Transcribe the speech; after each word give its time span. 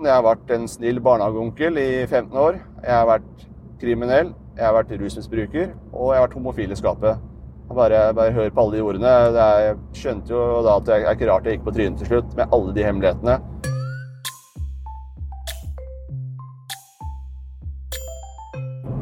Jeg 0.00 0.14
har 0.14 0.22
vært 0.24 0.48
en 0.54 0.62
snill 0.64 0.96
barnehageonkel 1.04 1.76
i 1.76 1.88
15 2.06 2.36
år. 2.40 2.54
Jeg 2.80 2.92
har 2.94 3.04
vært 3.04 3.42
kriminell, 3.82 4.30
jeg 4.56 4.64
har 4.64 4.72
vært 4.72 4.94
rusmisbruker, 4.96 5.74
og 5.92 6.12
jeg 6.14 6.16
har 6.16 6.22
vært 6.24 6.36
homofil 6.38 6.70
i 6.72 6.78
skapet. 6.78 7.26
Bare, 7.68 7.98
bare 8.16 8.32
hør 8.32 8.48
på 8.48 8.62
alle 8.62 8.78
de 8.78 8.80
ordene. 8.80 9.10
Er, 9.12 9.58
jeg 9.66 9.74
skjønte 10.00 10.32
jo 10.32 10.62
da 10.64 10.78
at 10.80 10.86
det 10.86 10.94
er 10.96 11.12
ikke 11.12 11.28
rart 11.28 11.44
jeg 11.44 11.58
gikk 11.58 11.66
på 11.66 11.74
trynet 11.76 12.00
til 12.00 12.08
slutt, 12.08 12.32
med 12.38 12.54
alle 12.56 12.72
de 12.78 12.86
hemmelighetene. 12.86 13.34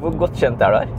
Hvor 0.03 0.19
godt 0.25 0.35
kjent 0.43 0.65
er 0.67 0.75
du 0.75 0.79
her? 0.81 0.97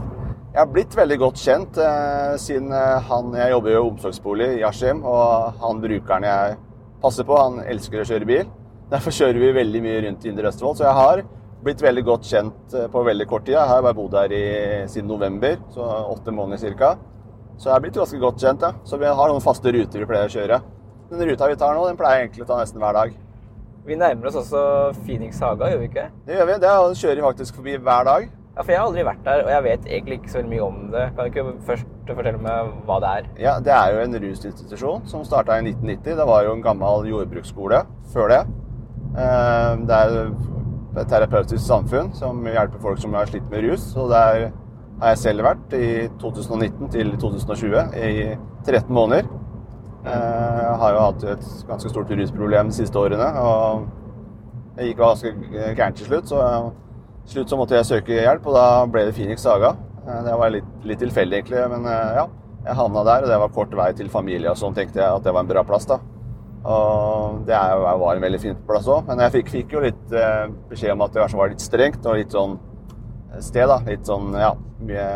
Jeg 0.54 0.62
har 0.62 0.70
blitt 0.78 0.96
veldig 0.96 1.18
godt 1.26 1.42
kjent 1.44 1.76
eh, 1.78 2.38
siden 2.40 2.72
eh, 2.72 3.10
han 3.10 3.36
Jeg 3.36 3.52
jobber 3.52 3.74
jo 3.74 3.84
i 3.84 3.90
omsorgsbolig, 3.90 4.48
Yashim, 4.64 5.04
og 5.04 5.60
han 5.60 5.84
brukeren 5.84 6.24
jeg 6.24 6.56
passer 7.04 7.28
på, 7.28 7.36
han 7.36 7.60
elsker 7.68 8.00
å 8.00 8.08
kjøre 8.08 8.30
bil. 8.32 8.48
Derfor 8.90 9.14
kjører 9.14 9.38
vi 9.38 9.52
veldig 9.54 9.80
mye 9.84 9.98
rundt 10.02 10.24
i 10.26 10.32
Indre 10.32 10.50
Østfold. 10.50 10.80
Så 10.80 10.82
jeg 10.88 10.96
har 10.98 11.20
blitt 11.62 11.82
veldig 11.84 12.02
godt 12.08 12.26
kjent 12.26 12.74
eh, 12.74 12.88
på 12.90 13.02
veldig 13.06 13.26
kort 13.30 13.44
tid. 13.46 13.54
Jeg 13.54 13.70
har 13.70 13.84
bare 13.84 13.94
bodd 13.94 14.16
her 14.18 14.32
i, 14.34 14.44
siden 14.90 15.06
november, 15.12 15.60
så 15.70 15.86
åtte 16.10 16.34
måneder 16.34 16.74
ca. 16.80 16.96
Så 17.60 17.68
jeg 17.68 17.74
har 17.76 17.84
blitt 17.84 17.98
ganske 18.00 18.18
godt 18.18 18.42
kjent. 18.42 18.64
Ja. 18.66 18.72
Så 18.82 18.98
vi 18.98 19.06
har 19.06 19.30
noen 19.30 19.44
faste 19.44 19.70
ruter 19.76 20.02
vi 20.02 20.08
pleier 20.10 20.30
å 20.30 20.34
kjøre. 20.34 20.58
Den 21.10 21.22
ruta 21.28 21.50
vi 21.50 21.58
tar 21.60 21.76
nå, 21.76 21.84
den 21.86 21.98
pleier 22.00 22.18
jeg 22.18 22.28
egentlig 22.28 22.46
å 22.46 22.48
ta 22.50 22.58
nesten 22.62 22.82
hver 22.82 22.96
dag. 22.96 23.14
Vi 23.86 23.96
nærmer 23.98 24.28
oss 24.28 24.38
også 24.42 24.62
Phoenix 25.04 25.38
Haga, 25.42 25.70
gjør 25.70 25.80
vi 25.84 25.88
ikke? 25.88 26.08
Det 26.26 26.36
gjør 26.36 26.48
vi. 26.50 26.56
Det 26.64 26.72
kjører 27.00 27.20
vi 27.20 27.26
faktisk 27.28 27.60
forbi 27.60 27.76
hver 27.78 28.08
dag. 28.08 28.26
Ja, 28.56 28.64
for 28.64 28.72
jeg 28.74 28.80
har 28.80 28.88
aldri 28.88 29.04
vært 29.06 29.22
der, 29.24 29.44
og 29.44 29.52
jeg 29.54 29.64
vet 29.68 29.86
egentlig 29.86 30.16
ikke 30.18 30.32
så 30.32 30.42
mye 30.44 30.64
om 30.66 30.80
det. 30.90 31.04
Kan 31.14 31.22
du 31.22 31.30
ikke 31.30 31.54
først 31.68 32.10
fortelle 32.10 32.42
meg 32.42 32.74
hva 32.88 32.98
det 33.00 33.12
er? 33.20 33.30
Ja, 33.38 33.54
Det 33.62 33.72
er 33.76 33.94
jo 33.94 34.02
en 34.02 34.18
rusinstitusjon 34.26 35.06
som 35.08 35.22
starta 35.24 35.60
i 35.60 35.62
1990. 35.68 36.18
Det 36.18 36.26
var 36.32 36.42
jo 36.48 36.56
en 36.58 36.66
gammel 36.66 37.06
jordbruksskole 37.12 37.84
før 38.10 38.34
det. 38.34 38.42
Eh, 39.16 39.76
Det 39.86 39.96
er 39.96 40.32
et 41.00 41.08
terapeutisk 41.08 41.62
samfunn 41.64 42.12
som 42.14 42.42
hjelper 42.44 42.80
folk 42.82 42.98
som 42.98 43.14
har 43.14 43.26
slitt 43.30 43.48
med 43.50 43.64
rus. 43.68 43.94
Og 43.96 44.10
der 44.10 44.50
har 45.00 45.14
jeg 45.14 45.18
selv 45.18 45.44
vært 45.46 45.72
i 45.74 46.08
2019 46.20 46.90
til 46.92 47.12
2020 47.16 47.94
i 47.96 48.36
13 48.66 48.90
måneder. 48.94 49.28
Eh, 50.04 50.60
Jeg 50.60 50.76
har 50.82 50.92
jo 50.92 51.00
hatt 51.00 51.24
et 51.24 51.48
ganske 51.68 51.90
stort 51.90 52.10
rusproblem 52.10 52.68
de 52.68 52.72
siste 52.74 52.96
årene. 52.98 53.30
og 53.38 53.86
Det 54.76 54.86
gikk 54.86 54.98
ganske 54.98 55.34
gærent 55.76 55.96
til 55.96 56.06
slutt, 56.06 56.28
så 56.28 56.72
til 57.26 57.34
slutt 57.34 57.48
så 57.50 57.56
måtte 57.58 57.74
jeg 57.76 57.84
søke 57.84 58.06
hjelp, 58.22 58.46
og 58.46 58.54
da 58.54 58.86
ble 58.86 59.04
det 59.06 59.14
Phoenix 59.14 59.40
Saga. 59.42 59.76
Eh, 60.06 60.22
Det 60.24 60.38
var 60.38 60.50
litt, 60.50 60.64
litt 60.84 60.98
tilfeldig, 61.00 61.42
egentlig, 61.44 61.68
men 61.70 61.84
ja. 61.84 62.26
Jeg 62.66 62.76
havna 62.76 63.04
der, 63.04 63.22
og 63.22 63.28
det 63.28 63.38
var 63.40 63.48
kort 63.48 63.70
vei 63.70 63.92
til 63.92 64.08
familie, 64.08 64.50
og 64.50 64.56
sånn 64.56 64.74
tenkte 64.74 64.96
jeg 65.00 65.16
at 65.16 65.22
det 65.22 65.32
var 65.32 65.40
en 65.40 65.46
bra 65.48 65.62
plass, 65.62 65.86
da. 65.86 65.98
Og 66.60 67.44
det 67.48 67.54
er 67.56 67.78
var 67.80 68.16
en 68.18 68.24
veldig 68.26 68.40
fin 68.42 68.56
plass 68.68 68.88
òg, 68.90 69.06
men 69.08 69.22
jeg 69.24 69.32
fikk, 69.38 69.52
fikk 69.54 69.76
jo 69.76 69.84
litt 69.84 70.12
eh, 70.12 70.48
beskjed 70.68 70.92
om 70.92 71.06
at 71.06 71.14
det 71.14 71.28
var 71.32 71.52
litt 71.52 71.64
strengt 71.64 72.04
og 72.04 72.18
litt 72.20 72.34
sånn 72.36 72.58
sted, 73.40 73.68
da. 73.70 73.78
Litt 73.86 74.04
sånn, 74.08 74.34
ja, 74.36 74.50
mye 74.84 75.06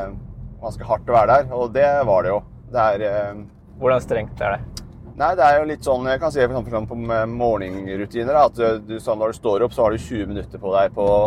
ganske 0.63 0.87
hardt 0.89 1.11
å 1.11 1.17
være 1.19 1.35
der, 1.35 1.51
og 1.53 1.75
det 1.75 1.89
var 2.09 2.25
det 2.25 2.33
jo. 2.33 2.39
Det 2.73 2.87
er 2.95 3.05
eh, 3.11 3.43
Hvordan 3.75 4.03
strengt 4.05 4.41
er 4.41 4.55
det? 4.55 4.85
Nei, 5.19 5.33
det 5.39 5.43
er 5.47 5.57
jo 5.59 5.67
litt 5.67 5.87
sånn 5.87 6.07
Jeg 6.07 6.21
kan 6.23 6.31
si 6.35 6.43
for 6.43 6.61
eksempel 6.61 6.87
på 6.91 7.17
morgenrutiner. 7.31 8.39
At 8.39 8.57
du, 8.59 8.95
når 8.99 9.33
du 9.35 9.37
står 9.37 9.65
opp, 9.67 9.75
så 9.75 9.85
har 9.85 9.95
du 9.95 9.99
20 9.99 10.31
minutter 10.31 10.63
på 10.63 10.73
deg 10.75 10.95
på 10.95 11.07
å 11.07 11.19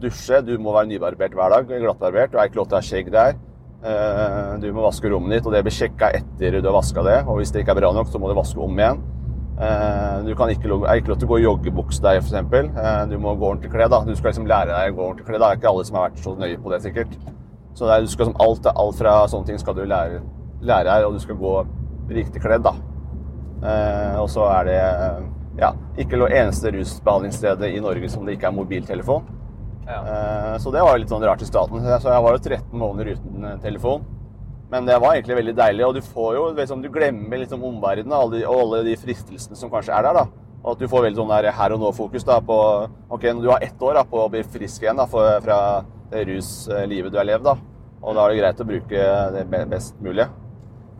dusje. 0.00 0.42
Du 0.44 0.54
må 0.60 0.72
være 0.76 0.90
nybarbert 0.92 1.36
hver 1.36 1.52
dag. 1.52 1.68
Glattbarbert. 1.68 2.32
Du 2.32 2.38
er 2.38 2.48
ikke 2.48 2.60
lov 2.60 2.68
til 2.70 2.76
å 2.76 2.80
ha 2.80 2.86
skjegg 2.88 3.10
der. 3.12 3.36
Eh, 3.84 4.54
Du 4.62 4.70
må 4.72 4.84
vaske 4.84 5.10
rommet 5.12 5.38
ditt, 5.38 5.48
og 5.48 5.56
det 5.56 5.64
blir 5.64 5.76
sjekka 5.76 6.12
etter 6.20 6.60
du 6.60 6.68
har 6.68 6.76
vaska 6.78 7.04
det. 7.04 7.18
Og 7.24 7.40
hvis 7.40 7.52
det 7.52 7.64
ikke 7.64 7.76
er 7.76 7.82
bra 7.82 7.92
nok, 7.96 8.08
så 8.12 8.20
må 8.20 8.32
du 8.32 8.36
vaske 8.38 8.60
om 8.64 8.80
igjen. 8.80 9.00
Eh, 9.54 10.24
Du 10.24 10.34
kan 10.34 10.50
ikke, 10.50 10.66
er 10.88 10.98
ikke 10.98 11.12
lov 11.12 11.18
til 11.20 11.28
å 11.28 11.32
gå 11.34 11.38
i 11.38 11.44
joggebukse 11.44 12.02
der, 12.02 12.18
f.eks. 12.18 13.10
Du 13.10 13.18
må 13.22 13.34
gå 13.38 13.50
ordentlig 13.52 13.70
kledd. 13.70 13.94
Du 14.06 14.14
skal 14.16 14.32
liksom 14.32 14.48
lære 14.50 14.72
deg 14.72 14.94
å 14.94 14.96
gå 14.96 15.04
ordentlig 15.08 15.26
kledd. 15.28 15.42
Det 15.42 15.50
er 15.50 15.60
ikke 15.60 15.70
alle 15.70 15.84
som 15.84 15.98
har 15.98 16.08
vært 16.08 16.24
så 16.24 16.34
nøye 16.40 16.58
på 16.62 16.72
det, 16.72 16.80
sikkert. 16.86 17.14
Så 17.74 17.90
er, 17.90 18.02
du 18.02 18.10
skal 18.10 18.32
alt, 18.42 18.66
alt 18.70 18.98
fra 18.98 19.14
sånne 19.30 19.50
ting 19.50 19.58
skal 19.58 19.76
du 19.76 19.84
lære, 19.86 20.20
lære 20.62 20.90
her, 20.90 21.06
og 21.06 21.14
du 21.14 21.22
skal 21.22 21.38
gå 21.38 21.54
riktig 22.10 22.42
kledd, 22.42 22.66
da. 22.66 22.74
Eh, 23.64 24.18
og 24.20 24.28
så 24.30 24.44
er 24.52 24.68
det 24.68 24.80
eh, 24.80 25.22
ja, 25.60 25.70
ikke 25.98 26.18
det 26.20 26.32
eneste 26.40 26.72
rusbehandlingsstedet 26.74 27.70
i 27.74 27.80
Norge 27.82 28.10
som 28.12 28.26
det 28.26 28.36
ikke 28.36 28.50
er 28.50 28.58
mobiltelefon. 28.58 29.30
Ja. 29.84 30.56
så 30.56 30.70
det 30.72 30.80
var 30.80 30.96
litt 30.96 31.10
sånn 31.12 31.20
rart 31.20 31.42
i 31.44 31.46
staten. 31.46 31.82
Så 32.00 32.08
jeg 32.08 32.22
var 32.24 32.32
jo 32.32 32.40
13 32.40 32.78
måneder 32.80 33.18
uten 33.18 33.44
eh, 33.44 33.58
telefon. 33.60 34.06
Men 34.74 34.88
det 34.88 34.96
var 34.98 35.14
egentlig 35.14 35.36
veldig 35.38 35.52
deilig, 35.54 35.84
og 35.86 35.94
du 35.94 36.00
får 36.02 36.30
jo, 36.34 36.44
liksom, 36.56 36.80
du 36.82 36.88
glemmer 36.90 37.38
liksom 37.44 37.62
omverdenen 37.62 38.14
og 38.18 38.32
alle, 38.42 38.80
de, 38.88 38.96
fristelsene 38.98 39.54
som 39.58 39.70
kanskje 39.70 39.94
er 39.94 40.08
der. 40.08 40.16
da. 40.18 40.24
Og 40.64 40.72
at 40.72 40.80
du 40.82 40.88
får 40.90 41.04
veldig 41.04 41.20
sånn 41.20 41.30
der 41.30 41.46
her 41.54 41.74
og 41.76 41.82
nå-fokus 41.84 42.24
da, 42.26 42.40
på 42.42 42.56
ok, 43.12 43.26
når 43.36 43.44
du 43.44 43.50
har 43.52 43.62
ett 43.62 43.84
år 43.84 44.00
da, 44.00 44.02
på 44.08 44.24
å 44.24 44.30
bli 44.32 44.42
frisk 44.56 44.82
igjen 44.82 44.98
da, 44.98 45.06
for, 45.06 45.28
fra 45.44 45.58
det 46.10 46.24
ruslivet 46.32 47.12
du 47.14 47.20
har 47.20 47.28
levd. 47.28 47.46
da. 47.46 47.54
Og 48.02 48.16
da 48.18 48.24
er 48.24 48.34
det 48.34 48.40
greit 48.42 48.64
å 48.64 48.66
bruke 48.72 49.04
det 49.36 49.44
best 49.70 50.00
mulig. 50.02 50.26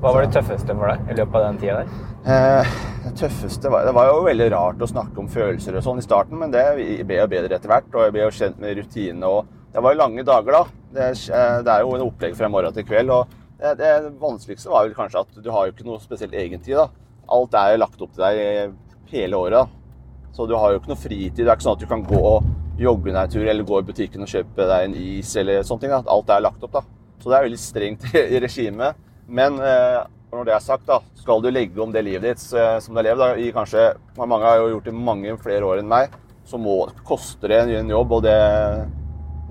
Hva 0.01 0.13
var 0.13 0.25
det 0.25 0.33
tøffeste 0.37 0.75
for 0.77 0.91
deg 0.91 1.11
i 1.11 1.17
løpet 1.19 1.37
av 1.41 1.45
den 1.49 1.59
tida 1.63 1.77
der? 1.81 1.93
Eh, 2.31 2.73
det 3.05 3.13
tøffeste 3.19 3.71
var 3.73 3.85
Det 3.87 3.93
var 3.95 4.09
jo 4.11 4.25
veldig 4.27 4.49
rart 4.55 4.83
å 4.83 4.89
snakke 4.91 5.19
om 5.23 5.29
følelser 5.31 5.77
og 5.79 5.85
sånn 5.87 6.01
i 6.03 6.05
starten, 6.07 6.39
men 6.41 6.53
det 6.55 6.65
ble 7.09 7.21
jo 7.23 7.27
bedre 7.31 7.59
etter 7.59 7.71
hvert. 7.73 7.91
Og 7.95 8.07
jeg 8.07 8.15
ble 8.17 8.25
jo 8.29 8.33
kjent 8.39 8.61
med 8.63 8.79
rutinene. 8.79 9.31
og 9.31 9.47
Det 9.75 9.83
var 9.83 9.95
jo 9.95 10.01
lange 10.05 10.25
dager, 10.27 10.59
da. 10.61 10.65
Det, 10.95 11.09
er- 11.11 11.63
det 11.67 11.73
er 11.75 11.81
jo 11.87 11.95
en 11.99 12.07
opplegg 12.07 12.37
fra 12.39 12.49
morgen 12.53 12.75
til 12.77 12.87
kveld. 12.87 13.11
og 13.11 13.41
det, 13.59 13.91
vanskeligste 14.21 14.73
var 14.73 14.87
vel 14.87 14.97
kanskje 14.97 15.23
at 15.23 15.39
du 15.45 15.51
har 15.55 15.67
jo 15.67 15.75
ikke 15.75 15.87
noe 15.87 16.03
spesielt 16.03 16.35
egentid. 16.35 16.77
da. 16.77 16.89
Alt 17.33 17.55
er 17.59 17.75
jo 17.75 17.83
lagt 17.85 18.03
opp 18.03 18.13
til 18.15 18.25
deg 18.25 18.75
hele 19.15 19.39
året. 19.39 19.63
da. 19.63 20.33
Så 20.35 20.49
du 20.51 20.57
har 20.59 20.73
jo 20.73 20.81
ikke 20.81 20.91
noe 20.91 21.01
fritid. 21.01 21.45
Det 21.45 21.47
er 21.47 21.55
ikke 21.55 21.69
sånn 21.69 21.79
at 21.79 21.85
du 21.85 21.91
kan 21.91 22.03
gå 22.05 22.19
og 22.19 22.51
jogge 22.81 23.13
en 23.15 23.31
tur 23.31 23.47
eller 23.47 23.67
gå 23.67 23.79
i 23.81 23.87
butikken 23.87 24.25
og 24.25 24.31
kjøpe 24.31 24.67
deg 24.67 24.89
en 24.89 24.97
is 24.99 25.37
eller 25.39 25.63
sånne 25.63 25.85
ting. 25.85 25.95
da. 25.95 26.03
Alt 26.11 26.35
er 26.35 26.43
lagt 26.43 26.67
opp, 26.67 26.75
da. 26.75 26.83
Så 27.23 27.31
det 27.31 27.39
er 27.39 27.47
veldig 27.47 27.63
strengt 27.63 28.09
i 28.35 28.43
regimet. 28.43 28.99
Men 29.31 29.61
eh, 29.63 30.03
når 30.35 30.49
det 30.49 30.57
er 30.57 30.65
sagt, 30.65 30.89
da, 30.89 30.99
skal 31.21 31.41
du 31.41 31.49
legge 31.53 31.81
om 31.81 31.95
det 31.95 32.03
livet 32.05 32.27
ditt 32.27 32.43
eh, 32.59 32.77
som 32.83 32.93
du 32.93 33.01
har 33.01 33.07
levd 33.07 33.23
da, 33.23 33.31
i 33.39 33.53
kanskje 33.55 33.87
Mange 34.19 34.45
har 34.45 34.59
jo 34.61 34.75
gjort 34.75 34.91
det 34.91 34.97
mange 34.99 35.39
flere 35.41 35.71
år 35.71 35.81
enn 35.81 35.89
meg. 35.91 36.19
Så 36.45 36.59
må, 36.61 36.83
koster 37.07 37.49
det 37.49 37.63
en 37.79 37.95
jobb, 37.95 38.19
og 38.19 38.27
det, 38.27 38.35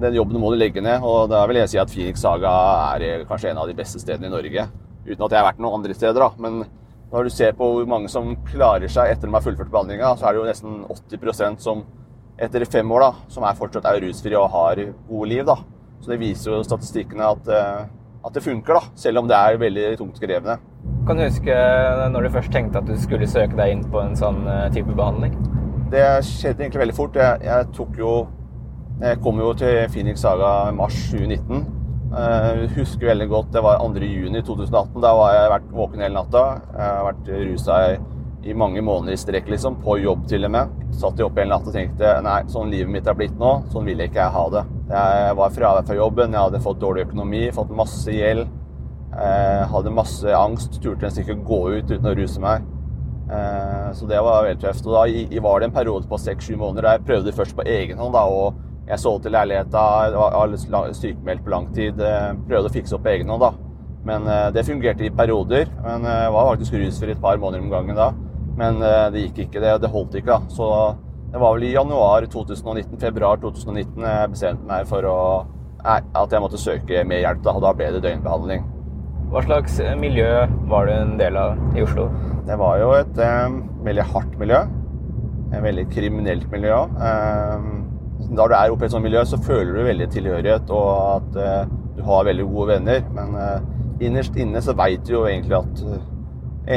den 0.01 0.15
jobben 0.17 0.39
må 0.41 0.51
du 0.51 0.57
legge 0.59 0.81
ned. 0.83 1.03
Og 1.05 1.29
da 1.31 1.43
vil 1.49 1.61
jeg 1.61 1.73
si 1.73 1.81
at 1.81 1.91
Phoenix 1.91 2.23
Saga 2.23 2.53
er 2.95 3.05
eh, 3.07 3.25
kanskje 3.29 3.51
en 3.51 3.61
av 3.61 3.69
de 3.69 3.77
beste 3.77 4.01
stedene 4.01 4.29
i 4.29 4.33
Norge. 4.33 4.67
Uten 5.05 5.25
at 5.25 5.33
jeg 5.35 5.39
har 5.39 5.49
vært 5.51 5.61
noen 5.63 5.81
andre 5.81 5.97
steder, 5.97 6.19
da. 6.23 6.31
Men 6.41 6.63
Når 7.13 7.27
du 7.27 7.29
ser 7.29 7.51
på 7.53 7.67
hvor 7.69 7.85
mange 7.85 8.09
som 8.09 8.31
klarer 8.47 8.89
seg 8.89 9.11
etter 9.11 9.29
de 9.29 9.35
har 9.35 9.43
fullført 9.45 9.69
behandlinga, 9.69 10.15
så 10.17 10.25
er 10.25 10.33
det 10.33 10.39
jo 10.39 10.45
nesten 10.47 10.79
80% 10.89 11.61
som 11.61 11.83
etter 12.41 12.65
fem 12.65 12.89
år 12.89 13.03
da, 13.03 13.09
som 13.29 13.45
er 13.45 13.59
fortsatt 13.59 13.85
er 13.85 13.99
rusfrie 14.01 14.39
og 14.39 14.49
har 14.49 14.81
gode 15.11 15.27
liv. 15.29 15.43
da. 15.45 15.59
Så 16.01 16.09
det 16.09 16.17
viser 16.23 16.55
jo 16.55 16.63
statistikkene 16.65 17.27
at, 17.35 17.47
eh, 17.53 17.85
at 18.25 18.33
det 18.33 18.41
funker, 18.41 18.79
da, 18.79 18.81
selv 18.95 19.21
om 19.21 19.29
det 19.29 19.37
er 19.37 19.61
veldig 19.61 19.97
tungt 19.99 20.17
krevende. 20.17 20.57
Kan 21.05 21.19
du 21.19 21.23
huske 21.27 21.59
når 22.09 22.25
du 22.25 22.33
først 22.33 22.51
tenkte 22.51 22.81
at 22.81 22.89
du 22.89 22.97
skulle 22.97 23.29
søke 23.29 23.55
deg 23.61 23.75
inn 23.75 23.85
på 23.93 24.01
en 24.01 24.17
sånn 24.17 24.47
eh, 24.49 24.71
type 24.73 24.95
behandling? 24.97 25.37
Det 25.93 26.07
skjedde 26.25 26.65
egentlig 26.65 26.81
veldig 26.87 26.97
fort. 26.97 27.21
Jeg, 27.21 27.43
jeg 27.45 27.69
tok 27.77 27.99
jo 28.01 28.13
Jeg 29.03 29.19
kom 29.19 29.39
jo 29.41 29.49
til 29.59 29.81
Phoenix 29.91 30.21
Saga 30.23 30.49
i 30.69 30.75
mars 30.77 30.95
2019. 31.11 31.63
Jeg 32.13 32.67
husker 32.77 33.09
veldig 33.09 33.25
godt, 33.31 33.49
Det 33.51 33.63
var 33.65 33.81
2. 33.81 33.99
juni 34.07 34.41
2018. 34.41 35.01
Da 35.03 35.11
var 35.17 35.33
jeg 35.33 35.49
vært 35.51 35.71
våken 35.75 36.03
hele 36.05 36.15
natta. 36.15 36.43
Jeg 36.71 36.87
har 36.87 37.07
vært 37.09 37.31
rusa 37.49 37.79
i, 37.89 37.97
i 38.47 38.53
mange 38.53 38.81
måneder 38.85 39.17
i 39.17 39.19
strekk, 39.19 39.49
liksom. 39.51 39.75
På 39.83 39.97
jobb 39.99 40.23
til 40.31 40.47
og 40.47 40.53
med. 40.55 40.71
Satt 40.95 41.19
jeg 41.19 41.27
oppe 41.27 41.43
hele 41.43 41.51
natta 41.51 41.73
og 41.73 41.75
tenkte 41.75 42.13
nei, 42.23 42.39
sånn 42.53 42.71
livet 42.71 42.93
mitt 42.95 43.09
er 43.11 43.17
blitt 43.19 43.35
nå, 43.41 43.51
sånn 43.73 43.91
vil 43.91 44.05
ikke 44.05 44.21
jeg 44.21 44.35
ha 44.37 44.47
det. 44.55 44.65
Jeg 44.93 45.37
var 45.41 45.55
fravær 45.57 45.87
fra 45.89 45.99
jobben, 45.99 46.35
jeg 46.37 46.45
hadde 46.47 46.63
fått 46.63 46.79
dårlig 46.79 47.07
økonomi, 47.09 47.45
fått 47.51 47.75
masse 47.75 48.13
gjeld. 48.13 48.47
Jeg 49.13 49.69
hadde 49.73 49.97
masse 49.99 50.35
angst, 50.37 50.79
turte 50.81 51.09
nesten 51.09 51.25
ikke 51.25 51.41
å 51.41 51.47
gå 51.49 51.61
ut 51.75 51.91
uten 51.91 52.07
å 52.07 52.15
ruse 52.15 52.39
meg. 52.43 52.69
Eh, 53.27 53.89
Så 53.93 54.07
det 54.07 54.21
var 54.23 54.45
veldig 54.45 54.61
tøft. 54.63 54.87
Og 54.87 54.95
da 54.95 55.41
var 55.43 55.59
det 55.59 55.67
en 55.67 55.75
periode 55.75 56.07
på 56.07 56.17
seks-sju 56.21 56.55
måneder 56.55 56.87
der 56.87 57.01
jeg 57.01 57.09
prøvde 57.09 57.35
først 57.35 57.57
på 57.57 57.67
egen 57.67 57.97
hånd. 57.99 58.13
da, 58.13 58.23
og 58.23 58.53
Jeg 58.87 58.99
solgte 58.99 59.31
leiligheta, 59.31 59.83
var 60.11 60.55
sykemeldt 60.57 61.45
på 61.45 61.53
lang 61.53 61.69
tid. 61.75 61.99
eh, 62.03 62.33
Prøvde 62.49 62.67
å 62.69 62.73
fikse 62.73 62.97
opp 62.97 63.05
på 63.05 63.13
egen 63.13 63.29
hånd, 63.31 63.41
da. 63.45 63.53
Men 64.03 64.27
eh, 64.27 64.49
det 64.51 64.65
fungerte 64.67 65.05
i 65.07 65.13
perioder. 65.15 65.69
Men 65.85 66.03
eh, 66.05 66.23
jeg 66.25 66.35
var 66.35 66.49
faktisk 66.51 66.75
rusfri 66.81 67.15
et 67.15 67.21
par 67.23 67.39
måneder 67.39 67.63
om 67.63 67.71
gangen 67.71 67.95
da. 67.95 68.09
Men 68.59 68.81
eh, 68.83 69.07
det 69.13 69.23
gikk 69.27 69.45
ikke, 69.47 69.63
det, 69.63 69.77
det 69.85 69.91
holdt 69.93 70.19
ikke. 70.19 70.35
da. 70.35 70.51
Så 70.51 70.67
det 71.31 71.39
var 71.41 71.55
vel 71.55 71.63
i 71.69 71.73
januar 71.73 72.27
2019, 72.29 72.99
februar 73.01 73.39
2019 73.41 74.03
jeg 74.05 74.33
bestemte 74.35 74.67
meg 74.69 74.85
for 74.91 75.07
å, 75.09 75.17
at 75.87 76.35
jeg 76.35 76.43
måtte 76.43 76.59
søke 76.61 77.05
mer 77.07 77.23
hjelp. 77.23 77.41
da, 77.47 77.55
Og 77.55 77.63
da 77.63 77.71
ble 77.73 77.89
det 77.95 78.03
døgnbehandling. 78.03 78.67
Hva 79.33 79.41
slags 79.47 79.79
eh, 79.81 79.95
miljø 79.97 80.27
var 80.69 80.85
du 80.85 80.93
en 80.93 81.15
del 81.17 81.39
av 81.39 81.55
i 81.73 81.81
Oslo? 81.87 82.09
Det 82.45 82.59
var 82.59 82.75
jo 82.81 82.91
et 82.99 83.17
um, 83.47 83.61
veldig 83.87 84.03
hardt 84.11 84.35
miljø. 84.37 84.59
Et 85.53 85.63
veldig 85.63 85.87
kriminelt 85.95 86.45
miljø. 86.51 86.83
Eh, 87.07 87.65
når 88.31 88.49
du 88.49 88.55
er 88.57 88.73
oppe 88.73 88.85
i 88.85 88.87
et 88.87 88.93
sånt 88.93 89.05
miljø, 89.05 89.23
så 89.27 89.39
føler 89.41 89.73
du 89.75 89.87
veldig 89.87 90.09
tilhørighet 90.13 90.71
og 90.73 90.89
at 91.17 91.39
eh, 91.43 91.73
du 91.97 92.03
har 92.07 92.27
veldig 92.27 92.45
gode 92.49 92.67
venner. 92.75 93.03
Men 93.15 93.35
eh, 93.39 94.05
innerst 94.07 94.37
inne 94.39 94.61
så 94.63 94.75
veit 94.77 95.03
du 95.07 95.15
jo 95.15 95.25
egentlig 95.29 95.57
at 95.59 95.83
eh, 95.87 96.05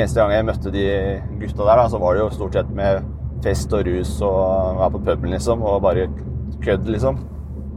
eneste 0.00 0.20
gang 0.20 0.34
jeg 0.34 0.48
møtte 0.48 0.74
de 0.74 0.86
gutta 1.40 1.62
der, 1.62 1.82
da, 1.82 1.86
så 1.92 2.00
var 2.02 2.16
det 2.16 2.24
jo 2.24 2.32
stort 2.34 2.58
sett 2.58 2.72
med 2.74 3.06
fest 3.44 3.72
og 3.76 3.86
rus 3.86 4.16
og 4.24 4.80
være 4.80 4.92
på 4.96 5.02
puben, 5.06 5.34
liksom, 5.36 5.62
og 5.62 5.82
bare 5.84 6.08
kødd, 6.64 6.88
liksom. 6.90 7.20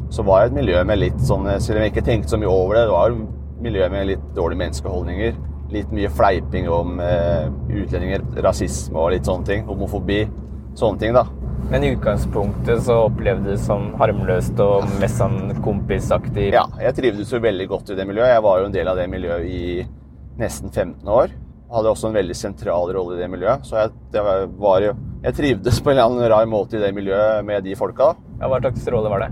Så 0.10 0.24
var 0.26 0.42
det 0.42 0.50
et 0.50 0.58
miljø 0.58 0.80
med 0.90 0.98
litt 0.98 1.20
sånn 1.22 1.46
Selv 1.62 1.78
om 1.78 1.84
jeg 1.84 1.92
ikke 1.92 2.02
tenkte 2.08 2.32
så 2.34 2.40
mye 2.42 2.50
over 2.50 2.80
det, 2.80 2.88
det 2.88 2.96
var 2.96 3.14
et 3.14 3.62
miljø 3.62 3.90
med 3.94 4.08
litt 4.10 4.24
dårlige 4.34 4.64
menneskeholdninger. 4.64 5.36
Litt 5.70 5.92
mye 5.94 6.10
fleiping 6.10 6.70
om 6.74 6.98
eh, 7.04 7.46
utlendinger, 7.70 8.24
rasisme 8.42 8.98
og 8.98 9.12
litt 9.14 9.30
sånne 9.30 9.46
ting. 9.46 9.68
Homofobi. 9.70 10.24
Sånne 10.80 11.02
ting, 11.02 11.14
da. 11.14 11.28
Men 11.70 11.84
i 11.86 11.92
utgangspunktet 11.94 12.82
så 12.84 12.96
opplevde 13.06 13.46
du 13.46 13.52
det 13.54 13.60
som 13.62 13.92
harmløst 14.00 14.58
og 14.64 14.88
mest 15.02 15.20
sånn 15.22 15.52
kompisaktig. 15.62 16.48
Ja, 16.56 16.64
jeg 16.82 16.96
trivdes 16.98 17.30
jo 17.34 17.40
veldig 17.44 17.68
godt 17.70 17.92
i 17.94 17.98
det 18.00 18.08
miljøet. 18.10 18.32
Jeg 18.34 18.42
var 18.46 18.62
jo 18.64 18.70
en 18.70 18.74
del 18.74 18.90
av 18.90 18.98
det 18.98 19.06
miljøet 19.12 19.46
i 19.46 19.84
nesten 20.42 20.72
15 20.74 21.12
år. 21.14 21.36
Hadde 21.70 21.92
også 21.92 22.10
en 22.10 22.18
veldig 22.18 22.34
sentral 22.40 22.90
rolle 22.96 23.20
i 23.20 23.22
det 23.22 23.28
miljøet. 23.30 23.68
Så 23.70 23.78
jeg, 23.78 23.94
det 24.16 24.24
var, 24.26 24.82
jo, 24.82 24.96
jeg 25.28 25.38
trivdes 25.38 25.78
på 25.86 25.92
en 25.92 26.00
eller 26.00 26.08
annen 26.10 26.32
rar 26.34 26.50
måte 26.50 26.80
i 26.80 26.82
det 26.82 26.90
miljøet 26.98 27.46
med 27.46 27.62
de 27.70 27.78
folka. 27.78 28.16
Ja, 28.40 28.50
Hva 28.50 28.64
slags 28.64 28.90
rolle 28.90 29.14
var 29.14 29.28
det? 29.28 29.30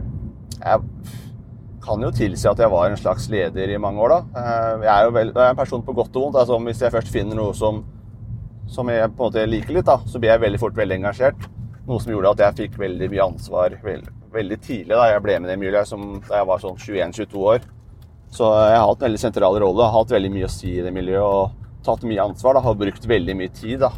Jeg 0.62 0.86
kan 1.88 2.06
jo 2.06 2.14
tilsi 2.14 2.46
at 2.52 2.62
jeg 2.62 2.70
var 2.70 2.92
en 2.92 3.02
slags 3.02 3.26
leder 3.34 3.74
i 3.74 3.82
mange 3.82 4.04
år, 4.06 4.14
da. 4.14 4.22
Eh, 4.44 4.86
Jeg 4.86 4.94
er 4.94 5.10
jo 5.10 5.18
vel, 5.18 5.34
jeg 5.34 5.42
er 5.48 5.56
en 5.56 5.62
person 5.64 5.82
på 5.90 5.98
godt 5.98 6.14
og 6.14 6.28
vondt. 6.28 6.38
Altså, 6.44 6.62
hvis 6.70 6.86
jeg 6.86 6.94
først 6.94 7.10
finner 7.18 7.40
noe 7.42 7.58
som, 7.58 7.82
som 8.70 8.94
jeg 8.94 9.10
på 9.10 9.24
en 9.24 9.32
måte 9.32 9.50
liker 9.50 9.74
litt, 9.80 9.90
da, 9.90 9.98
så 10.06 10.22
blir 10.22 10.36
jeg 10.36 10.46
veldig 10.46 10.62
fort 10.62 10.78
veldig 10.78 11.02
engasjert. 11.02 11.50
Noe 11.88 12.00
som 12.04 12.12
gjorde 12.12 12.34
at 12.36 12.42
jeg 12.44 12.58
fikk 12.62 12.80
veldig 12.82 13.08
mye 13.14 13.26
ansvar 13.30 13.78
veld, 13.84 14.10
veldig 14.34 14.58
tidlig 14.66 14.96
da 14.98 15.06
jeg 15.14 15.22
ble 15.24 15.38
med 15.40 15.54
i 15.54 15.84
som 15.88 16.02
da 16.28 16.42
jeg 16.42 16.48
var 16.50 16.60
sånn 16.60 16.76
21-22 16.84 17.46
år. 17.54 17.62
Så 18.30 18.44
jeg 18.44 18.76
har 18.76 18.88
hatt 18.90 19.00
en 19.02 19.08
veldig 19.08 19.22
sentral 19.22 19.56
rolle, 19.64 19.86
har 19.88 19.96
hatt 20.02 20.12
veldig 20.12 20.32
mye 20.34 20.50
å 20.50 20.52
si 20.52 20.74
i 20.76 20.84
det 20.84 20.92
miljøet 20.92 21.24
og 21.24 21.86
tatt 21.88 22.04
mye 22.04 22.26
ansvar. 22.26 22.58
da, 22.58 22.60
Har 22.66 22.76
brukt 22.76 23.06
veldig 23.08 23.36
mye 23.40 23.54
tid. 23.56 23.80
da. 23.80 23.92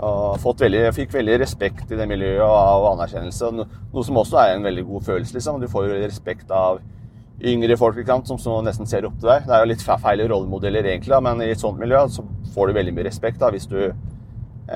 Og 0.00 0.38
veldig, 0.62 0.84
jeg 0.86 0.94
fikk 0.96 1.12
veldig 1.18 1.40
respekt 1.42 1.90
i 1.92 1.96
det 1.98 2.06
miljøet 2.08 2.40
og 2.46 2.86
anerkjennelse. 2.94 3.50
No, 3.52 3.66
noe 3.92 4.06
som 4.06 4.16
også 4.22 4.38
er 4.40 4.54
en 4.54 4.62
veldig 4.64 4.86
god 4.86 5.02
følelse. 5.10 5.34
liksom. 5.34 5.60
Du 5.60 5.66
får 5.68 5.88
jo 5.90 5.98
respekt 6.06 6.50
av 6.54 6.78
yngre 7.42 7.76
folk 7.76 7.98
sant, 8.06 8.28
som 8.28 8.38
så 8.38 8.62
nesten 8.62 8.86
ser 8.86 9.04
opp 9.08 9.18
til 9.18 9.28
deg. 9.32 9.44
Det 9.48 9.54
er 9.56 9.64
jo 9.64 9.68
litt 9.72 9.82
fe- 9.84 9.98
feil 10.00 10.22
rollemodeller, 10.28 10.84
egentlig, 10.86 11.10
da, 11.10 11.20
men 11.20 11.40
i 11.42 11.50
et 11.50 11.58
sånt 11.60 11.78
miljø 11.80 12.06
så 12.08 12.22
får 12.54 12.68
du 12.68 12.72
veldig 12.78 12.94
mye 12.94 13.08
respekt 13.10 13.38
da, 13.40 13.50
hvis 13.50 13.66
du 13.68 13.92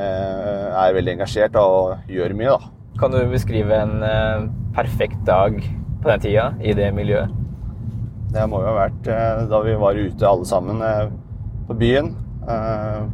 er 0.00 0.94
veldig 0.96 1.14
engasjert 1.16 1.56
og 1.60 2.10
gjør 2.10 2.34
mye. 2.38 2.56
da. 2.56 2.72
Kan 3.00 3.10
du 3.14 3.18
beskrive 3.30 3.74
en 3.74 4.02
eh, 4.06 4.44
perfekt 4.74 5.24
dag 5.26 5.56
på 6.02 6.10
den 6.10 6.22
tida 6.22 6.52
i 6.62 6.74
det 6.76 6.92
miljøet? 6.94 7.32
Det 8.34 8.44
må 8.50 8.60
jo 8.62 8.70
ha 8.70 8.74
vært 8.84 9.08
eh, 9.10 9.44
da 9.50 9.60
vi 9.62 9.74
var 9.78 9.98
ute 9.98 10.26
alle 10.26 10.46
sammen 10.46 10.82
eh, 10.82 11.06
på 11.68 11.76
byen. 11.78 12.12
Eh, 12.50 13.04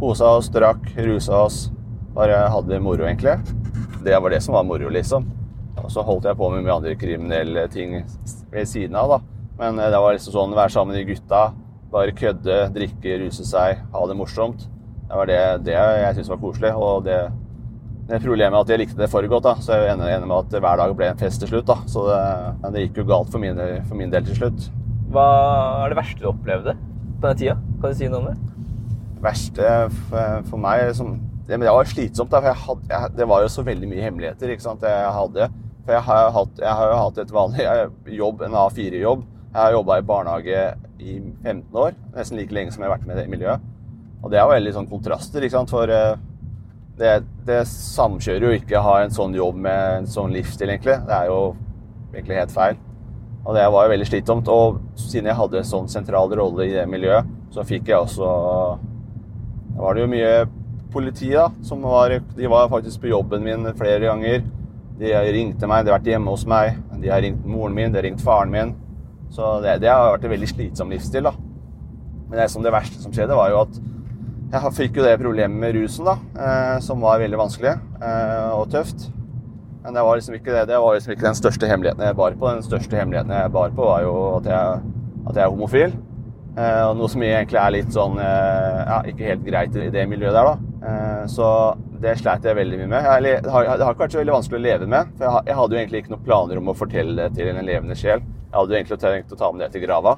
Kosa 0.00 0.30
oss, 0.38 0.48
drakk, 0.54 0.86
rusa 0.96 1.42
oss. 1.44 1.58
Bare 2.14 2.38
hadde 2.50 2.72
det 2.72 2.80
moro, 2.82 3.04
egentlig. 3.04 3.34
Det 4.06 4.16
var 4.16 4.32
det 4.32 4.40
som 4.42 4.54
var 4.56 4.64
moro, 4.64 4.88
liksom. 4.88 5.26
Og 5.80 5.90
så 5.92 6.04
holdt 6.06 6.26
jeg 6.30 6.38
på 6.38 6.48
med 6.54 6.64
mye 6.64 6.78
andre 6.78 6.94
kriminelle 6.98 7.66
ting 7.72 7.98
ved 8.50 8.70
siden 8.70 8.96
av, 8.96 9.16
da. 9.16 9.20
Men 9.60 9.78
eh, 9.78 9.90
det 9.92 10.00
var 10.00 10.16
liksom 10.16 10.36
sånn 10.38 10.56
være 10.56 10.72
sammen 10.74 10.94
med 10.94 11.02
de 11.02 11.12
gutta, 11.12 11.42
bare 11.90 12.14
kødde, 12.16 12.60
drikke, 12.74 13.18
ruse 13.26 13.44
seg, 13.46 13.82
ha 13.92 14.06
det 14.08 14.16
morsomt. 14.16 14.69
Det 15.10 15.18
var 15.18 15.30
det, 15.30 15.38
det 15.66 15.74
jeg 15.74 16.16
syntes 16.16 16.30
var 16.30 16.42
koselig. 16.42 16.70
Og 16.78 17.06
det, 17.06 17.16
det 18.10 18.22
problemet 18.22 18.54
er 18.54 18.60
at 18.62 18.70
jeg 18.70 18.82
likte 18.84 19.00
det 19.00 19.10
for 19.10 19.26
godt, 19.32 19.48
da. 19.48 19.56
Så 19.62 19.78
jeg 19.78 19.94
ender 19.94 20.12
ender 20.14 20.30
med 20.30 20.46
at 20.46 20.62
hver 20.62 20.84
dag 20.84 20.94
ble 20.98 21.10
en 21.10 21.20
fest 21.20 21.42
til 21.42 21.50
slutt, 21.50 21.66
da. 21.70 21.80
Så 21.90 22.06
det, 22.06 22.20
men 22.62 22.76
det 22.76 22.86
gikk 22.86 23.02
jo 23.02 23.08
galt 23.10 23.34
for 23.34 23.42
min, 23.42 23.58
for 23.88 23.98
min 23.98 24.14
del 24.14 24.28
til 24.30 24.38
slutt. 24.38 24.70
Hva 25.10 25.26
er 25.82 25.90
det 25.90 25.98
verste 25.98 26.22
du 26.22 26.30
opplevde 26.30 26.78
på 27.18 27.26
den 27.26 27.42
tida? 27.42 27.58
Kan 27.82 27.90
du 27.90 27.98
si 27.98 28.08
noe 28.08 28.22
om 28.22 28.30
det? 28.30 28.38
verste 29.20 29.72
for, 30.08 30.46
for 30.48 30.60
meg 30.60 30.92
som, 30.96 31.16
det, 31.46 31.56
men 31.56 31.66
det 31.66 31.74
var 31.74 31.88
slitsomt. 31.88 32.30
Da, 32.32 32.40
for 32.40 32.50
jeg 32.50 32.62
hadde, 32.64 32.92
jeg, 32.92 33.16
det 33.18 33.28
var 33.32 33.44
jo 33.44 33.50
så 33.52 33.64
veldig 33.66 33.90
mye 33.90 34.06
hemmeligheter 34.06 34.54
ikke 34.54 34.66
sant, 34.66 34.86
jeg 34.86 35.16
hadde. 35.16 35.50
For 35.84 35.96
jeg 35.96 36.06
har, 36.06 36.30
hatt, 36.36 36.62
jeg 36.62 36.78
har 36.78 36.92
jo 36.92 37.00
hatt 37.00 37.20
et 37.22 37.34
vanlig 37.34 37.66
jobb, 38.20 38.44
en 38.46 38.56
A4-jobb. 38.62 39.26
Jeg 39.50 39.58
har 39.58 39.74
jobba 39.74 39.98
i 39.98 40.06
barnehage 40.06 40.64
i 41.00 41.18
15 41.42 41.80
år. 41.84 41.96
Nesten 42.14 42.38
like 42.38 42.54
lenge 42.54 42.74
som 42.74 42.84
jeg 42.84 42.90
har 42.90 42.98
vært 42.98 43.08
med 43.08 43.18
i 43.18 43.22
det 43.24 43.32
miljøet. 43.32 43.69
Og 44.20 44.28
det 44.30 44.38
er 44.38 44.44
jo 44.44 44.52
veldig 44.52 44.74
sånn 44.76 44.90
kontraster, 44.90 45.44
ikke 45.44 45.56
sant. 45.56 45.72
For 45.72 45.90
eh, 45.94 46.20
det, 47.00 47.16
det 47.48 47.62
samkjører 47.70 48.46
jo 48.46 48.60
ikke 48.60 48.78
å 48.80 48.84
ha 48.84 48.94
en 49.04 49.14
sånn 49.14 49.34
jobb 49.36 49.58
med 49.64 49.96
en 50.02 50.08
sånn 50.10 50.34
livsstil, 50.34 50.72
egentlig. 50.74 50.98
Det 51.08 51.16
er 51.16 51.30
jo 51.30 51.40
egentlig 52.12 52.40
helt 52.42 52.54
feil. 52.54 52.80
Og 53.40 53.56
det 53.56 53.64
var 53.72 53.86
jo 53.86 53.92
veldig 53.94 54.08
slitsomt. 54.10 54.52
Og 54.52 54.80
siden 55.00 55.30
jeg 55.30 55.38
hadde 55.40 55.60
en 55.62 55.70
sånn 55.70 55.88
sentral 55.90 56.32
rolle 56.36 56.68
i 56.68 56.76
det 56.76 56.86
miljøet, 56.90 57.28
så 57.50 57.64
fikk 57.66 57.88
jeg 57.90 57.98
også 57.98 58.26
Da 59.74 59.82
var 59.82 59.96
det 59.96 60.02
jo 60.04 60.10
mye 60.12 60.32
politi, 60.92 61.30
da. 61.32 61.48
Som 61.64 61.86
var, 61.86 62.12
de 62.36 62.50
var 62.50 62.68
faktisk 62.72 63.00
på 63.00 63.12
jobben 63.14 63.46
min 63.46 63.70
flere 63.78 64.04
ganger. 64.04 64.44
De 65.00 65.12
ringte 65.32 65.68
meg, 65.70 65.86
de 65.86 65.92
har 65.92 66.00
vært 66.00 66.10
hjemme 66.12 66.34
hos 66.34 66.44
meg. 66.44 66.76
De 67.00 67.08
har 67.08 67.22
ringt 67.24 67.46
moren 67.48 67.76
min, 67.76 67.92
de 67.92 67.96
har 67.96 68.04
ringt 68.04 68.20
faren 68.20 68.52
min. 68.52 68.74
Så 69.32 69.54
det, 69.64 69.78
det 69.80 69.88
har 69.88 70.10
vært 70.12 70.26
en 70.26 70.34
veldig 70.34 70.50
slitsom 70.50 70.92
livsstil, 70.92 71.30
da. 71.30 71.32
Men 72.28 72.42
det, 72.42 72.50
som 72.52 72.62
det 72.66 72.74
verste 72.74 73.00
som 73.00 73.14
skjedde, 73.14 73.38
var 73.38 73.54
jo 73.54 73.62
at 73.62 73.78
jeg 74.50 74.74
fikk 74.74 74.98
jo 74.98 75.06
det 75.06 75.18
problemet 75.20 75.62
med 75.62 75.76
rusen, 75.78 76.08
da. 76.08 76.16
Eh, 76.34 76.76
som 76.82 77.02
var 77.04 77.20
veldig 77.22 77.38
vanskelig 77.38 77.70
eh, 78.02 78.52
og 78.56 78.70
tøft. 78.72 79.06
Men 79.84 79.94
det 79.96 80.02
var 80.04 80.18
liksom 80.18 80.36
ikke 80.36 80.54
det. 80.56 80.64
Det 80.68 80.80
var 80.82 80.96
liksom 80.96 81.12
ikke 81.14 81.28
den 81.28 81.38
største 81.38 81.68
hemmeligheten 81.70 82.02
jeg 82.04 82.16
bar 82.18 82.34
på. 82.36 82.48
Den 82.48 82.66
største 82.66 82.98
hemmeligheten 82.98 83.30
jeg 83.36 83.52
bar 83.54 83.70
på, 83.76 83.84
var 83.86 84.02
jo 84.02 84.14
at 84.40 84.48
jeg, 84.50 84.80
at 85.22 85.38
jeg 85.38 85.44
er 85.44 85.54
homofil. 85.54 85.94
Eh, 86.58 86.82
og 86.88 86.96
noe 86.98 87.12
som 87.12 87.22
egentlig 87.22 87.60
er 87.62 87.76
litt 87.76 87.94
sånn 87.94 88.18
ja, 88.18 88.98
ikke 89.06 89.28
helt 89.28 89.46
greit 89.46 89.78
i 89.78 89.86
det 89.94 90.04
miljøet 90.10 90.34
der, 90.34 90.50
da. 90.50 91.28
Så 91.30 91.46
det 92.02 92.16
sleit 92.18 92.44
jeg 92.48 92.56
veldig 92.56 92.80
mye 92.80 92.90
med. 92.90 93.06
Det 93.44 93.54
har 93.54 93.70
ikke 93.70 94.02
vært 94.02 94.16
så 94.16 94.22
veldig 94.22 94.34
vanskelig 94.34 94.58
å 94.58 94.64
leve 94.66 94.90
med. 94.90 95.14
For 95.14 95.28
jeg, 95.28 95.46
jeg 95.52 95.58
hadde 95.60 95.76
jo 95.76 95.80
egentlig 95.84 96.02
ikke 96.02 96.14
noen 96.16 96.26
planer 96.26 96.60
om 96.60 96.72
å 96.72 96.76
fortelle 96.76 97.16
det 97.22 97.30
til 97.38 97.52
en 97.52 97.62
levende 97.70 97.96
sjel. 97.98 98.24
Jeg 98.50 98.56
hadde 98.56 98.74
jo 98.74 98.80
egentlig 98.80 99.00
tenkt 99.04 99.34
å 99.36 99.40
ta 99.44 99.52
med 99.54 99.62
det 99.62 99.70
til 99.76 99.86
grava. 99.86 100.16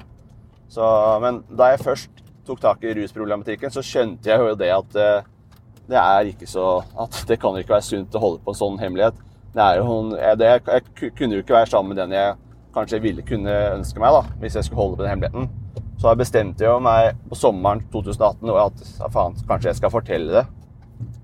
Så, 0.73 0.83
men 1.21 1.43
da 1.53 1.69
jeg 1.69 1.83
først 1.85 2.22
tok 2.47 2.61
tak 2.61 2.83
i 2.83 2.93
rusproblematikken, 2.97 3.71
så 3.73 3.83
skjønte 3.85 4.31
jeg 4.31 4.39
jo 4.39 4.55
det 4.59 4.71
at 4.75 4.97
eh, 4.99 5.29
det 5.89 5.99
er 5.99 6.31
ikke 6.31 6.47
så 6.47 6.67
at 7.03 7.19
det 7.27 7.39
kan 7.41 7.57
ikke 7.59 7.75
være 7.75 7.87
sunt 7.89 8.15
å 8.15 8.23
holde 8.23 8.43
på 8.43 8.53
en 8.53 8.59
sånn 8.59 8.79
hemmelighet. 8.79 9.19
Det 9.53 9.61
er 9.61 9.81
jo, 9.81 9.97
det, 10.39 10.49
jeg 10.49 11.11
kunne 11.17 11.37
jo 11.37 11.43
ikke 11.43 11.57
være 11.57 11.69
sammen 11.69 11.93
med 11.93 12.01
den 12.01 12.15
jeg 12.15 12.39
kanskje 12.73 13.01
ville 13.03 13.25
kunne 13.27 13.53
ønske 13.75 14.01
meg, 14.01 14.15
da, 14.15 14.39
hvis 14.41 14.55
jeg 14.57 14.65
skulle 14.65 14.81
holde 14.81 14.97
på 14.97 15.05
den 15.05 15.13
hemmeligheten. 15.13 15.51
Så 16.01 16.09
jeg 16.09 16.19
bestemte 16.23 16.65
jo 16.65 16.79
meg 16.83 17.19
på 17.29 17.37
sommeren 17.37 17.83
2018 17.93 18.49
og 18.49 18.59
at 18.63 18.83
faen, 19.13 19.37
kanskje 19.47 19.69
jeg 19.69 19.79
skal 19.79 19.93
fortelle 19.93 20.39
det. 20.39 20.43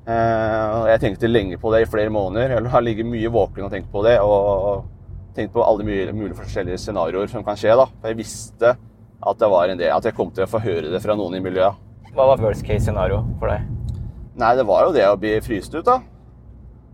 Eh, 0.10 0.78
jeg 0.92 1.02
tenkte 1.04 1.32
lenge 1.32 1.58
på 1.62 1.74
det 1.74 1.84
i 1.84 1.90
flere 1.90 2.14
måneder. 2.14 2.56
Jeg 2.56 2.74
har 2.74 2.86
ligget 2.86 3.10
mye 3.10 3.32
våken 3.34 3.68
og 3.68 3.74
tenkt 3.74 3.92
på 3.92 4.04
det. 4.06 4.16
Og 4.22 4.86
tenkt 5.36 5.54
på 5.54 5.64
alle 5.64 5.86
mulige, 5.86 6.14
mulige 6.14 6.38
forskjellige 6.38 6.80
scenarioer 6.82 7.30
som 7.32 7.44
kan 7.46 7.58
skje. 7.60 7.76
da. 7.78 7.86
For 8.00 8.12
jeg 8.12 8.20
visste 8.20 8.76
at, 9.20 9.40
det 9.40 9.50
var 9.52 9.70
en 9.70 9.80
del, 9.80 9.92
at 9.94 10.06
jeg 10.08 10.16
kom 10.18 10.32
til 10.32 10.46
å 10.46 10.50
få 10.50 10.62
høre 10.64 10.92
det 10.94 11.02
fra 11.04 11.16
noen 11.20 11.38
i 11.40 11.44
miljøet. 11.44 11.88
Hva 12.14 12.32
var 12.32 12.42
worst 12.42 12.66
case 12.66 12.88
scenario 12.88 13.22
for 13.42 13.52
deg? 13.52 13.68
Nei, 14.40 14.54
det 14.56 14.66
var 14.68 14.88
jo 14.88 14.96
det 14.96 15.06
å 15.08 15.18
bli 15.20 15.36
fryst 15.44 15.76
ut, 15.76 15.86
da. 15.86 16.00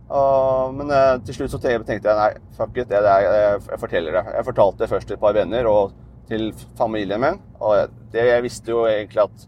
Og, 0.06 0.74
men 0.76 0.90
eh, 0.94 1.16
til 1.26 1.40
slutt 1.40 1.54
så 1.56 1.60
tenkte 1.62 1.96
jeg 1.96 2.18
nei, 2.18 2.30
fuck 2.54 2.76
it, 2.78 2.90
det 2.90 2.98
er 3.00 3.24
jeg, 3.24 3.60
jeg, 3.66 3.80
forteller 3.82 4.18
det. 4.18 4.24
Jeg 4.36 4.46
fortalte 4.46 4.82
det 4.82 4.90
først 4.90 5.10
til 5.10 5.16
et 5.16 5.22
par 5.22 5.34
venner 5.34 5.68
og 5.70 5.94
til 6.30 6.48
familien 6.78 7.22
min. 7.22 7.40
Og 7.58 7.92
det, 8.12 8.26
jeg 8.28 8.44
visste 8.44 8.74
jo 8.74 8.84
egentlig 8.90 9.24
at 9.24 9.46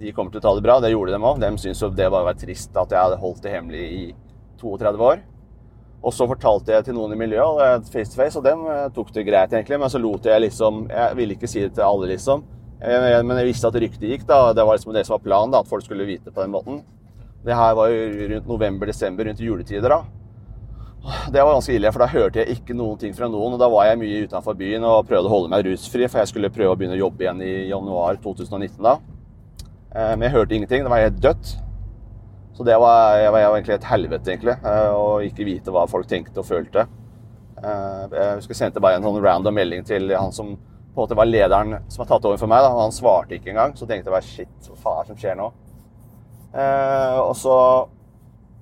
de 0.00 0.12
kommer 0.12 0.32
til 0.32 0.40
å 0.40 0.46
ta 0.46 0.54
det 0.56 0.64
bra. 0.64 0.78
Det 0.82 0.92
gjorde 0.92 1.14
de 1.14 1.20
òg. 1.20 1.40
De 1.42 1.52
syntes 1.60 1.82
jo 1.84 1.92
det 1.92 2.08
bare 2.08 2.28
var 2.30 2.40
trist 2.40 2.76
at 2.76 2.92
jeg 2.92 3.00
hadde 3.00 3.20
holdt 3.20 3.44
det 3.44 3.54
hemmelig 3.54 3.84
i 3.84 4.04
32 4.60 5.08
år. 5.10 5.24
Og 6.04 6.12
så 6.12 6.26
fortalte 6.28 6.74
jeg 6.74 6.84
til 6.84 6.96
noen 6.98 7.14
i 7.14 7.18
miljøet 7.18 7.86
face 7.88 8.12
to 8.12 8.18
face, 8.18 8.36
og 8.36 8.44
dem 8.44 8.66
eh, 8.68 8.88
tok 8.92 9.12
det 9.14 9.24
greit, 9.24 9.54
egentlig. 9.54 9.78
Men 9.80 9.92
så 9.92 10.00
lot 10.02 10.26
jeg 10.28 10.42
liksom 10.44 10.84
Jeg 10.90 11.16
ville 11.16 11.36
ikke 11.38 11.48
si 11.48 11.62
det 11.64 11.72
til 11.78 11.86
alle, 11.86 12.10
liksom. 12.12 12.44
Eh, 12.84 13.22
men 13.24 13.40
jeg 13.40 13.48
visste 13.48 13.70
at 13.70 13.78
ryktet 13.80 14.10
gikk. 14.10 14.26
da, 14.28 14.52
Det 14.52 14.66
var 14.66 14.76
liksom 14.76 14.92
det 14.92 15.06
som 15.06 15.16
var 15.16 15.24
planen, 15.24 15.54
da, 15.54 15.62
at 15.64 15.70
folk 15.70 15.84
skulle 15.84 16.08
vite 16.08 16.30
på 16.30 16.42
den 16.42 16.52
måten. 16.52 16.82
Det 17.44 17.56
her 17.56 17.74
var 17.76 17.88
jo 17.88 18.28
rundt 18.34 18.46
november-desember, 18.48 19.24
rundt 19.24 19.40
juletider. 19.40 19.88
da. 19.88 20.02
Det 21.32 21.42
var 21.42 21.52
ganske 21.52 21.74
ille, 21.74 21.90
for 21.92 22.00
da 22.00 22.06
hørte 22.08 22.40
jeg 22.40 22.56
ikke 22.56 22.76
noen 22.76 22.98
ting 22.98 23.12
fra 23.16 23.28
noen. 23.28 23.56
Og 23.56 23.60
da 23.60 23.68
var 23.68 23.88
jeg 23.88 24.00
mye 24.00 24.22
utenfor 24.24 24.56
byen 24.56 24.84
og 24.84 25.08
prøvde 25.08 25.28
å 25.28 25.32
holde 25.32 25.52
meg 25.52 25.66
rusfri, 25.66 26.08
for 26.08 26.20
jeg 26.22 26.32
skulle 26.32 26.52
prøve 26.52 26.72
å 26.72 26.78
begynne 26.80 26.96
å 26.96 27.04
jobbe 27.04 27.26
igjen 27.26 27.42
i 27.44 27.52
januar 27.68 28.16
2019 28.24 28.80
da. 28.84 28.98
Eh, 29.94 30.14
men 30.16 30.28
jeg 30.28 30.36
hørte 30.36 30.56
ingenting. 30.56 30.84
Det 30.84 30.92
var 30.92 31.04
helt 31.04 31.20
dødt. 31.22 31.56
Så 32.54 32.66
det 32.66 32.76
var, 32.78 33.16
jeg 33.18 33.32
var, 33.34 33.40
jeg 33.42 33.50
var 33.50 33.58
egentlig 33.58 33.74
et 33.74 33.88
helvete, 33.90 34.30
egentlig. 34.30 34.54
Eh, 34.62 34.92
å 34.94 35.08
ikke 35.26 35.46
vite 35.48 35.74
hva 35.74 35.88
folk 35.90 36.06
tenkte 36.10 36.42
og 36.42 36.46
følte. 36.46 36.86
Eh, 37.58 38.04
jeg 38.14 38.36
husker 38.38 38.54
jeg 38.54 38.60
sendte 38.60 38.82
bare 38.84 39.00
en 39.00 39.06
sånn 39.06 39.18
random 39.24 39.58
melding 39.58 39.82
til 39.88 40.14
han 40.14 40.34
som 40.34 40.54
på 40.54 41.00
en 41.00 41.02
måte 41.02 41.18
var 41.18 41.26
lederen 41.26 41.80
som 41.90 42.04
har 42.04 42.12
tatt 42.12 42.28
over 42.30 42.38
for 42.38 42.50
meg. 42.50 42.62
da, 42.62 42.70
og 42.70 42.84
Han 42.86 42.94
svarte 42.94 43.34
ikke 43.34 43.50
engang. 43.50 43.74
Så 43.74 43.88
tenkte 43.90 44.06
jeg 44.06 44.14
bare 44.14 44.28
shit, 44.28 44.70
hva 44.70 44.78
faen 44.78 45.00
er 45.00 45.02
det 45.02 45.14
som 45.14 45.22
skjer 45.24 45.38
nå? 45.42 45.52
og 46.54 47.32
så 47.34 47.54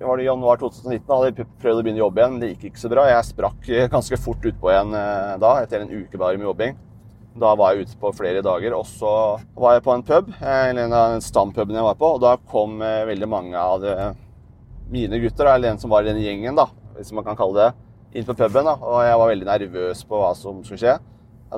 var 0.07 0.17
det 0.17 0.23
i 0.23 0.27
januar 0.27 0.57
2019. 0.57 1.05
Da 1.07 1.17
hadde 1.17 1.29
jeg 1.29 1.47
prøvd 1.61 1.79
å 1.79 1.83
begynne 1.85 2.01
å 2.01 2.05
jobbe 2.07 2.21
igjen, 2.21 2.39
det 2.41 2.49
gikk 2.53 2.65
ikke 2.69 2.81
så 2.81 2.91
bra. 2.91 3.05
Jeg 3.09 3.27
sprakk 3.29 3.69
ganske 3.93 4.19
fort 4.21 4.47
utpå 4.49 4.71
igjen 4.71 4.97
eh, 4.97 5.35
da, 5.43 5.53
etter 5.63 5.83
en 5.83 5.93
uke 5.93 6.19
bare 6.19 6.39
med 6.39 6.49
jobbing. 6.49 6.77
Da 7.39 7.53
var 7.57 7.73
jeg 7.73 7.87
ute 7.87 7.97
på 8.01 8.11
flere 8.15 8.43
dager. 8.45 8.75
Og 8.77 8.85
så 8.89 9.13
var 9.57 9.77
jeg 9.77 9.85
på 9.85 9.93
en 9.95 10.05
pub, 10.05 10.29
eh, 10.39 10.69
eller 10.69 10.85
en 10.85 10.97
av 10.97 11.15
stampuben 11.25 11.77
jeg 11.77 11.87
var 11.87 11.97
på, 11.99 12.11
og 12.15 12.21
da 12.23 12.35
kom 12.51 12.81
eh, 12.85 13.05
veldig 13.09 13.29
mange 13.29 13.57
av 13.57 13.81
de, 13.81 14.11
mine 14.93 15.21
gutter, 15.23 15.49
eller 15.49 15.73
en 15.73 15.81
som 15.81 15.93
var 15.93 16.05
i 16.05 16.11
den 16.11 16.21
gjengen, 16.21 16.57
da, 16.59 16.67
hvis 16.97 17.13
man 17.15 17.25
kan 17.25 17.39
kalle 17.39 17.57
det, 17.59 17.71
inn 18.13 18.27
på 18.27 18.37
puben. 18.37 18.69
da, 18.69 18.77
Og 18.77 19.01
jeg 19.05 19.17
var 19.21 19.33
veldig 19.33 19.49
nervøs 19.49 20.05
på 20.05 20.21
hva 20.21 20.35
som 20.37 20.61
skulle 20.65 20.83
skje. 20.83 20.99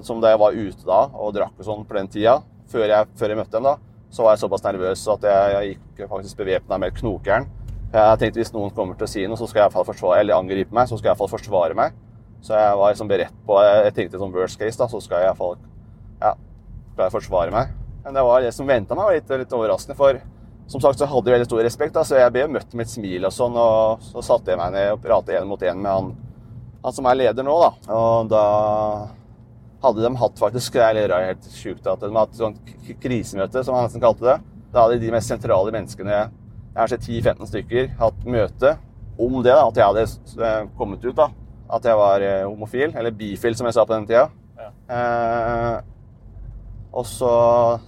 Som 0.04 0.20
da 0.24 0.34
jeg 0.34 0.42
var 0.42 0.56
ute 0.56 0.84
da 0.88 1.06
og 1.16 1.36
drakk 1.36 1.60
og 1.60 1.68
sånn 1.68 1.86
på 1.88 1.96
den 1.96 2.10
tida, 2.12 2.40
før 2.72 2.90
jeg, 2.90 3.12
før 3.16 3.32
jeg 3.32 3.40
møtte 3.40 3.56
dem, 3.56 3.68
da, 3.68 3.78
så 4.12 4.24
var 4.24 4.36
jeg 4.36 4.44
såpass 4.44 4.64
nervøs 4.66 5.06
at 5.12 5.28
jeg, 5.28 5.54
jeg 5.54 5.70
gikk 5.76 6.10
faktisk 6.12 6.42
bevæpna 6.42 6.80
med 6.80 6.98
knokjern 6.98 7.48
jeg 7.96 8.20
tenkte 8.20 8.42
hvis 8.42 8.54
noen 8.56 8.74
kommer 8.76 8.98
til 8.98 9.08
å 9.08 9.10
si 9.10 9.24
noe, 9.28 9.40
så 9.40 9.48
skal 9.48 9.62
jeg 9.62 9.64
i 9.64 9.68
hvert 9.70 9.78
fall 9.78 9.88
forsvare, 9.88 10.24
eller 10.24 10.38
angripe 10.38 10.76
meg, 10.76 10.90
så 10.90 10.98
skal 10.98 11.10
jeg 11.10 11.14
i 11.14 11.14
hvert 11.14 11.24
fall 11.24 11.32
forsvare 11.38 11.78
meg. 11.78 11.96
Så 12.46 12.54
jeg 12.54 12.78
var 12.78 12.94
liksom 12.94 13.10
beredt 13.10 13.38
på 13.48 13.58
Jeg 13.66 13.94
tenkte 13.98 14.22
som 14.22 14.34
worst 14.34 14.60
case, 14.62 14.78
da, 14.78 14.88
så 14.90 15.02
skal 15.02 15.24
jeg 15.24 15.26
i 15.26 15.32
hvert 15.32 15.40
fall 15.40 15.58
ja, 16.22 16.36
skal 16.94 17.08
jeg 17.08 17.14
forsvare 17.16 17.54
meg. 17.54 17.74
Men 18.06 18.16
det 18.16 18.24
var 18.28 18.44
det 18.46 18.54
som 18.54 18.70
venta 18.70 18.96
meg, 18.98 19.08
var 19.08 19.18
litt, 19.18 19.32
litt, 19.42 19.56
overraskende. 19.58 19.98
For 19.98 20.20
som 20.70 20.82
sagt 20.82 21.02
så 21.02 21.08
hadde 21.10 21.30
jeg 21.30 21.36
veldig 21.36 21.50
stor 21.50 21.64
respekt, 21.66 21.96
da, 21.98 22.04
så 22.06 22.20
jeg 22.20 22.34
ble 22.34 22.46
møtt 22.54 22.74
med 22.78 22.86
et 22.86 22.94
smil 22.94 23.26
og 23.26 23.34
sånn. 23.34 23.58
Og 23.58 24.06
så 24.06 24.24
satte 24.26 24.54
jeg 24.54 24.62
meg 24.62 24.76
ned 24.78 24.94
og 24.94 25.02
pratet 25.04 25.40
én 25.40 25.50
mot 25.50 25.66
én 25.66 25.82
med 25.82 25.92
han, 25.92 26.12
han, 26.86 26.96
som 26.96 27.10
er 27.10 27.20
leder 27.24 27.46
nå, 27.46 27.56
da. 27.66 27.72
Og 27.98 28.30
da 28.32 28.46
hadde 29.86 30.02
de 30.02 30.10
hatt 30.18 30.40
faktisk 30.42 30.78
Det 30.78 31.04
er 31.04 31.28
helt 31.28 31.48
sjukt 31.54 31.86
at 31.86 32.02
de 32.02 32.10
hadde 32.10 32.24
hatt 32.24 32.38
sånn 32.38 32.58
krisemøte, 33.02 33.66
som 33.66 33.78
han 33.78 33.90
nesten 33.90 34.04
kalte 34.06 34.26
det. 34.30 34.40
Da 34.74 34.86
hadde 34.86 35.02
de 35.02 35.14
mest 35.14 35.34
sentrale 35.34 35.74
menneskene 35.74 36.28
sett 36.76 37.08
10-15 37.08 37.50
stykker 37.50 37.94
hatt 38.00 38.26
møte 38.28 38.76
om 39.18 39.40
det, 39.40 39.54
da, 39.54 39.64
at 39.70 39.78
jeg 39.80 39.86
hadde 39.88 40.06
eh, 40.44 40.66
kommet 40.76 41.06
ut. 41.06 41.16
da, 41.16 41.30
At 41.72 41.86
jeg 41.88 41.98
var 41.98 42.22
eh, 42.22 42.44
homofil, 42.46 42.94
eller 42.94 43.16
bifil, 43.16 43.56
som 43.58 43.70
jeg 43.70 43.78
sa 43.78 43.86
på 43.86 43.96
den 43.96 44.08
tida. 44.10 44.28
Ja. 44.60 44.70
Eh, 44.96 45.78
og 46.96 47.08
så, 47.10 47.32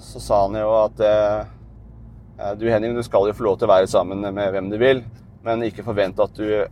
så, 0.04 0.20
sa 0.20 0.42
han 0.46 0.58
jo 0.60 0.72
at 0.82 1.04
eh, 1.06 2.56
du 2.60 2.66
Henning, 2.68 2.96
du 2.98 3.06
skal 3.06 3.30
jo 3.30 3.36
få 3.38 3.46
lov 3.46 3.60
til 3.60 3.70
å 3.70 3.76
være 3.76 3.90
sammen 3.90 4.26
med 4.26 4.52
hvem 4.54 4.72
du 4.74 4.78
vil, 4.82 5.04
men 5.46 5.64
ikke 5.64 5.86
forvente 5.86 6.26
at 6.26 6.36
du 6.36 6.68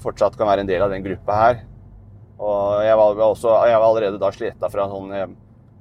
fortsatt 0.00 0.38
kan 0.38 0.48
være 0.48 0.64
en 0.64 0.70
del 0.70 0.82
av 0.82 0.92
den 0.94 1.04
gruppa 1.04 1.36
her. 1.36 1.60
Og 2.40 2.80
jeg 2.86 2.96
var, 2.96 3.18
også, 3.26 3.56
jeg 3.68 3.76
var 3.76 3.86
allerede 3.86 4.20
da 4.20 4.30
sletta 4.32 4.70
fra 4.72 4.86
en 4.86 4.94
sånn 4.94 5.16
eh, 5.16 5.34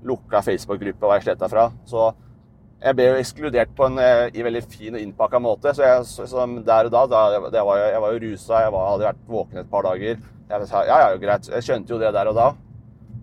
lukka 0.10 0.42
Facebook-gruppe. 0.44 1.06
var 1.06 1.20
jeg 1.20 1.30
sletta 1.30 1.48
fra. 1.52 1.70
Så 1.88 2.10
jeg 2.80 2.96
ble 2.96 3.08
jo 3.10 3.20
ekskludert 3.20 3.72
på 3.76 3.88
en 3.88 4.00
eh, 4.04 4.26
i 4.36 4.44
veldig 4.44 4.64
fin 4.68 4.98
og 4.98 5.04
innpakka 5.04 5.40
måte. 5.44 5.74
Så, 5.76 5.86
jeg, 5.88 6.28
så 6.28 6.46
der 6.68 6.90
og 6.90 6.94
da, 6.96 7.06
da 7.12 7.24
jeg, 7.38 7.64
var, 7.64 7.80
jeg 7.86 8.04
var 8.04 8.14
jo 8.14 8.22
rusa, 8.26 8.62
jeg 8.66 8.76
var, 8.76 8.92
hadde 8.92 9.08
vært 9.08 9.24
våken 9.32 9.64
et 9.64 9.72
par 9.72 9.88
dager. 9.88 10.20
Jeg 10.50 10.68
sa 10.70 10.84
ja, 10.88 10.98
ja, 11.06 11.16
greit. 11.22 11.50
Jeg 11.52 11.66
skjønte 11.66 11.94
jo 11.94 12.02
det 12.02 12.12
der 12.16 12.32
og 12.32 12.38
da. 12.38 12.50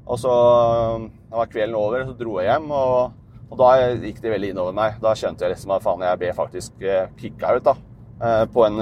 Og 0.07 0.19
så 0.23 0.33
da 1.27 1.41
var 1.41 1.49
kvelden 1.51 1.75
over, 1.79 2.05
så 2.07 2.15
dro 2.19 2.37
jeg 2.39 2.51
hjem. 2.53 2.69
Og, 2.71 3.17
og 3.51 3.61
da 3.61 3.71
gikk 3.99 4.21
det 4.23 4.35
veldig 4.37 4.53
innover 4.55 4.77
meg. 4.77 5.01
Da 5.03 5.15
skjønte 5.19 5.47
jeg 5.47 5.57
liksom 5.57 5.75
at 5.75 5.85
faen, 5.85 6.05
jeg 6.07 6.21
ble 6.23 6.35
faktisk 6.37 6.85
eh, 6.87 7.09
kicka 7.19 7.57
ut. 7.57 7.67
da. 7.67 7.75
Eh, 8.23 8.45
på 8.53 8.67
en 8.69 8.79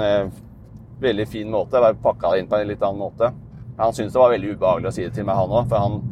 veldig 1.01 1.25
fin 1.27 1.49
måte. 1.51 1.81
Jeg 1.81 2.03
pakka 2.03 2.35
det 2.35 2.43
inn 2.43 2.51
på 2.51 2.59
en 2.59 2.69
litt 2.69 2.85
annen 2.85 3.01
måte. 3.01 3.31
Han 3.79 3.95
syntes 3.95 4.13
det 4.13 4.21
var 4.21 4.31
veldig 4.31 4.53
ubehagelig 4.55 4.91
å 4.91 4.95
si 4.95 5.07
det 5.07 5.15
til 5.17 5.25
meg, 5.27 5.41
han 5.41 5.57
òg. 5.57 5.65
For 5.71 5.81
han 5.81 6.03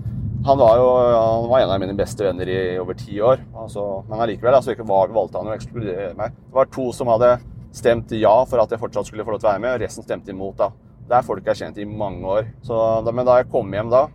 han 0.43 0.57
var 0.59 0.75
jo 0.75 0.87
han 0.99 1.45
var 1.47 1.61
en 1.63 1.69
av 1.71 1.79
mine 1.79 1.93
beste 1.95 2.25
venner 2.25 2.49
i 2.51 2.57
over 2.79 2.97
ti 2.99 3.15
år. 3.23 3.39
Altså, 3.55 4.03
men 4.09 4.19
allikevel 4.25 4.57
altså, 4.57 4.75
valgte 4.83 5.39
han 5.39 5.47
å 5.47 5.53
ekskludere 5.55 6.09
meg. 6.19 6.33
Det 6.49 6.57
var 6.57 6.67
to 6.73 6.89
som 6.95 7.11
hadde 7.13 7.37
stemt 7.73 8.11
ja 8.19 8.33
for 8.49 8.59
at 8.59 8.73
jeg 8.73 8.81
fortsatt 8.81 9.07
skulle 9.07 9.23
få 9.23 9.33
lov 9.33 9.39
til 9.39 9.47
å 9.47 9.53
være 9.53 9.63
med, 9.63 9.75
og 9.77 9.85
resten 9.85 10.03
stemte 10.03 10.33
imot. 10.35 10.57
da. 10.59 10.67
Det 11.07 11.17
er 11.17 11.25
folk 11.27 11.43
jeg 11.43 11.51
har 11.51 11.61
kjent 11.65 11.79
i 11.83 11.87
mange 11.87 12.27
år. 12.37 12.45
Så, 12.65 12.77
men 13.11 13.25
da 13.27 13.39
jeg 13.41 13.49
kom 13.51 13.73
hjem 13.75 13.91
da, 13.91 14.05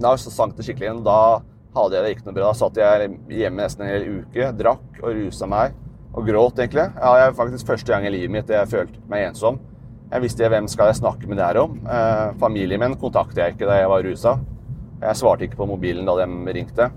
da 0.00 0.16
sank 0.20 0.56
det 0.56 0.66
skikkelig 0.66 0.90
inn. 0.92 1.04
Da 1.06 1.40
hadde 1.76 1.96
jeg 1.96 2.04
det 2.04 2.12
ikke 2.16 2.28
noe 2.28 2.36
bra. 2.36 2.50
Da 2.50 2.58
satt 2.58 2.80
jeg 2.80 3.10
hjemme 3.40 3.64
nesten 3.64 3.86
en 3.86 3.92
hel 3.92 4.06
uke, 4.20 4.50
drakk 4.58 5.00
og 5.02 5.16
rusa 5.16 5.48
meg. 5.50 5.76
Og 6.10 6.26
gråt, 6.26 6.58
egentlig. 6.58 6.88
Ja, 6.98 7.10
jeg 7.20 7.36
faktisk 7.38 7.68
første 7.70 7.92
gang 7.92 8.06
i 8.06 8.12
livet 8.12 8.34
mitt 8.34 8.50
jeg 8.50 8.70
følte 8.70 9.02
meg 9.10 9.28
ensom. 9.28 9.60
Jeg 10.10 10.24
visste 10.24 10.48
hvem 10.50 10.66
skal 10.66 10.90
jeg 10.90 10.98
snakke 10.98 11.28
med 11.30 11.38
det 11.38 11.46
her 11.46 11.60
om. 11.62 11.76
Eh, 11.86 12.32
familien 12.40 12.82
min 12.82 12.96
kontaktet 12.98 13.38
jeg 13.38 13.54
ikke 13.54 13.68
da 13.68 13.78
jeg 13.78 13.92
var 13.92 14.02
rusa. 14.02 14.32
Jeg 15.00 15.20
svarte 15.20 15.46
ikke 15.46 15.60
på 15.60 15.68
mobilen 15.70 16.08
da 16.08 16.16
de 16.18 16.56
ringte. 16.56 16.90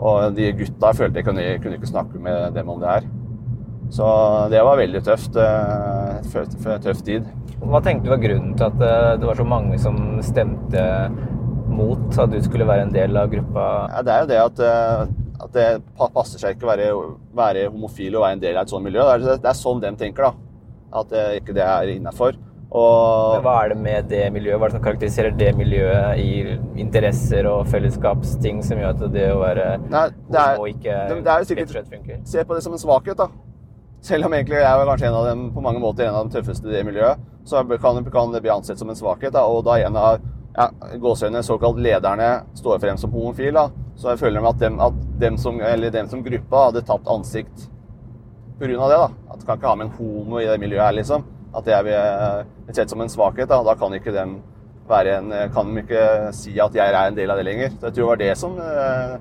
Og 0.00 0.36
de 0.36 0.52
gutta 0.56 0.92
følte 0.96 1.20
jeg 1.20 1.26
kunne, 1.26 1.46
kunne 1.60 1.76
ikke 1.80 1.90
snakke 1.90 2.22
med 2.22 2.54
dem 2.54 2.70
om 2.70 2.78
det 2.80 2.94
her. 2.94 3.08
Så 3.90 4.06
det 4.50 4.62
var 4.62 4.78
veldig 4.78 5.02
tøft. 5.06 5.36
Eh, 5.36 6.76
tøff 6.84 7.02
tid. 7.06 7.26
Hva 7.60 7.80
tenkte 7.84 8.06
du 8.06 8.12
var 8.14 8.22
grunnen 8.22 8.52
til 8.58 8.68
at 8.68 8.84
eh, 8.86 9.14
det 9.20 9.28
var 9.28 9.40
så 9.40 9.46
mange 9.46 9.78
som 9.82 9.96
stemte 10.24 10.84
mot 11.70 12.18
at 12.18 12.30
du 12.32 12.38
skulle 12.42 12.68
være 12.68 12.86
en 12.86 12.94
del 12.94 13.18
av 13.18 13.32
gruppa? 13.32 13.64
Ja, 13.96 14.04
det 14.06 14.14
er 14.14 14.22
jo 14.22 14.30
det 14.30 14.38
at, 14.44 14.62
eh, 14.66 15.16
at 15.40 15.56
det 15.56 15.66
passer 15.98 16.42
seg 16.42 16.54
ikke 16.54 16.68
å 16.68 16.70
være, 16.74 16.92
være, 17.42 17.66
homofil 17.72 18.14
og 18.14 18.26
være 18.26 18.38
en 18.38 18.44
del 18.46 18.60
av 18.60 18.68
et 18.68 18.76
sånt 18.76 18.86
miljø. 18.86 19.02
Det 19.02 19.34
er, 19.34 19.42
det 19.42 19.50
er 19.52 19.58
sånn 19.58 19.82
de 19.82 19.92
tenker, 19.98 20.30
da. 20.30 20.46
At 21.00 21.12
ikke 21.38 21.54
det 21.54 21.62
er 21.62 21.92
innafor. 21.92 22.38
Og 22.70 23.42
Hva 23.42 23.56
er 23.64 23.72
det 23.72 23.76
med 23.82 24.08
det 24.10 24.24
miljøet? 24.30 24.58
Hva 24.58 24.68
er 24.68 24.70
det 24.70 24.78
som 24.78 24.82
karakteriserer 24.84 25.34
det 25.38 25.50
miljøet 25.58 26.20
i 26.22 26.56
interesser 26.78 27.48
og 27.50 27.66
fellesskapsting 27.70 28.62
som 28.62 28.78
gjør 28.78 28.94
at 28.94 29.06
det 29.14 29.26
å 29.34 29.40
være 29.42 29.68
Nei, 29.90 30.06
det 30.30 30.38
er, 30.38 30.54
homo 30.54 30.70
ikke 30.70 30.98
det, 31.10 31.16
det 31.26 31.32
er 31.34 31.48
sikkert, 31.48 31.72
og 31.72 31.74
slett 31.74 31.94
funker? 31.96 32.20
Se 32.30 32.44
på 32.46 32.54
det 32.58 32.62
som 32.66 32.76
en 32.76 32.82
svakhet, 32.82 33.18
da. 33.18 33.49
Selv 34.00 34.26
om 34.26 34.32
egentlig 34.32 34.56
jeg 34.56 34.64
er 34.64 34.88
kanskje 34.88 35.08
en 35.10 35.16
av 35.18 35.26
dem, 35.28 35.48
på 35.52 35.62
mange 35.64 35.80
måter 35.82 36.06
en 36.06 36.16
av 36.16 36.28
de 36.28 36.38
tøffeste 36.38 36.68
i 36.68 36.72
det 36.72 36.84
miljøet, 36.88 37.20
så 37.44 37.60
kan, 37.82 38.04
kan 38.12 38.32
det 38.32 38.40
bli 38.40 38.52
ansett 38.52 38.80
som 38.80 38.88
en 38.88 38.96
svakhet. 38.96 39.34
Da. 39.34 39.44
Og 39.44 39.64
da 39.66 39.76
en 39.80 39.98
av 40.00 40.22
ja, 40.56 40.68
gåsehøyne, 41.02 41.42
såkalt 41.44 41.80
lederne 41.84 42.30
står 42.58 42.80
frem 42.80 43.00
som 43.00 43.12
homofil, 43.12 43.52
da. 43.56 43.66
så 44.00 44.14
jeg 44.14 44.22
føler 44.22 44.46
at 44.48 44.62
dem, 44.62 44.78
at 44.80 45.02
dem, 45.20 45.36
som, 45.38 45.60
dem 45.60 46.08
som 46.08 46.24
gruppa 46.24 46.64
hadde 46.68 46.84
tapt 46.88 47.10
ansikt 47.12 47.66
pga. 48.58 48.70
det. 48.72 48.96
da. 48.96 49.10
At 49.32 49.42
du 49.42 49.46
kan 49.46 49.60
ikke 49.60 49.68
ha 49.68 49.76
med 49.76 49.90
en 49.90 49.98
homo 49.98 50.40
i 50.40 50.48
det 50.48 50.60
miljøet 50.62 50.86
her, 50.86 50.96
liksom. 50.96 51.26
At 51.56 51.66
det 51.66 51.74
er 51.74 51.90
eh, 51.92 52.72
sett 52.72 52.92
som 52.92 53.02
en 53.02 53.12
svakhet. 53.12 53.50
Da, 53.50 53.60
da 53.66 53.74
kan 53.76 53.92
ikke 53.96 54.14
dem 54.14 54.38
være 54.88 55.18
en, 55.18 55.34
kan 55.54 55.74
de 55.74 55.84
ikke 55.84 56.06
si 56.34 56.56
at 56.62 56.74
jeg 56.74 56.88
er 56.88 57.02
en 57.02 57.18
del 57.18 57.30
av 57.30 57.40
det 57.40 57.46
lenger. 57.46 57.76
Så 57.76 57.90
jeg 57.90 57.98
tror 57.98 58.06
det 58.06 58.10
var 58.10 58.22
det 58.24 58.32
som 58.38 58.56
eh, 58.64 59.18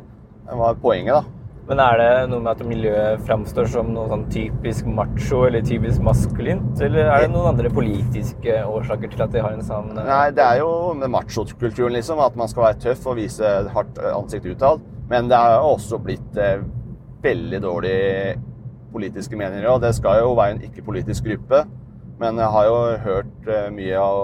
var 0.63 0.79
poenget. 0.79 1.19
da. 1.19 1.38
Men 1.69 1.79
er 1.83 1.99
det 1.99 2.13
noe 2.31 2.41
med 2.41 2.49
at 2.55 2.65
miljøet 2.65 3.25
framstår 3.27 3.67
som 3.69 3.91
noe 3.93 4.09
sånn 4.09 4.23
typisk 4.33 4.87
macho 4.89 5.43
eller 5.45 5.61
typisk 5.61 6.01
maskulint? 6.01 6.71
Eller 6.81 7.05
er 7.05 7.21
det 7.21 7.29
noen 7.29 7.51
andre 7.51 7.69
politiske 7.69 8.55
årsaker 8.65 9.11
til 9.13 9.21
at 9.21 9.35
de 9.35 9.43
har 9.45 9.53
en 9.53 9.61
sånn 9.67 9.91
Nei, 9.99 10.31
det 10.33 10.41
er 10.41 10.63
jo 10.63 10.71
med 10.97 11.13
machokulturen, 11.13 11.93
liksom. 11.93 12.21
At 12.25 12.39
man 12.39 12.49
skal 12.49 12.71
være 12.71 12.81
tøff 12.87 13.05
og 13.05 13.19
vise 13.21 13.53
hardt 13.75 14.01
ansikt 14.15 14.49
utad. 14.49 14.81
Men 15.13 15.29
det 15.29 15.37
har 15.37 15.61
også 15.61 16.01
blitt 16.01 16.41
eh, 16.41 16.65
veldig 17.21 17.61
dårlige 17.61 18.33
politiske 18.89 19.37
meninger. 19.37 19.69
Og 19.69 19.85
det 19.85 19.93
skal 19.99 20.23
jo 20.23 20.33
være 20.39 20.57
en 20.57 20.65
ikke-politisk 20.65 21.29
gruppe. 21.29 21.67
Men 22.19 22.41
jeg 22.41 22.49
har 22.57 22.65
jo 22.65 22.79
hørt 23.05 23.49
eh, 23.53 23.69
mye 23.77 24.01
av 24.01 24.23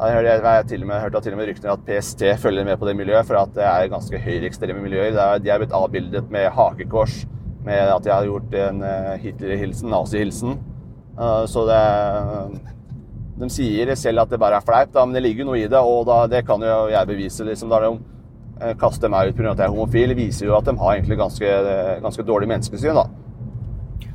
jeg 0.00 0.40
har, 0.42 0.62
til 0.66 0.82
og 0.82 0.88
med, 0.88 1.00
hørt 1.00 1.22
til 1.22 1.34
og 1.34 1.38
med 1.38 1.48
rykter 1.50 1.72
at 1.72 1.84
PST 1.86 2.24
følger 2.42 2.64
med 2.64 2.78
på 2.78 2.88
det 2.88 2.96
miljøet, 2.96 3.26
for 3.26 3.38
at 3.38 3.54
det 3.54 3.64
er 3.64 3.90
ganske 3.92 4.18
høyreekstreme 4.18 4.82
miljøer. 4.82 5.14
Er, 5.14 5.38
de 5.38 5.50
er 5.52 5.60
blitt 5.60 5.74
avbildet 5.76 6.30
med 6.30 6.50
hakekors, 6.50 7.26
med 7.64 7.92
at 7.92 8.04
de 8.04 8.10
har 8.10 8.26
gjort 8.26 8.54
en 8.58 8.82
eh, 8.82 9.12
Hitler-hilsen, 9.22 9.92
nazi-hilsen. 9.92 10.56
Eh, 11.18 11.44
så 11.46 11.66
det 11.68 11.82
De 13.42 13.48
sier 13.50 13.94
selv 13.96 14.22
at 14.22 14.30
det 14.30 14.38
bare 14.38 14.58
er 14.60 14.86
da, 14.92 15.04
men 15.04 15.14
det 15.14 15.22
ligger 15.22 15.44
jo 15.44 15.50
noe 15.50 15.60
i 15.60 15.68
det, 15.68 15.78
og 15.78 16.06
da, 16.06 16.26
det 16.26 16.44
kan 16.46 16.60
jo 16.60 16.88
jeg 16.90 17.06
bevise. 17.06 17.44
liksom, 17.44 17.68
da 17.70 17.80
de 17.80 17.92
eh, 18.60 18.74
kaster 18.78 19.08
meg 19.08 19.28
ut 19.30 19.36
pga. 19.36 19.52
at 19.52 19.58
jeg 19.58 19.66
er 19.66 19.76
homofil, 19.76 20.14
viser 20.14 20.46
jo 20.46 20.56
at 20.56 20.64
de 20.64 20.76
har 20.78 20.96
egentlig 20.96 21.18
ganske, 21.18 21.54
ganske 22.02 22.22
dårlig 22.22 22.48
menneskesyn. 22.48 22.94
da. 22.94 23.06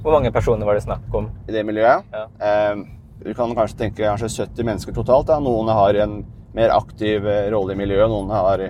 Hvor 0.02 0.12
mange 0.12 0.32
personer 0.32 0.66
var 0.66 0.74
det 0.74 0.84
snakk 0.84 1.14
om? 1.14 1.30
I 1.48 1.52
det 1.52 1.66
miljøet? 1.66 2.04
Ja. 2.14 2.28
Eh, 2.42 2.97
du 3.24 3.34
kan 3.34 3.56
kanskje 3.56 3.78
tenke 3.78 4.04
kanskje 4.06 4.30
70 4.46 4.68
mennesker 4.68 4.96
totalt. 4.96 5.28
Da. 5.30 5.40
Noen 5.44 5.72
har 5.74 5.98
en 6.04 6.20
mer 6.58 6.74
aktiv 6.74 7.26
eh, 7.28 7.48
rolle 7.54 7.74
i 7.74 7.80
miljøet, 7.80 8.10
noen 8.12 8.34
har 8.34 8.68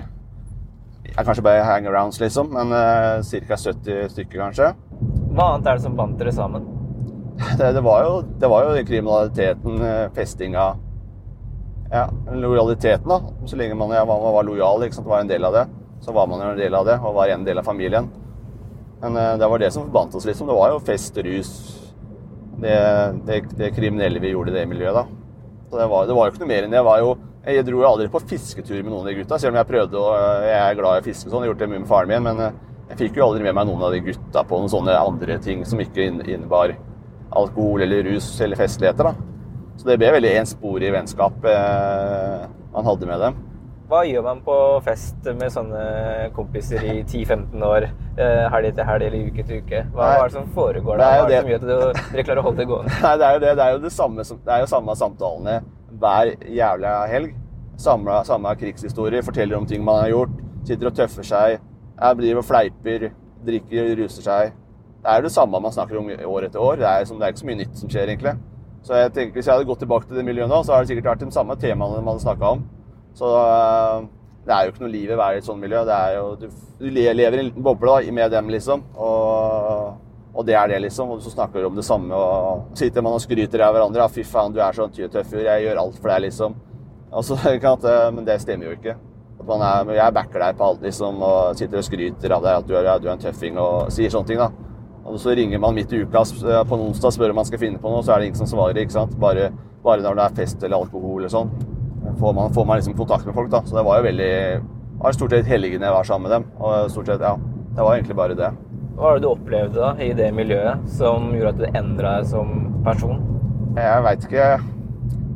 er 1.17 1.25
kanskje 1.25 1.43
bare 1.45 1.65
hangarounds, 1.65 2.19
liksom. 2.21 2.51
Men 2.53 2.73
uh, 2.73 3.21
ca. 3.47 3.57
70 3.57 4.09
stykker, 4.13 4.41
kanskje. 4.41 4.73
Hva 5.33 5.53
annet 5.53 5.69
er 5.69 5.79
det 5.79 5.85
som 5.85 5.95
bandt 5.97 6.19
dere 6.21 6.33
sammen? 6.35 6.73
Det, 7.57 7.69
det, 7.75 7.81
var 7.85 8.01
jo, 8.01 8.13
det 8.41 8.47
var 8.49 8.63
jo 8.65 8.85
kriminaliteten, 8.85 9.81
eh, 9.85 10.07
festinga 10.15 10.63
Ja, 11.91 12.07
lojaliteten, 12.33 13.05
da. 13.07 13.19
Så 13.45 13.59
lenge 13.59 13.75
man, 13.77 13.93
ja, 13.93 14.01
man 14.09 14.23
var 14.33 14.47
lojal, 14.47 14.81
ikke 14.83 14.97
sant, 14.97 15.07
var 15.07 15.21
en 15.21 15.29
del 15.29 15.45
av 15.45 15.53
det, 15.53 15.67
så 16.01 16.15
var 16.15 16.25
man 16.27 16.41
jo 16.41 16.47
en 16.55 16.57
del 16.57 16.75
av 16.75 16.87
det, 16.89 16.97
og 16.97 17.13
var 17.15 17.29
en 17.29 17.45
del 17.45 17.61
av 17.61 17.69
familien. 17.69 18.09
Men 19.03 19.19
uh, 19.21 19.35
det 19.37 19.51
var 19.53 19.61
det 19.61 19.69
som 19.75 19.85
forbandt 19.85 20.17
oss, 20.17 20.25
liksom. 20.25 20.49
Det 20.49 20.57
var 20.57 20.73
jo 20.73 20.81
fest, 20.89 21.21
rus 21.29 21.53
Det, 22.57 22.75
det, 23.27 23.41
det 23.57 23.73
kriminelle 23.75 24.21
vi 24.23 24.33
gjorde 24.33 24.53
i 24.53 24.57
det 24.57 24.67
miljøet, 24.69 24.97
da. 24.97 25.05
Så 25.69 25.79
det 25.79 25.87
var, 25.91 26.07
det 26.07 26.15
var 26.15 26.27
jo 26.27 26.33
ikke 26.33 26.43
noe 26.43 26.49
mer 26.49 26.65
enn 26.65 26.73
det. 26.73 26.79
Jeg, 26.79 26.87
var 26.87 27.01
jo, 27.03 27.11
jeg 27.45 27.65
dro 27.67 27.81
jo 27.83 27.89
aldri 27.89 28.07
på 28.11 28.23
fisketur 28.29 28.79
med 28.79 28.91
noen 28.91 29.03
av 29.03 29.11
de 29.11 29.17
gutta, 29.19 29.39
selv 29.41 29.53
om 29.53 29.59
jeg 29.59 29.69
prøvde 29.69 29.99
og 30.01 30.45
Jeg 30.47 30.57
er 30.61 30.79
glad 30.79 30.97
i 30.97 31.03
å 31.03 31.07
fiske 31.07 31.29
sånn, 31.29 31.43
jeg 31.43 31.49
har 31.49 31.53
gjort 31.53 31.63
det 31.63 31.69
mye 31.73 31.83
med 31.83 31.91
faren 31.91 32.13
min, 32.13 32.25
men 32.25 32.43
eh, 32.45 32.59
jeg 32.91 32.99
fikk 33.03 33.19
jo 33.19 33.27
aldri 33.27 33.43
med 33.43 33.57
meg 33.57 33.67
noen 33.69 33.83
av 33.83 33.93
de 33.93 34.03
gutta 34.05 34.43
på 34.47 34.61
noen 34.61 34.71
sånne 34.71 34.95
andre 34.95 35.37
ting 35.43 35.65
som 35.67 35.81
ikke 35.83 36.07
innebar 36.07 36.77
alkohol 37.37 37.83
eller 37.83 38.07
rus 38.07 38.29
eller 38.41 38.59
festligheter, 38.59 39.11
da. 39.11 39.35
Så 39.77 39.89
det 39.91 39.99
ble 40.01 40.13
veldig 40.15 40.31
ensporig 40.39 40.89
vennskap 40.95 41.43
eh, 41.45 42.47
man 42.73 42.87
hadde 42.87 43.09
med 43.09 43.21
dem. 43.21 43.41
Hva 43.87 44.01
gjør 44.03 44.23
man 44.25 44.39
på 44.43 44.53
fest 44.83 45.27
med 45.39 45.51
sånne 45.53 45.81
kompiser 46.35 46.81
i 46.83 46.95
10-15 47.05 47.61
år? 47.63 47.85
Eh, 48.19 48.41
helg 48.51 48.67
etter 48.73 48.83
helg 48.83 49.05
eller 49.07 49.29
uke 49.29 49.45
etter 49.45 49.61
uke? 49.61 49.79
Hva, 49.93 50.09
Nei. 50.09 50.17
er 50.17 50.25
det 50.27 50.33
som 50.33 50.49
foregår 50.57 50.99
Det 50.99 51.05
da? 51.05 51.07
er 51.07 51.21
Hva 51.21 51.23
er 51.23 51.29
det 51.31 51.37
som 51.39 51.51
gjør 51.53 51.61
at 51.61 52.11
dere 52.11 52.23
klarer 52.27 52.41
å 52.41 52.45
holde 52.49 52.59
det 52.59 52.67
gående? 52.67 52.97
Nei, 53.05 53.13
det 53.21 53.27
er 53.29 53.37
jo 53.37 53.41
det. 53.45 53.53
Det 53.55 53.63
er 53.67 53.71
jo 53.77 53.79
det 53.85 53.93
samme, 53.95 54.25
som, 54.27 54.41
det 54.43 54.59
jo 54.65 54.69
samme 54.73 54.95
samtalene 54.99 55.55
hver 56.01 56.33
jævla 56.57 56.91
helg. 57.13 57.31
Samme, 57.79 58.19
samme 58.27 58.53
krigshistorie, 58.59 59.23
forteller 59.23 59.61
om 59.61 59.69
ting 59.69 59.87
man 59.87 60.01
har 60.03 60.11
gjort. 60.11 60.35
Sitter 60.67 60.91
og 60.91 60.99
tøffer 60.99 61.31
seg. 61.31 61.57
Jeg 61.95 62.19
blir 62.19 62.41
og 62.41 62.45
fleiper, 62.45 63.09
drikker, 63.47 63.93
ruser 64.03 64.25
seg. 64.27 64.55
Det 64.99 65.13
er 65.13 65.21
jo 65.21 65.29
det 65.29 65.35
samme 65.37 65.63
man 65.63 65.71
snakker 65.71 66.01
om 66.01 66.09
år 66.11 66.49
etter 66.49 66.59
år. 66.59 66.81
Det 66.83 66.89
er, 66.91 67.07
som, 67.07 67.21
det 67.21 67.29
er 67.29 67.31
ikke 67.37 67.45
så 67.45 67.51
mye 67.53 67.61
nytt 67.63 67.79
som 67.79 67.93
skjer, 67.93 68.11
egentlig. 68.11 68.35
Så 68.83 68.99
jeg 68.99 69.13
tenker, 69.15 69.39
Hvis 69.39 69.47
jeg 69.47 69.55
hadde 69.55 69.69
gått 69.69 69.79
tilbake 69.85 70.09
til 70.09 70.19
det 70.19 70.27
miljøet 70.27 70.51
nå, 70.51 70.59
så 70.67 70.75
hadde 70.75 70.89
det 70.89 70.91
sikkert 70.97 71.13
vært 71.13 71.23
de 71.23 71.37
samme 71.37 71.55
temaene 71.61 72.01
man 72.01 72.17
hadde 72.17 72.25
snakka 72.27 72.57
om. 72.57 72.67
Så 73.17 73.29
øh, 73.33 74.07
det 74.47 74.53
er 74.55 74.65
jo 74.65 74.73
ikke 74.73 74.83
noe 74.85 74.93
liv 74.93 75.09
i 75.09 75.15
å 75.15 75.19
være 75.19 75.39
i 75.39 75.41
et 75.41 75.47
sånt 75.47 75.61
miljø. 75.61 75.81
Jo, 76.15 76.27
du, 76.39 76.45
du 76.79 76.85
lever 76.93 77.23
i 77.23 77.41
en 77.41 77.47
liten 77.49 77.65
boble 77.65 77.99
med 78.15 78.31
dem, 78.31 78.51
liksom. 78.53 78.85
Og, 78.95 79.97
og 80.37 80.45
det 80.47 80.55
er 80.55 80.71
det, 80.71 80.83
liksom. 80.85 81.11
Og 81.15 81.23
så 81.25 81.33
snakker 81.33 81.63
du 81.63 81.71
om 81.71 81.75
det 81.79 81.85
samme, 81.87 82.15
og 82.15 82.77
sitter 82.77 83.03
man 83.03 83.17
og 83.17 83.23
skryter 83.23 83.65
av 83.65 83.75
hverandre. 83.75 84.05
Ja, 84.05 84.13
fy 84.13 84.23
faen, 84.27 84.53
du 84.55 84.61
er 84.63 84.77
sånn 84.77 84.93
tøffur. 84.93 85.43
Jeg 85.43 85.65
gjør 85.65 85.81
alt 85.83 85.99
for 85.99 86.13
deg, 86.13 86.27
liksom. 86.29 86.55
Så 87.23 87.37
øh, 87.41 88.13
Men 88.13 88.23
det 88.27 88.39
stemmer 88.43 88.69
jo 88.69 88.77
ikke. 88.77 88.95
At 89.37 89.51
er, 89.57 89.91
jeg 89.95 90.13
backer 90.13 90.43
deg 90.43 90.57
på 90.59 90.69
alt, 90.69 90.85
liksom, 90.85 91.21
og 91.23 91.57
sitter 91.57 91.81
og 91.81 91.87
skryter 91.87 92.37
av 92.37 92.45
deg 92.45 92.61
at 92.61 92.69
du 92.69 92.77
er, 92.77 92.89
du 93.01 93.07
er 93.07 93.13
en 93.15 93.21
tøffing, 93.21 93.57
og 93.61 93.91
sier 93.93 94.13
sånne 94.13 94.31
ting, 94.31 94.41
da. 94.41 94.51
Og 95.07 95.19
så 95.23 95.31
ringer 95.37 95.59
man 95.63 95.75
midt 95.75 95.93
i 95.95 96.01
uka 96.03 96.23
på 96.67 96.75
en 96.75 96.89
onsdag 96.89 97.07
og 97.07 97.15
spør 97.15 97.31
om 97.31 97.37
man 97.39 97.47
skal 97.47 97.61
finne 97.61 97.79
på 97.79 97.91
noe, 97.91 98.03
så 98.03 98.11
er 98.13 98.19
det 98.19 98.27
ingen 98.27 98.41
som 98.41 98.49
svarer. 98.51 98.81
ikke 98.81 98.95
sant? 98.97 99.13
Bare, 99.19 99.51
bare 99.85 100.03
når 100.03 100.19
det 100.19 100.25
er 100.25 100.39
fest 100.41 100.63
eller 100.67 100.83
alkohol 100.83 101.21
eller 101.21 101.31
sånn, 101.31 101.53
får 102.19 102.33
man, 102.33 102.53
får 102.53 102.65
man 102.65 102.77
liksom 102.79 102.97
kontakt 102.97 103.25
med 103.25 103.35
folk. 103.35 103.49
da. 103.51 103.61
Så 103.65 103.75
det 103.77 103.85
var 103.85 103.99
jo 103.99 104.07
veldig 104.09 104.31
det 104.97 105.03
var 105.03 105.13
stort 105.13 105.29
sett 105.35 105.45
helgene 105.45 105.85
jeg 105.85 105.93
var 105.93 106.07
sammen 106.09 106.25
med 106.25 106.31
dem. 106.33 106.45
Og 106.57 106.89
stort 106.89 107.05
sett, 107.11 107.21
ja, 107.21 107.35
det 107.75 107.83
var 107.85 107.95
egentlig 107.95 108.15
bare 108.17 108.37
det. 108.37 108.49
Hva 108.97 109.03
var 109.03 109.19
det 109.19 109.27
du 109.27 109.29
opplevde 109.29 109.77
da 109.77 109.91
i 110.01 110.09
det 110.17 110.31
miljøet 110.33 110.87
som 110.89 111.27
gjorde 111.35 111.51
at 111.53 111.59
du 111.61 111.77
endra 111.77 112.15
deg 112.17 112.31
som 112.31 112.55
person? 112.85 113.19
Jeg 113.77 114.03
veit 114.07 114.25
ikke 114.25 114.47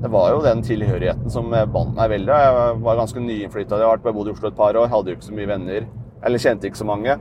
Det 0.02 0.10
var 0.10 0.32
jo 0.32 0.40
den 0.42 0.64
tilhørigheten 0.66 1.30
som 1.30 1.52
bandt 1.52 1.94
meg 1.94 2.10
veldig. 2.10 2.38
Jeg 2.42 2.80
var 2.82 2.98
ganske 2.98 3.22
nyinnflytta. 3.22 3.78
Jeg 3.78 3.86
vært- 3.92 4.16
bodd 4.16 4.28
i 4.28 4.32
Oslo 4.32 4.48
et 4.50 4.56
par 4.58 4.74
år, 4.74 4.88
hadde 4.90 5.12
jo 5.12 5.16
ikke 5.16 5.30
så 5.30 5.36
mye 5.38 5.52
venner. 5.52 5.86
Eller 6.24 6.38
kjente 6.40 6.66
ikke 6.66 6.82
så 6.82 6.86
mange. 6.86 7.20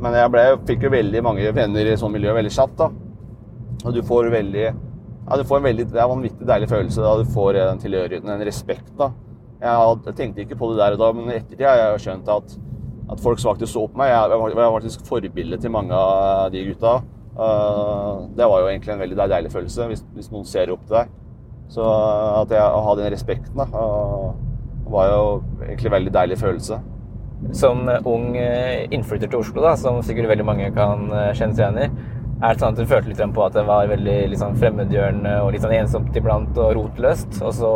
Men 0.00 0.12
jeg 0.14 0.30
ble, 0.30 0.44
fikk 0.64 0.82
jo 0.82 0.90
veldig 0.90 1.22
mange 1.22 1.52
venner 1.52 1.92
i 1.92 1.96
sånt 1.96 2.12
miljø 2.12 2.32
veldig 2.32 2.52
kjapt. 2.56 2.76
da. 2.76 2.88
Og 3.84 3.92
du 3.92 4.00
får 4.00 4.30
veldig 4.30 4.74
ja, 5.28 5.36
du 5.36 5.44
får 5.44 5.58
en 5.58 5.66
veldig, 5.66 5.88
Det 5.90 5.98
er 5.98 6.04
en 6.04 6.14
vanvittig 6.14 6.46
deilig 6.46 6.68
følelse 6.70 7.02
da 7.02 7.16
du 7.18 7.32
får 7.34 7.58
den 7.58 7.82
tilhørigheten, 7.82 8.30
den 8.30 8.46
respekten. 8.46 8.94
da. 8.98 9.10
Jeg, 9.60 10.14
tenkte 10.14 10.44
ikke 10.44 10.58
på 10.60 10.70
det 10.70 10.78
der 10.78 10.94
og 10.94 10.98
da, 11.00 11.12
men 11.16 11.30
i 11.30 11.36
ettertid 11.40 11.66
har 11.66 11.78
jeg 11.80 12.00
skjønt 12.04 12.28
at, 12.28 12.56
at 13.10 13.20
folk 13.24 13.40
faktisk 13.40 13.72
så 13.72 13.86
på 13.88 13.98
meg. 13.98 14.12
Jeg, 14.12 14.40
var, 14.56 14.72
faktisk 14.78 15.06
forbilde 15.06 15.58
til 15.58 15.72
mange 15.74 15.94
av 15.94 16.50
de 16.52 16.64
gutta. 16.68 16.98
Uh, 17.36 18.28
det 18.36 18.48
var 18.48 18.62
jo 18.62 18.68
egentlig 18.70 18.92
en 18.94 19.00
veldig 19.00 19.16
deilig 19.28 19.52
følelse, 19.52 19.86
hvis, 19.90 20.04
hvis 20.14 20.30
noen 20.32 20.46
ser 20.48 20.72
opp 20.72 20.84
til 20.86 21.00
deg. 21.00 21.14
Så 21.72 21.82
at 21.82 22.52
jeg, 22.54 22.62
å 22.62 22.84
ha 22.86 22.94
den 22.96 23.10
respekten 23.12 23.58
da, 23.58 23.66
uh, 23.74 24.36
var 24.90 25.10
jo 25.10 25.24
egentlig 25.66 25.90
en 25.90 25.96
veldig 25.98 26.14
deilig 26.14 26.38
følelse. 26.38 26.78
Som 27.52 27.84
ung 28.08 28.36
eh, 28.40 28.86
innflytter 28.94 29.28
til 29.28 29.42
Oslo, 29.42 29.60
da, 29.60 29.74
som 29.76 29.98
sikkert 30.04 30.30
veldig 30.30 30.46
mange 30.46 30.70
kan 30.72 31.10
eh, 31.12 31.34
kjenne 31.36 31.52
seg 31.52 31.66
igjen 31.66 31.82
i, 31.82 32.06
er 32.36 32.52
det 32.52 32.60
sånn 32.60 32.74
at 32.74 32.80
du 32.80 32.88
følte 32.88 33.08
litt 33.10 33.34
på 33.34 33.44
at 33.46 33.54
det 33.56 33.64
var 33.64 33.88
veldig 33.88 34.36
sånn 34.36 34.56
fremmedgjørende 34.60 35.38
og 35.40 35.54
litt 35.54 35.64
sånn 35.64 35.76
ensomt 35.78 36.16
iblant 36.18 36.58
og 36.60 36.74
rotløst, 36.76 37.40
og 37.40 37.54
så 37.56 37.72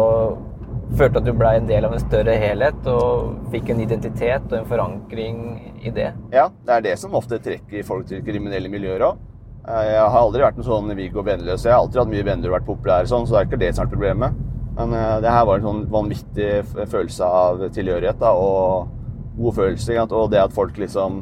følte 0.99 1.23
at 1.23 1.27
du 1.29 1.33
ble 1.39 1.55
en 1.57 1.69
del 1.69 1.87
av 1.87 1.95
en 1.95 2.03
større 2.03 2.35
helhet 2.43 2.87
og 2.91 3.49
fikk 3.53 3.71
en 3.73 3.81
identitet 3.85 4.47
og 4.51 4.59
en 4.59 4.69
forankring 4.69 5.41
i 5.81 5.93
det? 5.95 6.11
Ja, 6.35 6.51
det 6.67 6.77
er 6.77 6.87
det 6.91 6.95
som 7.01 7.17
ofte 7.17 7.41
trekker 7.43 7.87
folk 7.87 8.09
til 8.11 8.25
kriminelle 8.27 8.73
miljøer 8.73 9.07
òg. 9.09 9.27
Jeg 9.71 10.01
har 10.01 10.19
aldri 10.19 10.43
vært 10.43 10.59
en 10.59 10.67
sånn 10.67 10.93
Viggo 10.99 11.23
vennløs. 11.25 11.65
Jeg 11.65 11.73
har 11.73 11.83
alltid 11.83 12.01
hatt 12.01 12.11
mye 12.11 12.27
venner 12.27 12.51
og 12.51 12.57
vært 12.57 12.69
populær, 12.69 13.09
sånn, 13.09 13.27
så 13.29 13.37
det 13.37 13.41
er 13.41 13.49
ikke 13.49 13.61
det 13.61 13.75
som 13.77 13.85
er 13.85 13.93
problemet. 13.93 14.41
Men 14.77 14.95
eh, 14.97 15.17
det 15.23 15.35
her 15.35 15.45
var 15.47 15.61
en 15.61 15.69
sånn 15.69 15.83
vanvittig 15.93 16.51
følelse 16.91 17.29
av 17.29 17.67
tilhørighet 17.77 18.21
da, 18.23 18.33
og 18.33 18.91
god 19.37 19.57
følelse. 19.61 19.99
Og 20.09 20.33
det 20.33 20.43
at 20.43 20.57
folk 20.57 20.81
liksom 20.81 21.21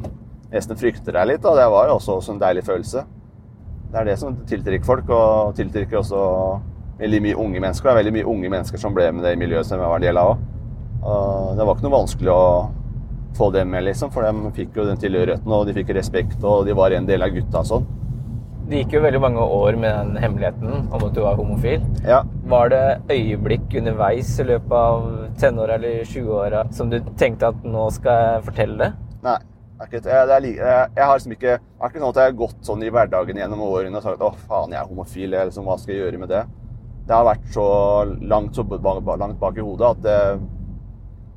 nesten 0.49 0.79
frykter 0.79 1.15
deg 1.19 1.33
litt, 1.33 1.43
da, 1.45 1.53
det 1.59 1.67
var 1.69 1.91
jo 1.91 1.99
også 1.99 2.33
en 2.33 2.41
deilig 2.41 2.65
følelse. 2.67 3.05
Det 3.89 3.97
er 3.97 4.05
det 4.11 4.17
som 4.21 4.35
tiltrekker 4.49 4.85
folk, 4.85 5.09
og 5.09 5.55
tiltrekker 5.57 6.01
også 6.01 6.23
veldig 6.99 7.21
mye 7.25 7.37
unge 7.41 7.61
mennesker. 7.63 7.87
Det 7.87 7.93
er 7.93 8.01
veldig 8.03 8.15
mye 8.19 8.31
unge 8.33 8.51
mennesker 8.53 8.81
som 8.81 8.93
ble 8.93 9.07
med 9.15 9.25
det 9.25 9.37
miljøet 9.41 9.65
som 9.65 9.79
jeg 9.79 9.89
var 9.89 10.01
en 10.01 10.05
del 10.05 10.19
av 10.21 10.33
òg. 10.33 10.43
Det 11.57 11.65
var 11.65 11.73
ikke 11.73 11.87
noe 11.87 11.95
vanskelig 11.95 12.33
å 12.33 12.43
få 13.39 13.49
dem 13.55 13.71
med, 13.71 13.85
liksom, 13.87 14.11
for 14.11 14.25
de 14.25 14.51
fikk 14.57 14.77
jo 14.77 14.85
den 14.89 14.99
tilhørigheten, 14.99 15.53
og 15.53 15.65
de 15.69 15.73
fikk 15.77 15.93
respekt, 15.95 16.43
og 16.43 16.67
de 16.67 16.75
var 16.77 16.93
en 16.93 17.07
del 17.07 17.23
av 17.23 17.33
gutta 17.33 17.63
og 17.63 17.69
sånn. 17.71 17.89
Det 18.69 18.83
gikk 18.83 18.97
jo 18.99 19.01
veldig 19.01 19.21
mange 19.23 19.41
år 19.41 19.77
med 19.81 19.95
den 19.95 20.17
hemmeligheten 20.21 20.89
om 20.93 21.05
at 21.07 21.13
du 21.15 21.21
var 21.23 21.39
homofil. 21.39 21.81
Ja. 22.05 22.19
Var 22.51 22.69
det 22.69 22.83
øyeblikk 23.09 23.73
underveis 23.79 24.35
i 24.37 24.45
løpet 24.45 24.75
av 24.77 25.07
tenåra 25.41 25.79
eller 25.79 26.03
20-åra 26.05 26.67
som 26.77 26.91
du 26.91 26.99
tenkte 27.17 27.49
at 27.49 27.63
nå 27.65 27.87
skal 27.95 28.21
jeg 28.27 28.43
fortelle 28.51 28.77
det? 28.83 28.91
Nei. 29.25 29.39
Er, 29.79 30.43
jeg, 30.43 30.55
jeg 30.95 31.05
har 31.05 31.15
liksom 31.15 31.33
ikke 31.35 31.53
Det 31.55 31.79
er 31.79 31.91
ikke 31.91 32.01
sånn 32.01 32.09
at 32.09 32.17
jeg 32.19 32.27
har 32.27 32.39
gått 32.41 32.65
sånn 32.67 32.81
i 32.83 32.89
hverdagen 32.91 33.37
gjennom 33.39 33.61
årene 33.63 33.99
og 33.99 34.03
sagt 34.03 34.23
å 34.25 34.33
faen, 34.49 34.73
jeg 34.75 34.81
er 34.81 34.89
homofil. 34.89 35.35
Jeg, 35.37 35.49
liksom, 35.49 35.67
hva 35.69 35.77
skal 35.79 35.93
jeg 35.95 36.03
gjøre 36.03 36.19
med 36.19 36.31
det? 36.33 36.41
Det 37.07 37.15
har 37.15 37.25
vært 37.25 37.47
så 37.55 37.67
langt, 38.21 38.55
så 38.55 38.65
langt 38.67 39.39
bak 39.39 39.57
i 39.57 39.65
hodet 39.65 39.87
at 39.87 40.01
det, 40.03 40.17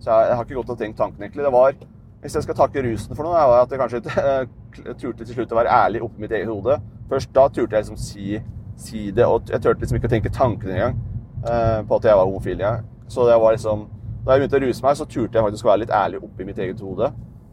Så 0.02 0.11
jeg, 0.11 0.28
jeg 0.28 0.37
har 0.37 0.44
ikke 0.44 0.59
gått 0.59 0.74
og 0.74 0.83
tenkt 0.83 0.98
tanken, 0.98 1.22
egentlig. 1.22 1.46
Det 1.46 1.55
var 1.55 1.76
Hvis 2.22 2.35
jeg 2.35 2.42
skal 2.48 2.59
takke 2.59 2.83
rusen 2.83 3.16
for 3.16 3.26
noe, 3.26 3.38
det 3.38 3.46
var 3.50 3.62
at 3.64 3.72
jeg 3.72 3.81
kanskje 3.81 4.02
turte 5.00 5.24
til 5.24 5.35
slutt 5.35 5.55
å 5.55 5.59
være 5.59 5.78
ærlig 5.87 6.02
oppi 6.02 6.22
mitt 6.22 6.35
eget 6.35 6.50
hode. 6.50 6.76
Først 7.11 7.33
da 7.35 7.48
turte 7.48 7.76
jeg 7.76 7.87
liksom 7.87 7.98
si, 7.98 8.42
si 8.78 9.11
det, 9.11 9.26
og 9.26 9.50
jeg 9.50 9.62
turte 9.62 9.83
liksom 9.83 9.98
ikke 9.98 10.11
å 10.11 10.12
tenke 10.12 10.35
tankene 10.35 10.76
engang 10.76 11.00
eh, 11.46 11.81
på 11.87 11.98
at 11.98 12.07
jeg 12.07 12.18
var 12.18 12.26
homofil. 12.26 12.62
Ja. 12.62 12.76
Så 13.11 13.26
det 13.28 13.38
var 13.38 13.55
liksom 13.55 13.88
Da 14.22 14.37
jeg 14.37 14.44
begynte 14.44 14.59
å 14.61 14.62
ruse 14.62 14.85
meg, 14.85 14.94
så 14.94 15.05
turte 15.11 15.35
jeg 15.35 15.44
faktisk 15.48 15.66
å 15.66 15.72
være 15.72 15.83
litt 15.83 15.94
ærlig 15.98 16.20
oppi 16.22 16.44
mitt 16.46 16.59
eget 16.62 16.78
hode. 16.83 17.09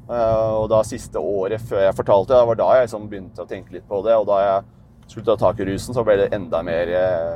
Eh, 0.09 0.51
og 0.57 0.67
da 0.71 0.81
siste 0.87 1.21
året 1.21 1.61
før 1.69 1.85
jeg 1.85 1.97
fortalte, 1.97 2.33
det 2.33 2.49
var 2.49 2.59
da 2.59 2.69
jeg 2.75 2.87
liksom 2.87 3.07
begynte 3.11 3.45
å 3.45 3.49
tenke 3.49 3.75
litt 3.75 3.87
på 3.89 4.01
det. 4.05 4.15
Og 4.17 4.25
da 4.29 4.39
jeg 4.41 4.67
slutta 5.09 5.35
ta 5.35 5.49
tak 5.49 5.61
i 5.61 5.69
rusen, 5.69 5.93
så 5.93 6.05
ble 6.05 6.17
det 6.21 6.31
enda 6.35 6.61
mer 6.65 6.93
eh, 6.97 7.35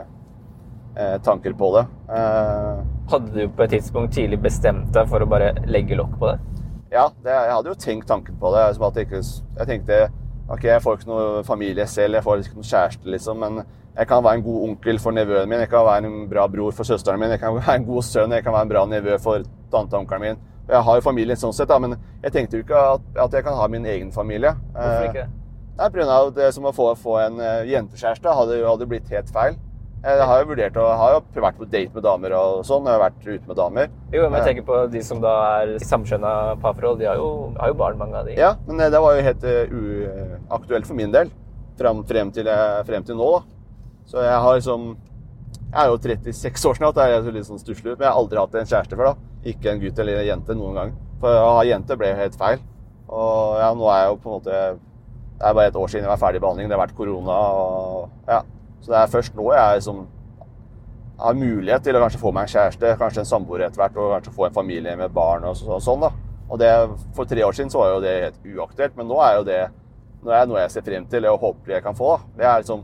eh, 0.97 1.15
tanker 1.25 1.55
på 1.57 1.69
det. 1.77 1.85
Eh, 2.17 2.81
Hadde 3.11 3.33
du 3.35 3.51
på 3.51 3.65
et 3.65 3.73
tidspunkt 3.75 4.13
tidlig 4.15 4.39
bestemt 4.41 4.93
deg 4.95 5.09
for 5.11 5.21
å 5.21 5.29
bare 5.29 5.51
legge 5.67 5.97
lokk 5.99 6.17
på 6.21 6.29
det? 6.31 6.37
Ja, 6.93 7.09
det, 7.25 7.33
jeg 7.33 7.55
hadde 7.55 7.71
jo 7.73 7.79
tenkt 7.81 8.07
tanken 8.07 8.37
på 8.39 8.51
det. 8.53 8.67
Jeg, 8.69 9.07
ikke, 9.07 9.21
jeg 9.57 9.69
tenkte 9.69 9.97
ok, 10.47 10.67
jeg 10.69 10.83
får 10.83 10.99
ikke 10.99 11.09
noe 11.09 11.43
familie 11.47 11.85
selv, 11.89 12.17
jeg 12.17 12.25
får 12.25 12.43
ikke 12.43 12.59
noen 12.59 12.69
kjæreste, 12.69 13.09
liksom. 13.09 13.43
Men 13.43 13.63
jeg 13.93 14.09
kan 14.09 14.23
være 14.25 14.39
en 14.39 14.45
god 14.45 14.65
onkel 14.69 15.01
for 15.01 15.15
nevøen 15.15 15.49
min, 15.49 15.61
jeg 15.65 15.71
kan 15.71 15.85
være 15.85 16.09
en 16.09 16.23
bra 16.31 16.47
bror 16.49 16.73
for 16.73 16.87
søsteren 16.87 17.21
min, 17.21 17.33
jeg 17.35 17.41
kan 17.43 17.57
være 17.59 17.77
en 17.81 17.87
god 17.89 18.07
sønn, 18.07 18.37
jeg 18.37 18.45
kan 18.45 18.55
være 18.55 18.67
en 18.69 18.73
bra 18.73 18.85
nevø 18.93 19.19
for 19.21 19.45
tanteonkelen 19.73 20.25
min. 20.27 20.41
Jeg 20.69 20.85
har 20.87 20.97
jo 20.99 21.03
familien 21.03 21.39
sånn 21.39 21.55
sett, 21.55 21.67
da, 21.67 21.79
men 21.81 21.97
jeg 22.23 22.33
tenkte 22.35 22.57
jo 22.59 22.63
ikke 22.63 22.83
at, 22.95 23.05
at 23.25 23.35
jeg 23.35 23.45
kan 23.45 23.57
ha 23.59 23.67
min 23.71 23.85
egen 23.89 24.13
familie. 24.15 24.53
Hvorfor 24.71 25.09
ikke? 25.09 25.27
Nei, 25.73 25.89
på 25.89 26.05
av 26.05 26.31
det 26.35 26.49
som 26.55 26.65
å 26.69 26.71
få, 26.75 26.91
få 27.01 27.17
en 27.23 27.39
uh, 27.41 27.67
jentekjæreste 27.67 28.35
hadde 28.37 28.59
hadde 28.63 28.87
blitt 28.89 29.09
helt 29.11 29.31
feil. 29.33 29.57
Jeg 30.03 30.25
har 30.27 30.41
jo 30.41 30.49
vurdert 30.49 30.77
å 30.77 30.85
har 30.99 31.13
jo 31.13 31.19
vært 31.41 31.59
på 31.61 31.67
date 31.71 31.95
med 31.95 32.03
damer 32.03 32.33
og 32.35 32.65
sånn. 32.67 32.87
Jeg 32.87 32.97
har 32.97 33.03
vært 33.05 33.21
ute 33.23 33.47
med 33.47 33.57
damer. 33.57 33.93
Jo, 34.11 34.25
men 34.27 34.35
jeg 34.41 34.49
tenker 34.49 34.65
på 34.67 34.79
de 34.91 35.03
som 35.07 35.21
da 35.23 35.31
er 35.61 35.77
i 35.77 35.85
samskjønna 35.87 36.33
parforhold. 36.63 36.99
De 36.99 37.07
har 37.07 37.21
jo, 37.21 37.29
har 37.55 37.71
jo 37.71 37.77
barn, 37.79 37.95
mange 38.01 38.19
av 38.19 38.27
de. 38.27 38.35
Ja, 38.35 38.51
men 38.67 38.83
det 38.83 38.99
var 38.99 39.15
jo 39.15 39.23
helt 39.23 39.47
uaktuelt 39.47 40.89
for 40.89 40.99
min 40.99 41.15
del 41.15 41.31
frem, 41.79 42.03
frem, 42.07 42.31
til, 42.35 42.49
frem 42.87 43.07
til 43.07 43.17
nå, 43.17 43.29
da. 43.37 43.41
Så 44.11 44.23
jeg 44.23 44.39
har 44.45 44.57
liksom 44.59 44.93
Jeg 45.73 45.79
er 45.81 45.89
jo 45.89 45.97
36 45.97 46.65
år 46.69 46.75
snart, 46.77 46.97
det 46.97 47.05
er 47.09 47.31
litt 47.33 47.47
sånn 47.47 47.61
stusslig 47.61 47.93
ut, 47.93 47.97
men 47.97 48.05
jeg 48.05 48.11
har 48.11 48.19
aldri 48.19 48.37
hatt 48.37 48.57
en 48.59 48.67
kjæreste 48.69 48.97
før, 48.99 49.13
da. 49.13 49.32
Ikke 49.43 49.73
en 49.73 49.81
gutt 49.81 49.99
eller 49.99 50.21
en 50.21 50.29
jente 50.29 50.55
noen 50.55 50.79
gang. 50.79 50.95
For 51.21 51.35
å 51.35 51.53
ha 51.57 51.67
jente 51.67 51.97
ble 51.99 52.13
helt 52.17 52.35
feil. 52.39 52.63
Og 53.07 53.59
ja, 53.59 53.69
nå 53.75 53.87
er 53.91 54.01
jeg 54.01 54.09
jo 54.09 54.19
på 54.23 54.29
en 54.29 54.37
måte 54.37 54.57
Det 55.37 55.49
er 55.49 55.55
bare 55.57 55.69
et 55.69 55.75
år 55.77 55.89
siden 55.91 56.05
jeg 56.05 56.11
var 56.13 56.21
ferdig 56.21 56.39
i 56.39 56.43
behandling. 56.45 56.69
Det 56.69 56.77
har 56.77 56.83
vært 56.85 56.97
korona 56.97 57.37
og 57.59 58.29
ja. 58.29 58.41
Så 58.83 58.91
det 58.91 58.99
er 58.99 59.11
først 59.11 59.35
nå 59.39 59.47
jeg 59.53 59.79
liksom 59.79 60.03
har 61.23 61.37
mulighet 61.37 61.83
til 61.85 61.95
å 61.95 62.01
kanskje 62.03 62.19
få 62.19 62.31
meg 62.35 62.47
en 62.47 62.51
kjæreste, 62.51 62.95
kanskje 62.99 63.21
en 63.21 63.29
samboer 63.29 63.61
etter 63.67 63.79
hvert, 63.79 63.95
og 64.01 64.15
kanskje 64.15 64.33
få 64.35 64.47
en 64.47 64.55
familie 64.55 64.95
med 64.99 65.13
barn 65.13 65.45
og, 65.47 65.55
så, 65.55 65.69
og 65.77 65.83
sånn. 65.83 66.03
da. 66.03 66.09
Og 66.49 66.59
det, 66.59 66.71
For 67.15 67.29
tre 67.29 67.45
år 67.45 67.55
siden 67.55 67.71
så 67.71 67.79
var 67.79 67.93
jo 67.93 68.01
det 68.03 68.15
helt 68.25 68.49
uaktuelt, 68.57 68.97
men 68.97 69.07
nå 69.07 69.21
er 69.23 69.37
jo 69.37 69.45
det 69.47 69.61
nå 70.23 70.31
er 70.31 70.47
noe 70.47 70.61
jeg 70.63 70.71
ser 70.71 70.85
frem 70.87 71.05
til 71.11 71.27
og 71.27 71.41
håper 71.41 71.77
jeg 71.77 71.83
kan 71.83 71.95
få. 71.97 72.15
da. 72.15 72.33
Det 72.39 72.47
er 72.47 72.63
liksom, 72.63 72.83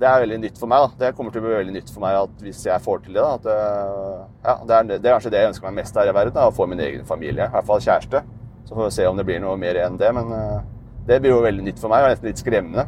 det 0.00 0.08
er 0.08 0.22
veldig 0.22 0.38
nytt 0.40 0.58
for 0.60 0.70
meg. 0.70 0.80
da. 0.80 1.04
Det 1.04 1.16
kommer 1.16 1.32
til 1.34 1.42
å 1.42 1.44
bli 1.44 1.56
veldig 1.58 1.74
nytt 1.74 1.90
for 1.92 2.02
meg 2.04 2.16
at 2.22 2.44
hvis 2.44 2.62
jeg 2.64 2.84
får 2.84 3.02
til 3.04 3.16
det. 3.18 3.22
da, 3.22 3.34
at 3.36 3.48
øh, 3.52 4.22
ja, 4.46 4.54
det, 4.64 4.76
er, 4.76 4.86
det 4.92 5.00
er 5.00 5.16
kanskje 5.16 5.32
det 5.34 5.42
jeg 5.42 5.52
ønsker 5.52 5.68
meg 5.68 5.80
mest 5.82 5.98
her 6.00 6.08
i 6.08 6.14
verden. 6.16 6.36
da, 6.36 6.46
Å 6.48 6.56
få 6.56 6.66
min 6.70 6.80
egen 6.80 7.04
familie. 7.08 7.46
I 7.46 7.54
hvert 7.54 7.68
fall 7.68 7.82
kjæreste. 7.84 8.22
Så 8.64 8.76
får 8.78 8.86
vi 8.86 8.94
se 8.96 9.08
om 9.10 9.20
det 9.20 9.26
blir 9.28 9.42
noe 9.44 9.58
mer 9.60 9.82
enn 9.82 9.98
det. 10.00 10.10
Men 10.16 10.32
uh, 10.32 10.62
det 11.08 11.20
blir 11.20 11.34
jo 11.34 11.42
veldig 11.44 11.66
nytt 11.66 11.82
for 11.82 11.92
meg 11.92 12.06
og 12.06 12.14
nesten 12.14 12.30
litt 12.30 12.40
skremmende 12.40 12.86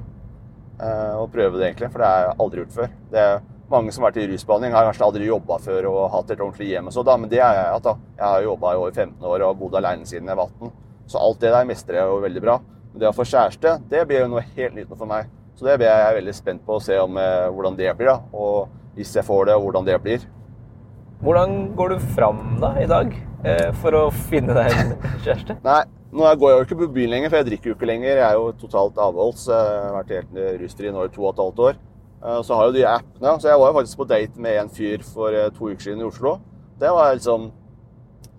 uh, 0.80 1.20
å 1.20 1.26
prøve 1.28 1.58
det, 1.58 1.68
egentlig. 1.68 1.90
For 1.92 2.04
det 2.04 2.08
har 2.08 2.24
jeg 2.24 2.38
aldri 2.46 2.64
gjort 2.64 2.78
før. 2.78 2.96
Det 3.12 3.26
er 3.26 3.44
mange 3.72 3.92
som 3.92 4.06
har 4.06 4.12
vært 4.12 4.22
i 4.22 4.26
rusbehandling, 4.32 4.76
har 4.76 4.88
kanskje 4.88 5.06
aldri 5.10 5.28
jobba 5.28 5.60
før 5.66 5.90
og 5.92 6.00
hatt 6.16 6.32
et 6.32 6.40
ordentlig 6.40 6.70
hjem. 6.70 6.88
og 6.88 6.96
så 6.96 7.04
da, 7.04 7.18
Men 7.20 7.32
det 7.32 7.44
har 7.44 7.58
jeg 7.58 7.76
hatt. 7.76 7.92
Jeg 8.16 8.24
har 8.24 8.48
jobba 8.48 8.72
i 8.72 8.80
over 8.80 8.96
15 8.96 9.30
år 9.34 9.46
og 9.50 9.60
bodd 9.60 9.76
aleine 9.82 10.08
siden 10.08 10.32
jeg 10.32 10.40
var 10.40 10.48
18. 10.48 10.72
Så 11.12 11.20
alt 11.20 11.44
det 11.44 11.52
der 11.52 11.68
mestrer 11.68 12.00
jeg 12.00 12.08
jo 12.08 12.24
veldig 12.24 12.46
bra. 12.48 12.58
Men 12.92 13.04
det 13.04 13.12
å 13.12 13.16
få 13.16 13.28
kjæreste, 13.28 13.78
det 13.92 14.06
blir 14.08 14.24
jo 14.24 14.32
noe 14.32 14.48
helt 14.56 14.80
nytt 14.80 14.96
for 14.96 15.08
meg. 15.10 15.28
Så 15.56 15.66
det 15.66 15.74
er 15.84 15.90
jeg 16.06 16.16
veldig 16.20 16.34
spent 16.34 16.62
på 16.66 16.76
å 16.78 16.82
se 16.82 16.96
om, 16.98 17.16
eh, 17.20 17.48
hvordan 17.52 17.76
det 17.78 17.90
blir. 17.98 18.08
da. 18.12 18.20
Og 18.32 18.68
hvis 18.96 19.14
jeg 19.16 19.24
får 19.24 19.46
det, 19.50 19.58
hvordan 19.62 19.84
det 19.86 19.98
blir. 20.02 20.24
Hvordan 21.22 21.74
går 21.78 21.94
du 21.94 21.98
fram 22.16 22.40
da 22.60 22.72
i 22.82 22.86
dag 22.90 23.12
eh, 23.44 23.70
for 23.82 23.94
å 23.94 24.10
finne 24.10 24.56
deg 24.56 24.72
en 24.72 24.94
kjæreste? 25.24 25.56
Nei, 25.62 25.82
nå 26.12 26.26
går 26.40 26.50
jeg 26.50 26.58
jo 26.58 26.66
ikke 26.66 26.80
på 26.82 26.90
byen 26.96 27.10
lenger, 27.14 27.30
for 27.30 27.40
jeg 27.40 27.46
drikker 27.52 27.70
jo 27.72 27.76
ikke 27.78 27.90
lenger. 27.92 28.16
Jeg 28.16 28.26
er 28.26 28.34
jo 28.40 28.50
totalt 28.64 28.98
avholds. 28.98 29.46
Jeg 29.52 29.80
har 29.86 29.96
vært 30.00 30.14
helt 30.16 30.60
rusfri 30.64 30.90
nå 30.92 31.06
i 31.06 31.12
to 31.14 31.24
og 31.28 31.32
et 31.34 31.42
halvt 31.44 31.64
år. 31.68 31.80
Eh, 32.24 32.40
Så 32.42 32.58
har 32.58 32.66
jo 32.68 32.76
de 32.78 32.84
appene. 32.88 33.36
Så 33.38 33.48
jeg 33.52 33.58
var 33.62 33.70
jo 33.70 33.78
faktisk 33.80 34.02
på 34.02 34.08
date 34.10 34.40
med 34.48 34.58
en 34.64 34.72
fyr 34.72 35.02
for 35.06 35.28
eh, 35.36 35.50
to 35.54 35.70
uker 35.70 35.84
siden 35.86 36.02
i 36.02 36.08
Oslo. 36.10 36.38
Det 36.80 36.90
var 36.90 37.14
liksom 37.14 37.50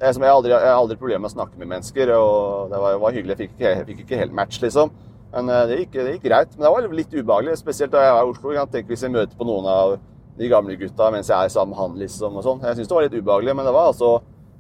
er 0.03 0.11
jeg 0.11 0.19
har 0.25 0.33
aldri, 0.35 0.51
jeg 0.51 0.59
har 0.67 0.75
aldri 0.81 0.97
problemer 0.99 1.21
med 1.23 1.29
å 1.31 1.35
snakke 1.37 1.57
med 1.61 1.69
mennesker, 1.69 2.09
og 2.17 2.71
det 2.73 2.79
var, 2.81 2.97
var 2.99 3.13
hyggelig. 3.15 3.37
Jeg 3.37 3.39
fikk, 3.47 3.59
jeg 3.63 3.85
fikk 3.87 3.99
ikke 4.03 4.17
helt 4.19 4.33
match, 4.35 4.57
liksom. 4.59 4.89
Men 5.33 5.49
eh, 5.49 5.67
det 5.69 5.77
gikk, 5.81 5.95
det 5.97 6.15
gikk 6.17 6.27
greit. 6.27 6.51
Men 6.57 6.67
det 6.67 6.73
var 6.75 6.97
litt 6.99 7.13
ubehagelig, 7.13 7.57
spesielt 7.61 7.93
da 7.93 8.03
jeg 8.03 8.17
var 8.17 8.27
i 8.27 8.33
Oslo. 8.33 8.51
Jeg 8.53 8.69
kan 8.69 8.91
Hvis 8.91 9.05
jeg 9.05 9.13
møter 9.13 9.39
på 9.39 9.47
noen 9.49 9.69
av 9.69 9.95
de 10.37 10.49
gamle 10.49 10.75
gutta 10.77 11.09
mens 11.13 11.29
jeg 11.29 11.37
er 11.37 11.51
sammen 11.53 11.75
med 11.75 11.79
han, 11.79 11.97
liksom, 12.01 12.37
og 12.37 12.45
sånn. 12.45 12.61
Jeg 12.65 12.77
syns 12.77 12.89
det 12.89 12.95
var 12.97 13.05
litt 13.05 13.17
ubehagelig, 13.17 13.53
men 13.57 13.67
det 13.67 13.73
var 13.73 13.89
altså 13.91 14.11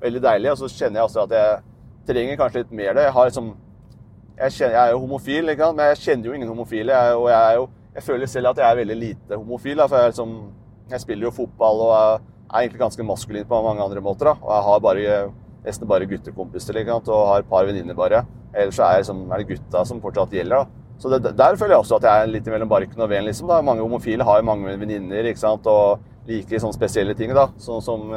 veldig 0.01 0.23
deilig. 0.25 0.51
Og 0.51 0.59
så 0.61 0.69
kjenner 0.73 1.01
jeg 1.01 1.09
også 1.09 1.23
at 1.27 1.37
jeg 1.37 1.61
trenger 2.09 2.41
kanskje 2.41 2.63
litt 2.63 2.75
mer 2.81 2.97
det. 2.97 3.07
Jeg 3.09 3.29
liksom 3.29 3.53
Jeg, 4.33 4.51
kjenner, 4.51 4.73
jeg 4.73 4.81
er 4.83 4.91
jo 4.91 4.99
homofil, 5.03 5.45
men 5.45 5.79
jeg 5.91 5.97
kjenner 6.01 6.27
jo 6.27 6.33
ingen 6.33 6.49
homofile. 6.49 6.93
Jeg, 6.93 7.15
og 7.15 7.29
jeg 7.29 7.55
jo 7.55 7.69
Jeg 7.93 8.03
føler 8.03 8.25
selv 8.25 8.49
at 8.49 8.57
jeg 8.57 8.65
er 8.65 8.77
veldig 8.81 8.95
lite 8.97 9.37
homofil. 9.37 9.77
Da, 9.77 9.85
for 9.87 10.01
jeg, 10.01 10.13
liksom, 10.13 10.31
jeg 10.89 11.01
spiller 11.01 11.27
jo 11.27 11.31
fotball 11.31 11.83
og 11.85 11.91
er, 11.97 12.23
egentlig 12.53 12.79
ganske 12.79 13.03
maskulin 13.05 13.45
på 13.45 13.61
mange 13.61 13.81
andre 13.83 14.01
måter. 14.01 14.31
Da. 14.31 14.33
Og 14.41 14.49
jeg 14.53 14.63
har 14.67 14.79
bare 14.79 15.19
nesten 15.63 15.87
bare 15.87 16.05
guttekompiser 16.09 16.81
og 16.89 17.27
har 17.29 17.39
et 17.39 17.49
par 17.49 17.65
venninner 17.65 17.93
bare. 17.93 18.25
Ellers 18.53 18.79
er, 18.79 18.95
jeg, 18.95 19.03
liksom, 19.03 19.21
er 19.31 19.41
det 19.41 19.49
gutta 19.49 19.83
som 19.89 20.01
fortsatt 20.03 20.33
gjelder. 20.37 20.63
da. 20.63 20.97
Så 21.01 21.09
det, 21.09 21.33
Der 21.37 21.57
føler 21.57 21.75
jeg 21.75 21.83
også 21.83 21.97
at 21.97 22.07
jeg 22.07 22.23
er 22.23 22.31
litt 22.31 22.47
mellom 22.53 22.69
barken 22.69 23.01
og 23.01 23.09
veden. 23.09 23.27
Liksom, 23.27 23.51
mange 23.65 23.81
homofile 23.81 24.23
har 24.27 24.39
jo 24.39 24.47
mange 24.47 24.77
venninner 24.79 25.29
og 25.65 25.99
liker 26.27 26.61
sånne 26.61 26.77
spesielle 26.77 27.15
ting. 27.17 27.33
da. 27.33 27.49
Sånn 27.57 27.81
som, 27.81 28.09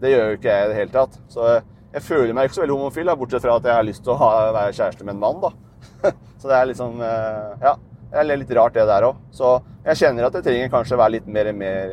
det 0.00 0.12
gjør 0.12 0.30
jo 0.30 0.38
ikke 0.38 0.52
jeg 0.54 0.64
i 0.64 0.72
det 0.72 0.80
hele 0.80 0.94
tatt. 0.94 1.20
Så 1.28 1.46
jeg, 1.48 1.62
jeg 1.94 2.02
føler 2.06 2.34
meg 2.36 2.48
ikke 2.48 2.60
så 2.60 2.64
veldig 2.64 2.76
homofil, 2.76 3.06
da, 3.06 3.16
bortsett 3.18 3.42
fra 3.42 3.56
at 3.56 3.64
jeg 3.66 3.74
har 3.74 3.86
lyst 3.88 4.04
til 4.04 4.14
å 4.14 4.20
ha, 4.20 4.32
være 4.54 4.76
kjæreste 4.76 5.06
med 5.06 5.16
en 5.16 5.24
mann. 5.24 5.40
da. 5.42 5.52
så 6.40 6.50
det 6.50 6.58
er 6.58 6.68
liksom 6.72 7.00
Ja. 7.00 7.78
Det 8.10 8.18
er 8.18 8.38
litt 8.40 8.50
rart, 8.58 8.74
det 8.74 8.88
der 8.88 9.04
òg. 9.06 9.18
Så 9.30 9.60
jeg 9.84 9.98
kjenner 10.00 10.26
at 10.26 10.34
jeg 10.34 10.42
trenger 10.42 10.70
kanskje 10.72 10.96
være 10.98 11.14
litt 11.18 11.28
mer, 11.30 11.52
mer 11.54 11.92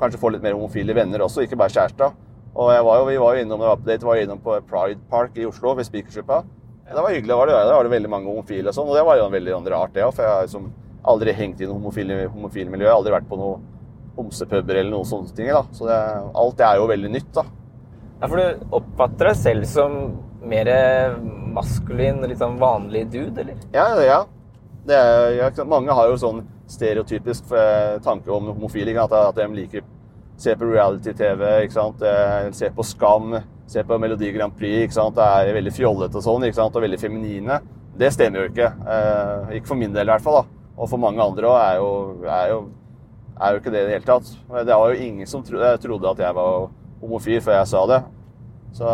Kanskje 0.00 0.20
få 0.20 0.30
litt 0.32 0.44
mer 0.44 0.54
homofile 0.56 0.94
venner 0.96 1.24
også, 1.24 1.42
ikke 1.44 1.56
bare 1.60 1.72
kjærester. 1.72 2.12
Og 2.56 2.70
var 2.72 3.00
jo, 3.00 3.04
vi 3.08 3.16
var 3.20 3.36
jo 3.36 3.42
innom, 3.44 3.60
var 3.60 3.76
på 3.76 3.96
var 4.06 4.20
innom 4.20 4.38
på 4.40 4.54
Pride 4.68 5.00
Park 5.10 5.36
i 5.36 5.44
Oslo, 5.44 5.74
ved 5.76 5.84
Spikersuppa. 5.84 6.42
Det 6.88 7.02
var 7.02 7.10
hyggelig. 7.10 7.36
var 7.36 7.46
det, 7.46 7.52
Der 7.52 7.74
var 7.74 7.84
det 7.84 7.90
veldig 7.90 8.10
mange 8.10 8.30
homofile 8.30 8.70
og 8.70 8.74
sånn, 8.76 8.88
og 8.90 8.94
det 8.94 9.04
var 9.06 9.18
jo 9.18 9.30
veldig 9.30 9.54
sånn 9.56 9.70
rart, 9.72 9.94
det 9.94 10.04
òg. 10.06 10.12
For 10.14 10.22
jeg 10.22 10.32
har 10.32 10.46
liksom 10.46 10.68
aldri 11.06 11.32
hengt 11.34 11.60
i 11.60 11.66
noe 11.66 11.80
homofile, 11.80 12.70
miljø. 12.70 12.86
Jeg 12.86 12.92
har 12.92 13.00
aldri 13.00 13.14
vært 13.14 13.28
på 13.30 13.38
noen 13.40 13.64
homsepuber 14.16 14.78
eller 14.78 14.92
noen 14.94 15.08
sånne 15.08 15.34
ting. 15.36 15.50
da. 15.50 15.64
Så 15.74 15.88
det, 15.88 15.98
alt 16.42 16.56
det 16.60 16.66
er 16.68 16.80
jo 16.80 16.86
veldig 16.92 17.10
nytt, 17.16 17.32
da. 17.34 17.44
Ja, 18.20 18.28
For 18.28 18.36
du 18.40 18.76
oppfatter 18.78 19.30
deg 19.32 19.36
selv 19.42 19.66
som 19.68 19.98
mer 20.46 20.70
maskulin, 21.56 22.22
litt 22.22 22.40
sånn 22.40 22.58
vanlig 22.60 23.06
dude, 23.10 23.42
eller? 23.42 23.58
Ja, 23.74 23.88
ja. 24.00 24.22
Det 24.86 24.94
er, 24.94 25.32
ja, 25.40 25.50
mange 25.66 25.94
har 25.98 26.08
jo 26.12 26.16
sånn 26.22 26.44
stereotypisk 26.70 27.50
eh, 27.50 27.98
tanke 28.06 28.30
om 28.30 28.52
homofile. 28.54 28.94
At, 29.02 29.12
at 29.12 29.42
de 29.42 29.50
liker 29.54 29.82
å 29.84 29.92
Se 30.36 30.52
på 30.52 30.66
reality-TV, 30.68 31.42
ikke 31.64 31.72
sant? 31.72 32.02
Eh, 32.04 32.50
se 32.52 32.68
på 32.76 32.84
Skam, 32.84 33.38
se 33.66 33.82
på 33.84 33.98
Melodi 33.98 34.30
Grand 34.32 34.54
Prix. 34.56 34.84
ikke 34.84 34.96
sant? 34.96 35.16
Det 35.16 35.24
er 35.24 35.56
veldig 35.56 35.74
fjollete 35.74 36.18
og 36.18 36.24
sånn, 36.24 36.46
ikke 36.46 36.60
sant? 36.60 36.76
og 36.76 36.84
veldig 36.86 37.00
feminine. 37.00 37.60
Det 37.96 38.12
stemmer 38.12 38.44
jo 38.44 38.50
ikke. 38.52 38.68
Eh, 38.94 39.56
ikke 39.58 39.72
for 39.72 39.80
min 39.80 39.94
del, 39.94 40.08
i 40.08 40.14
hvert 40.14 40.24
fall. 40.24 40.42
da. 40.42 40.72
Og 40.76 40.90
for 40.90 41.00
mange 41.00 41.22
andre 41.22 41.48
òg 41.48 41.56
er, 41.56 41.80
er, 42.28 42.52
er, 43.40 43.52
jo 43.54 43.62
ikke 43.62 43.72
det 43.72 43.80
i 43.80 43.86
det 43.86 43.94
hele 43.96 44.08
tatt. 44.08 44.34
Det 44.52 44.76
var 44.76 44.92
jo 44.92 45.06
ingen 45.06 45.30
som 45.30 45.44
tro, 45.44 45.62
trodde 45.82 46.12
at 46.12 46.20
jeg 46.26 46.36
var 46.36 46.68
homofil 47.00 47.40
før 47.40 47.58
jeg 47.60 47.72
sa 47.72 47.86
det. 47.90 48.02
Så 48.76 48.92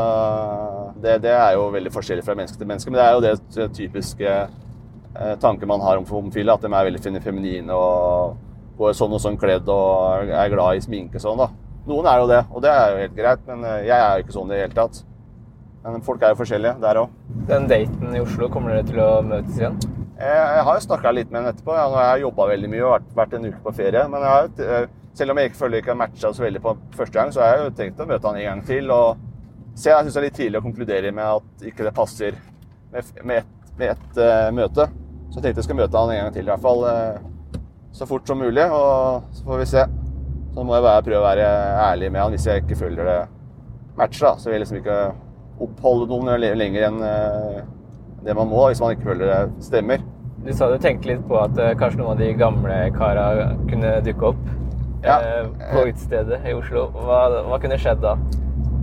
det, 1.02 1.16
det, 1.24 1.32
er 1.34 1.56
jo 1.56 1.66
veldig 1.74 1.90
forskjellig 1.90 2.24
fra 2.24 2.36
menneske 2.38 2.58
til 2.58 2.70
menneske. 2.70 2.92
Men 2.92 3.00
det 3.00 3.06
er 3.06 3.16
jo 3.16 3.24
det 3.26 3.68
typiske 3.74 4.30
eh, 4.30 5.34
tanken 5.42 5.68
man 5.68 5.82
har 5.82 5.98
om 5.98 6.06
homofile, 6.06 6.54
at 6.54 6.62
de 6.62 6.70
er 6.70 6.88
veldig 6.90 7.22
feminine 7.24 7.74
og 7.74 8.38
går 8.78 8.94
sånn 8.96 9.12
og 9.12 9.20
sånn 9.22 9.38
kledd 9.40 9.68
og 9.70 10.30
er 10.30 10.52
glad 10.52 10.78
i 10.78 10.84
sminke 10.84 11.20
sånn, 11.20 11.42
da. 11.42 11.50
Noen 11.88 12.06
er 12.06 12.20
jo 12.22 12.28
det, 12.30 12.42
og 12.52 12.62
det 12.62 12.70
er 12.70 12.92
jo 12.92 13.00
helt 13.00 13.16
greit, 13.16 13.48
men 13.48 13.64
jeg 13.82 13.96
er 13.96 14.12
jo 14.14 14.22
ikke 14.22 14.36
sånn 14.36 14.52
i 14.52 14.54
det 14.54 14.60
hele 14.66 14.76
tatt. 14.76 15.02
Men 15.82 16.04
folk 16.06 16.22
er 16.22 16.30
jo 16.30 16.38
forskjellige 16.38 16.78
der 16.82 17.00
òg. 17.00 17.14
Den 17.48 17.66
daten 17.70 18.14
i 18.14 18.20
Oslo, 18.22 18.46
kommer 18.52 18.76
dere 18.76 18.86
til 18.86 19.00
å 19.02 19.08
møtes 19.26 19.56
igjen? 19.58 19.80
Jeg, 20.14 20.36
jeg 20.38 20.66
har 20.68 20.76
jo 20.76 20.84
snakka 20.84 21.12
litt 21.16 21.32
med 21.32 21.40
henne 21.40 21.54
etterpå. 21.56 21.74
Jeg 21.74 21.94
har 21.96 22.20
jobba 22.22 22.46
veldig 22.52 22.70
mye 22.70 22.84
og 22.86 23.08
vært, 23.18 23.34
en 23.34 23.48
uke 23.48 23.58
på 23.64 23.72
ferie. 23.74 24.04
Men 24.12 24.26
har, 24.28 24.46
selv 25.18 25.34
om 25.34 25.40
jeg 25.40 25.50
ikke 25.50 25.58
føler 25.58 25.78
jeg 25.78 25.84
ikke 25.84 25.92
har 25.94 26.00
matcha 26.04 26.30
så 26.30 26.44
veldig 26.44 26.62
på 26.62 26.76
første 27.00 27.18
gang, 27.18 27.34
så 27.34 27.42
har 27.42 27.56
jeg 27.56 27.64
jo 27.64 27.74
tenkt 27.80 28.04
å 28.04 28.06
møte 28.12 28.30
han 28.30 28.38
en 28.38 28.46
gang 28.46 28.62
til. 28.68 28.94
og 28.94 29.24
se, 29.74 29.90
Jeg 29.90 30.04
syns 30.04 30.14
det 30.14 30.22
er 30.22 30.28
litt 30.28 30.38
tidlig 30.38 30.62
å 30.62 30.66
konkludere 30.68 31.12
med 31.16 31.40
at 31.40 31.66
ikke 31.72 31.88
det 31.88 31.94
passer 31.98 32.38
med, 32.92 33.10
med 33.26 33.88
ett 33.88 34.22
et, 34.22 34.54
møte. 34.54 34.86
Så 35.32 35.40
jeg 35.40 35.48
tenkte 35.48 35.64
jeg 35.64 35.70
skal 35.70 35.80
møte 35.82 35.98
han 35.98 36.14
en 36.14 36.22
gang 36.22 36.32
til, 36.36 36.46
i 36.46 36.52
hvert 36.52 36.62
fall. 36.62 36.86
Så 37.92 38.06
fort 38.06 38.28
som 38.28 38.38
mulig, 38.38 38.68
og 38.70 39.26
så 39.34 39.48
får 39.48 39.64
vi 39.64 39.68
se. 39.72 39.84
Så 40.52 40.64
må 40.68 40.76
jeg 40.76 40.84
bare 40.84 41.04
prøve 41.04 41.20
å 41.20 41.26
være 41.26 41.50
ærlig 41.88 42.10
med 42.12 42.20
han 42.20 42.34
hvis 42.34 42.46
jeg 42.48 42.62
ikke 42.62 42.80
føler 42.82 43.08
det 43.08 43.20
matcher. 43.96 44.26
da. 44.26 44.32
Så 44.36 44.50
vil 44.50 44.58
jeg 44.58 44.64
liksom 44.64 44.80
ikke 44.82 44.98
oppholde 45.62 46.08
noen 46.10 46.32
lenger 46.40 46.88
enn 46.88 46.98
det 48.22 48.34
man 48.38 48.50
må 48.50 48.66
hvis 48.68 48.82
man 48.82 48.92
ikke 48.94 49.10
føler 49.12 49.30
det 49.32 49.64
stemmer. 49.64 50.02
Du 50.42 50.50
sa 50.56 50.68
du 50.68 50.76
tenkte 50.82 51.08
litt 51.08 51.22
på 51.28 51.38
at 51.38 51.56
kanskje 51.78 52.00
noen 52.00 52.16
av 52.16 52.20
de 52.20 52.32
gamle 52.34 52.76
kara 52.96 53.26
kunne 53.70 53.94
dukke 54.04 54.32
opp 54.32 54.44
ja. 55.04 55.18
på 55.72 55.86
utestedet 55.88 56.40
i 56.46 56.54
Oslo. 56.56 56.88
Hva, 56.96 57.24
hva, 57.48 57.58
kunne 57.62 57.78
skjedd 57.80 58.02
da? 58.02 58.16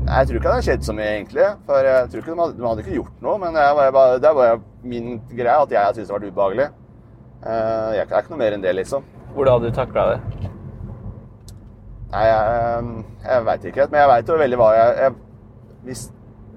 Jeg 0.10 0.30
tror 0.30 0.40
ikke 0.40 0.48
det 0.48 0.54
hadde 0.56 0.68
skjedd 0.68 0.86
så 0.88 0.96
mye, 0.96 1.10
egentlig. 1.18 1.48
For 1.68 1.90
jeg 1.90 2.10
tror 2.10 2.24
ikke 2.24 2.32
de 2.32 2.42
hadde, 2.42 2.58
de 2.58 2.68
hadde 2.68 2.86
ikke 2.86 2.96
gjort 2.98 3.26
noe. 3.26 3.38
Men 3.44 3.60
er 3.62 3.92
bare, 3.94 4.18
det 4.18 4.30
er 4.30 4.38
bare 4.40 4.60
min 4.82 5.20
greie 5.30 5.58
at 5.68 5.76
jeg 5.76 6.00
syntes 6.00 6.10
det 6.10 6.16
var 6.16 6.26
ubehagelig. 6.26 6.70
Jeg 7.44 8.06
er 8.08 8.24
ikke 8.24 8.34
noe 8.34 8.42
mer 8.42 8.56
enn 8.58 8.66
det, 8.66 8.74
liksom. 8.80 9.06
Hvordan 9.36 9.60
hadde 9.60 9.70
du 9.70 9.78
takla 9.78 10.08
det? 10.16 10.50
Nei, 12.10 12.24
jeg, 12.26 12.94
jeg 13.26 13.46
veit 13.46 13.68
ikke. 13.70 13.90
Men 13.92 14.02
jeg 14.02 14.12
veit 14.14 14.32
jo 14.32 14.40
veldig 14.40 14.60
hva 14.60 14.70
jeg, 14.74 14.96
jeg 15.04 15.84
Hvis 15.86 16.06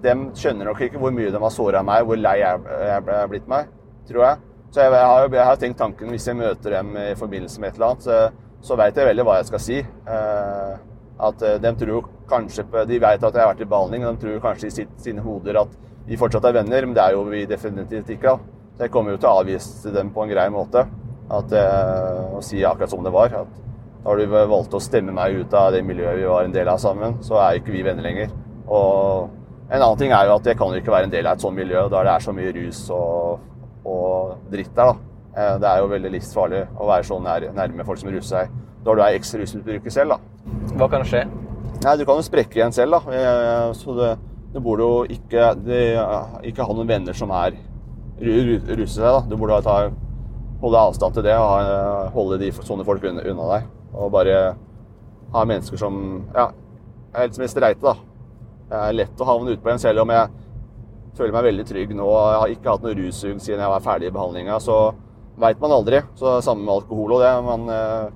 De 0.02 0.14
skjønner 0.40 0.70
nok 0.70 0.80
ikke 0.86 1.02
hvor 1.02 1.12
mye 1.14 1.32
de 1.34 1.42
har 1.42 1.52
såra 1.54 1.82
meg, 1.86 2.06
hvor 2.08 2.18
lei 2.18 2.38
jeg 2.40 2.62
jeg 2.72 3.02
er 3.16 3.28
blitt 3.30 3.50
meg, 3.50 3.68
tror 4.08 4.24
jeg. 4.26 4.40
Så 4.72 4.80
jeg, 4.80 4.92
har, 4.96 5.26
jeg 5.28 5.44
har 5.44 5.60
tenkt 5.60 5.78
tanken 5.78 6.10
hvis 6.10 6.26
jeg 6.26 6.38
møter 6.38 6.78
dem 6.78 6.96
i 6.96 7.12
forbindelse 7.18 7.60
med 7.60 7.68
et 7.68 7.76
eller 7.76 7.92
annet, 7.92 8.06
så, 8.08 8.48
så 8.64 8.78
veit 8.80 8.96
jeg 8.96 9.06
veldig 9.06 9.26
hva 9.28 9.36
jeg 9.38 9.50
skal 9.50 9.62
si. 9.62 9.78
Eh, 9.84 10.72
at 11.28 11.44
eh, 11.46 11.58
de 11.62 11.72
tror 11.78 12.08
kanskje 12.30 12.64
De 12.88 12.98
vet 12.98 13.22
at 13.22 13.36
jeg 13.36 13.42
har 13.44 13.52
vært 13.52 13.62
i 13.62 13.68
behandling, 13.68 14.06
og 14.06 14.16
de 14.16 14.24
tror 14.24 14.42
kanskje 14.48 14.70
i 14.70 14.74
sitt, 14.80 14.94
sine 15.04 15.22
hoder 15.22 15.60
at 15.60 15.76
vi 16.08 16.18
fortsatt 16.18 16.48
er 16.48 16.56
venner, 16.56 16.86
men 16.88 16.96
det 16.96 17.04
er 17.04 17.14
jo 17.14 17.26
vi 17.28 17.44
definitivt 17.46 18.10
ikke. 18.10 18.32
da. 18.32 18.38
Så 18.76 18.86
jeg 18.86 18.94
kommer 18.94 19.12
jo 19.12 19.20
til 19.20 19.28
å 19.28 19.36
avvise 19.42 19.92
dem 19.94 20.10
på 20.10 20.24
en 20.24 20.32
grei 20.32 20.48
måte. 20.50 20.86
At, 21.30 21.52
eh, 21.52 22.32
og 22.32 22.42
si 22.42 22.64
akkurat 22.66 22.90
som 22.90 23.04
det 23.04 23.12
var. 23.14 23.36
At 23.44 23.60
da 24.02 24.10
har 24.10 24.18
du 24.18 24.26
valgte 24.26 24.76
å 24.78 24.82
stemme 24.82 25.12
meg 25.14 25.36
ut 25.44 25.54
av 25.54 25.72
det 25.72 25.84
miljøet 25.86 26.18
vi 26.18 26.24
var 26.26 26.44
en 26.44 26.52
del 26.54 26.68
av 26.68 26.78
sammen, 26.82 27.18
så 27.22 27.36
er 27.38 27.60
ikke 27.60 27.70
vi 27.74 27.82
venner 27.86 28.02
lenger. 28.02 28.32
Og 28.66 29.28
en 29.70 29.80
annen 29.80 29.98
ting 30.00 30.10
er 30.12 30.26
jo 30.26 30.34
at 30.40 30.44
jeg 30.50 30.58
kan 30.58 30.72
jo 30.74 30.80
ikke 30.82 30.90
være 30.92 31.04
en 31.08 31.14
del 31.14 31.26
av 31.26 31.36
et 31.38 31.44
sånt 31.44 31.56
miljø 31.56 31.84
der 31.88 32.04
det 32.08 32.12
er 32.16 32.24
så 32.26 32.32
mye 32.34 32.52
rus 32.56 32.80
og, 32.90 33.38
og 33.86 34.34
dritt 34.52 34.74
der, 34.76 34.90
da. 34.92 34.96
Eh, 35.32 35.54
Det 35.62 35.68
er 35.70 35.78
jo 35.80 35.86
veldig 35.94 36.10
livsfarlig 36.12 36.64
å 36.76 36.88
være 36.90 37.06
så 37.08 37.20
nær, 37.22 37.46
nærme 37.56 37.86
folk 37.88 37.98
som 38.02 38.10
ruser 38.12 38.28
seg 38.42 38.58
når 38.84 38.98
du 38.98 39.02
er 39.06 39.14
eks-rusmisbruker 39.20 39.94
selv, 39.94 40.16
da. 40.16 40.18
Hva 40.76 40.88
kan 40.90 41.04
skje? 41.06 41.22
Nei, 41.84 41.96
du 41.96 42.04
kan 42.04 42.18
jo 42.18 42.24
sprekke 42.26 42.58
igjen 42.58 42.74
selv, 42.74 42.98
da. 42.98 43.12
Eh, 43.14 43.72
Så 43.78 43.94
det, 43.96 44.10
du 44.52 44.58
burde 44.60 44.82
jo 44.82 45.04
ikke, 45.08 45.52
det, 45.64 45.82
ikke 46.50 46.66
ha 46.66 46.74
noen 46.74 46.88
venner 46.90 47.14
som 47.16 47.30
er 47.30 47.54
ru- 48.20 48.42
ru- 48.50 48.74
ruser 48.82 48.98
seg, 48.98 49.06
da. 49.06 49.20
Du 49.30 49.36
burde 49.38 49.62
ta, 49.62 49.76
holde 50.62 50.82
avstand 50.90 51.14
til 51.14 51.22
det 51.30 51.36
og 51.38 52.10
holde 52.14 52.38
de, 52.42 52.50
sånne 52.58 52.84
folk 52.84 53.02
unna, 53.08 53.22
unna 53.30 53.46
deg. 53.54 53.70
Og 53.92 54.12
bare 54.14 54.38
ha 55.32 55.44
mennesker 55.48 55.80
som 55.80 55.98
ja, 56.34 56.48
er 57.12 57.26
helt 57.26 57.36
som 57.36 57.44
en 57.44 57.52
streite, 57.52 57.82
da. 57.84 57.94
Det 58.72 58.80
er 58.80 58.96
lett 59.02 59.20
å 59.20 59.28
havne 59.28 59.52
utpå 59.52 59.72
en, 59.72 59.80
selv 59.80 60.04
om 60.04 60.12
jeg 60.12 60.30
føler 61.18 61.34
meg 61.34 61.46
veldig 61.50 61.66
trygg 61.68 61.92
nå. 61.96 62.08
Jeg 62.08 62.40
har 62.42 62.54
ikke 62.54 62.72
hatt 62.72 62.84
noe 62.86 62.96
russug 62.96 63.36
siden 63.42 63.60
jeg 63.60 63.72
var 63.74 63.84
ferdig 63.84 64.08
i 64.08 64.14
behandlinga, 64.14 64.56
så 64.64 64.78
veit 65.40 65.60
man 65.60 65.74
aldri. 65.76 66.00
Så 66.16 66.38
Samme 66.44 66.64
med 66.64 66.74
alkohol 66.78 67.18
og 67.18 67.24
det. 67.24 67.32
Man 67.44 67.68
eh, 67.72 68.10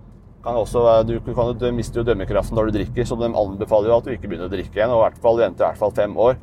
kan 0.45 0.57
også, 0.61 0.85
du, 1.09 1.17
kan, 1.29 1.53
du 1.59 1.67
mister 1.77 2.01
jo 2.01 2.07
dømmekraften 2.09 2.57
når 2.57 2.71
du 2.71 2.79
drikker, 2.79 3.09
så 3.09 3.19
de 3.21 3.29
anbefaler 3.33 3.93
jo 3.93 3.99
at 3.99 4.09
du 4.09 4.15
ikke 4.15 4.31
begynner 4.31 4.49
å 4.49 4.53
drikke 4.55 4.81
igjen. 4.81 4.95
Og 4.95 5.03
i 5.03 5.07
hvert 5.09 5.21
fall 5.25 5.43
venter 5.43 5.65
i 5.65 5.69
hvert 5.69 5.83
fall 5.83 5.97
fem 5.97 6.17
år. 6.29 6.41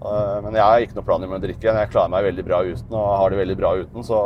Eh, 0.00 0.38
Men 0.46 0.56
jeg 0.56 0.64
har 0.64 0.86
ikke 0.86 0.96
noe 0.96 1.08
planer 1.10 1.28
om 1.28 1.36
å 1.36 1.42
drikke 1.44 1.68
igjen. 1.68 1.82
Jeg 1.84 1.92
klarer 1.92 2.14
meg 2.16 2.26
veldig 2.30 2.48
bra 2.48 2.62
uten 2.64 2.96
og 2.96 3.12
har 3.20 3.34
det 3.34 3.42
veldig 3.44 3.60
bra 3.60 3.76
uten. 3.82 4.06
Så 4.06 4.24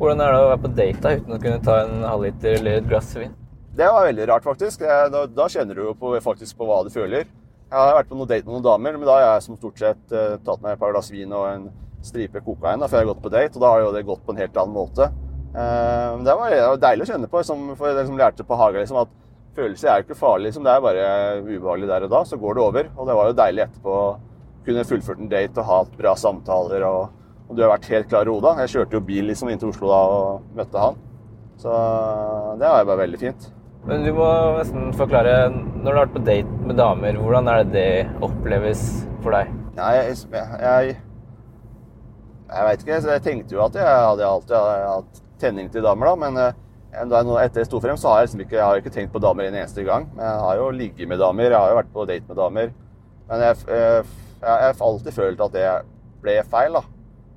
Hvordan 0.00 0.24
er 0.24 0.34
det 0.34 0.42
å 0.42 0.50
være 0.50 0.62
på 0.64 0.74
date 0.74 1.02
da, 1.04 1.16
uten 1.20 1.36
å 1.36 1.42
kunne 1.46 1.62
ta 1.62 1.80
en 1.84 2.00
halvliter 2.02 2.58
eller 2.58 2.80
et 2.80 2.90
glass 2.90 3.14
vin? 3.14 3.30
Det 3.74 3.86
var 3.90 4.06
veldig 4.06 4.28
rart, 4.30 4.44
faktisk. 4.46 4.84
Da, 4.84 5.24
da 5.26 5.48
kjenner 5.50 5.74
du 5.74 5.88
jo 5.88 5.94
på, 5.98 6.12
faktisk 6.22 6.58
på 6.58 6.68
hva 6.68 6.82
du 6.86 6.92
føler. 6.94 7.26
Jeg 7.74 7.74
har 7.80 7.96
vært 7.96 8.10
på 8.10 8.18
noen 8.18 8.30
date 8.30 8.46
med 8.46 8.54
noen 8.54 8.66
damer, 8.68 8.94
men 8.94 9.08
da 9.08 9.16
har 9.16 9.24
jeg 9.24 9.46
som 9.48 9.58
stort 9.58 9.80
sett 9.82 10.14
uh, 10.14 10.36
tatt 10.46 10.62
meg 10.62 10.76
et 10.76 10.82
par 10.82 10.92
glass 10.94 11.10
vin 11.10 11.32
og 11.34 11.48
en 11.48 11.64
stripe 12.04 12.42
kokain 12.44 12.78
da, 12.78 12.86
før 12.86 13.00
jeg 13.00 13.06
har 13.06 13.12
gått 13.14 13.24
på 13.24 13.32
date, 13.32 13.56
og 13.56 13.64
da 13.64 13.72
har 13.72 13.82
jo 13.82 13.92
det 13.96 14.04
gått 14.06 14.22
på 14.22 14.34
en 14.34 14.42
helt 14.42 14.60
annen 14.60 14.76
måte. 14.76 15.08
Uh, 15.54 16.20
det 16.22 16.36
var, 16.38 16.54
det 16.54 16.84
deilig 16.84 17.06
å 17.06 17.10
kjenne 17.10 17.30
på, 17.32 17.42
som, 17.46 17.64
for 17.78 17.90
jeg 17.90 18.06
som 18.06 18.20
lærte 18.20 18.46
på 18.46 18.58
Haga 18.60 18.82
liksom, 18.82 19.00
at 19.02 19.16
følelser 19.58 19.90
er 19.90 19.98
jo 19.98 20.06
ikke 20.06 20.20
farlig. 20.20 20.50
Liksom, 20.50 20.66
det 20.66 20.74
er 20.74 20.84
bare 20.84 21.08
ubehagelig 21.48 21.90
der 21.90 22.06
og 22.06 22.14
da, 22.14 22.22
så 22.28 22.38
går 22.38 22.54
det 22.54 22.64
over. 22.68 22.92
Og 22.94 23.10
det 23.10 23.18
var 23.18 23.30
jo 23.30 23.36
deilig 23.40 23.66
etterpå 23.66 23.96
å 23.98 24.06
kunne 24.66 24.86
fullført 24.88 25.22
en 25.22 25.30
date 25.32 25.62
og 25.62 25.68
hatt 25.70 25.98
bra 25.98 26.14
samtaler. 26.18 26.86
Og, 26.88 27.26
og 27.48 27.58
du 27.58 27.64
har 27.64 27.74
vært 27.74 27.90
helt 27.90 28.10
klar 28.10 28.28
i 28.28 28.34
hodet. 28.34 28.54
Jeg 28.64 28.74
kjørte 28.76 28.98
jo 28.98 29.04
bil 29.10 29.30
liksom 29.30 29.50
inn 29.50 29.62
til 29.62 29.70
Oslo 29.74 29.90
da 29.90 30.00
og 30.14 30.56
møtte 30.58 30.86
han. 30.86 31.02
Så 31.62 31.74
det 32.60 32.66
var 32.66 32.82
jo 32.82 32.90
bare 32.90 33.02
veldig 33.04 33.20
fint. 33.20 33.50
Men 33.84 34.00
du 34.00 34.14
må 34.16 34.26
nesten 34.56 34.94
forklare, 34.96 35.50
når 35.52 35.84
du 35.84 35.90
har 35.90 35.98
vært 36.06 36.14
på 36.14 36.22
date 36.24 36.60
med 36.64 36.78
damer, 36.80 37.18
hvordan 37.20 37.50
er 37.52 37.64
det 37.64 37.72
det 37.74 38.22
oppleves 38.24 38.84
for 39.20 39.36
deg? 39.36 39.50
Nei, 39.76 39.90
jeg, 39.98 40.14
jeg, 40.32 40.94
jeg 42.48 42.68
veit 42.68 42.84
ikke. 42.84 43.00
Jeg 43.12 43.24
tenkte 43.26 43.56
jo 43.56 43.60
at 43.66 43.76
jeg 43.76 43.84
hadde 43.84 44.30
alltid 44.30 44.56
hatt 44.56 45.20
tenning 45.42 45.68
til 45.72 45.84
damer, 45.84 46.08
da. 46.08 46.14
Men 46.22 46.40
eh, 46.40 46.56
etter 47.42 47.60
jeg 47.60 47.68
sto 47.68 47.82
frem, 47.84 48.00
så 48.00 48.08
har 48.08 48.22
jeg 48.22 48.30
liksom 48.30 48.44
ikke, 48.46 48.56
jeg 48.56 48.64
har 48.64 48.80
ikke 48.80 48.94
tenkt 48.94 49.12
på 49.12 49.20
damer 49.20 49.50
en 49.50 49.58
eneste 49.60 49.84
gang. 49.84 50.08
Men 50.14 50.30
jeg 50.30 50.42
har 50.46 50.60
jo 50.62 50.70
ligget 50.78 51.10
med 51.10 51.20
damer, 51.20 51.50
jeg 51.50 51.58
har 51.58 51.74
jo 51.74 51.78
vært 51.82 51.94
på 51.98 52.06
date 52.08 52.30
med 52.30 52.40
damer. 52.40 52.72
Men 53.28 53.44
jeg, 53.50 53.62
jeg, 53.68 54.04
jeg 54.40 54.64
har 54.64 54.84
alltid 54.88 55.18
følt 55.18 55.44
at 55.44 55.58
det 55.58 55.66
ble 56.24 56.38
feil, 56.56 56.80
da. 56.80 56.86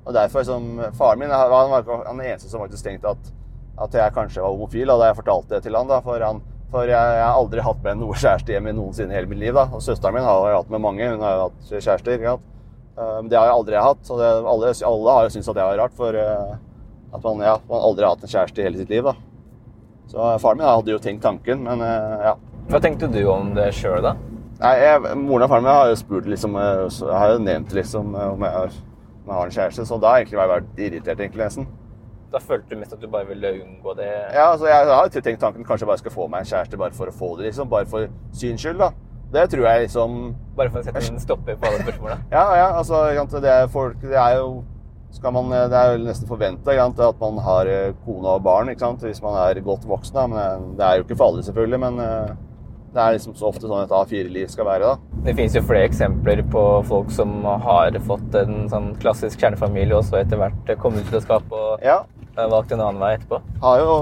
Og 0.07 0.15
derfor 0.15 0.47
som 0.47 0.77
Faren 0.95 1.19
min 1.19 1.33
han 1.33 1.51
var 1.51 1.83
den 1.83 2.23
eneste 2.23 2.47
som 2.47 2.63
faktisk 2.63 2.87
tenkte 2.87 3.11
at, 3.11 3.33
at 3.77 3.93
jeg 3.93 4.13
kanskje 4.15 4.41
var 4.41 4.53
homofil, 4.55 4.87
da 4.89 5.09
jeg 5.11 5.17
fortalte 5.19 5.55
det 5.55 5.63
til 5.67 5.75
han. 5.77 5.87
da, 5.89 5.99
For, 6.01 6.19
han, 6.23 6.41
for 6.71 6.89
jeg, 6.89 6.91
jeg 7.17 7.23
har 7.25 7.37
aldri 7.37 7.61
hatt 7.65 7.81
med 7.85 7.99
noe 8.01 8.17
kjæreste 8.23 8.53
hjemme 8.55 8.73
noensinne 8.77 9.13
i 9.13 9.17
hele 9.19 9.29
mitt 9.31 9.41
liv. 9.43 9.53
da, 9.53 9.67
Og 9.71 9.83
søsteren 9.85 10.17
min 10.17 10.25
har 10.25 10.47
jeg 10.49 10.57
hatt 10.61 10.71
med 10.73 10.83
mange. 10.85 11.09
Hun 11.13 11.21
har 11.25 11.35
jo 11.35 11.43
hatt 11.49 11.73
kjærester. 11.75 12.15
ikke 12.17 12.31
sant? 12.33 12.47
Eh, 12.97 13.15
Men 13.21 13.29
det 13.29 13.37
har 13.39 13.49
jeg 13.51 13.57
aldri 13.59 13.81
hatt. 13.87 14.09
og 14.11 14.23
det, 14.23 14.31
alle, 14.53 14.73
alle 14.91 15.17
har 15.19 15.27
jo 15.27 15.35
syntes 15.35 15.51
at 15.53 15.59
det 15.59 15.67
var 15.69 15.81
rart. 15.83 15.95
For 15.99 16.17
eh, 16.23 16.55
at 17.13 17.23
man, 17.23 17.45
ja, 17.45 17.57
man 17.69 17.85
aldri 17.91 18.03
har 18.07 18.15
hatt 18.17 18.25
en 18.25 18.33
kjæreste 18.33 18.61
i 18.63 18.67
hele 18.67 18.81
sitt 18.81 18.89
liv. 18.95 19.03
da. 19.05 19.13
Så 20.11 20.23
eh, 20.23 20.39
faren 20.41 20.57
min 20.63 20.67
hadde 20.69 20.95
jo 20.95 20.99
tenkt 21.03 21.23
tanken, 21.27 21.63
men 21.67 21.81
ja. 21.85 22.33
Hva 22.67 22.81
tenkte 22.83 23.07
du 23.11 23.21
om 23.31 23.53
det 23.55 23.69
sjøl, 23.77 24.01
da? 24.03 24.15
Nei, 24.57 24.73
jeg, 24.81 25.15
Moren 25.21 25.45
og 25.45 25.51
faren 25.53 25.63
min 25.63 25.71
har 25.71 25.91
jo 25.91 25.97
spurt 25.99 26.25
liksom, 26.27 26.55
jeg 26.57 27.13
har 27.13 27.35
jo 27.35 27.41
nevnt 27.45 27.75
liksom 27.77 28.09
om 28.17 28.41
jeg 28.43 28.53
har, 28.55 28.71
om 29.21 29.29
jeg 29.29 29.35
har 29.37 29.45
en 29.51 29.53
kjæreste, 29.55 29.85
så 29.87 29.99
da 30.01 30.09
har 30.09 30.17
jeg 30.19 30.25
egentlig 30.31 30.47
vært 30.51 30.79
irritert, 30.81 31.21
egentlig, 31.21 31.43
nesten. 31.45 31.67
Da 32.31 32.41
følte 32.43 32.75
du 32.75 32.79
mest 32.81 32.93
at 32.93 33.01
du 33.01 33.07
bare 33.07 33.27
ville 33.29 33.53
unngå 33.61 33.93
det? 33.95 34.07
Ja, 34.35 34.51
altså, 34.51 34.67
jeg 34.67 34.87
har 34.91 35.07
jo 35.07 35.21
tenkt 35.21 35.39
tanken 35.39 35.63
kanskje 35.63 35.85
jeg 35.85 35.91
bare 35.93 36.01
skal 36.03 36.15
få 36.15 36.27
meg 36.31 36.43
en 36.43 36.49
kjæreste 36.49 36.79
bare 36.79 36.95
for 36.97 37.11
å 37.11 37.15
få 37.15 37.35
det, 37.37 37.49
liksom. 37.49 37.69
Bare 37.71 37.87
for 37.87 38.09
syns 38.35 38.65
skyld, 38.65 38.81
da. 38.83 38.91
Det 39.33 39.43
tror 39.51 39.65
jeg 39.67 39.81
liksom 39.87 40.17
Bare 40.55 40.71
for 40.71 40.79
å 40.79 40.85
sette 40.87 41.01
en 41.03 41.19
stopper 41.19 41.57
på 41.59 41.67
alle 41.67 41.83
spørsmåla? 41.83 42.17
Ja, 42.35 42.45
ja, 42.55 42.67
altså 42.79 43.41
det 43.43 43.51
er, 43.51 43.67
folk, 43.71 43.99
det 44.01 44.15
er 44.15 44.37
jo 44.39 44.63
skal 45.11 45.33
man, 45.33 45.49
Det 45.49 45.77
er 45.77 45.93
jo 45.95 46.03
nesten 46.03 46.29
forventa 46.29 46.75
at 46.75 47.21
man 47.21 47.39
har 47.43 47.69
eh, 47.71 47.93
kone 48.05 48.35
og 48.37 48.43
barn 48.43 48.69
ikke 48.69 48.83
sant? 48.83 49.05
hvis 49.07 49.21
man 49.23 49.37
er 49.39 49.61
godt 49.65 49.87
voksen. 49.87 50.13
Da. 50.13 50.25
Men 50.27 50.39
eh, 50.41 50.75
det 50.77 50.85
er 50.85 50.99
jo 50.99 51.05
ikke 51.05 51.17
for 51.17 51.31
alle, 51.31 51.45
selvfølgelig. 51.47 51.79
Men 51.79 52.01
eh, 52.03 52.35
det 52.93 53.03
er 53.03 53.15
liksom 53.15 53.35
så 53.39 53.47
ofte 53.49 53.69
sånn 53.69 53.85
et 53.85 53.93
A4-liv 53.93 54.51
skal 54.51 54.67
være. 54.67 54.91
da. 54.91 55.21
Det 55.25 55.35
finnes 55.37 55.55
jo 55.55 55.63
flere 55.65 55.87
eksempler 55.87 56.43
på 56.51 56.65
folk 56.89 57.09
som 57.15 57.39
har 57.63 57.97
fått 58.05 58.35
en 58.41 58.67
sånn 58.71 58.91
klassisk 59.01 59.41
kjernefamilie, 59.41 59.95
og 59.95 60.05
så 60.07 60.21
etter 60.21 60.39
hvert 60.41 60.75
kommet 60.83 61.07
ut 61.07 61.17
av 61.17 61.25
skapet 61.25 61.57
og 61.57 61.85
Ja, 61.87 62.01
eh, 62.37 62.51
valgt 62.51 62.71
en 62.71 62.83
annen 62.83 63.01
vei 63.01 63.15
etterpå. 63.17 63.41
har 63.61 63.81
jo 63.81 63.97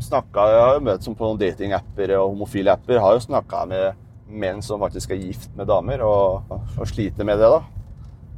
snakka 0.00 0.46
Jeg 0.48 0.60
har 0.60 0.74
jo 0.74 0.84
møtt 0.86 1.04
som 1.04 1.16
på 1.16 1.26
noen 1.26 1.40
datingapper 1.40 2.14
og 2.18 2.30
homofile 2.32 2.72
apper. 2.72 3.00
Har 3.00 3.16
jo 3.16 3.26
snakka 3.26 3.66
med 3.68 4.06
menn 4.30 4.62
som 4.62 4.80
faktisk 4.80 5.10
er 5.10 5.20
gift 5.20 5.50
med 5.58 5.68
damer, 5.68 6.02
og, 6.06 6.46
og 6.50 6.86
sliter 6.88 7.26
med 7.26 7.40
det, 7.42 7.50
da. 7.50 7.60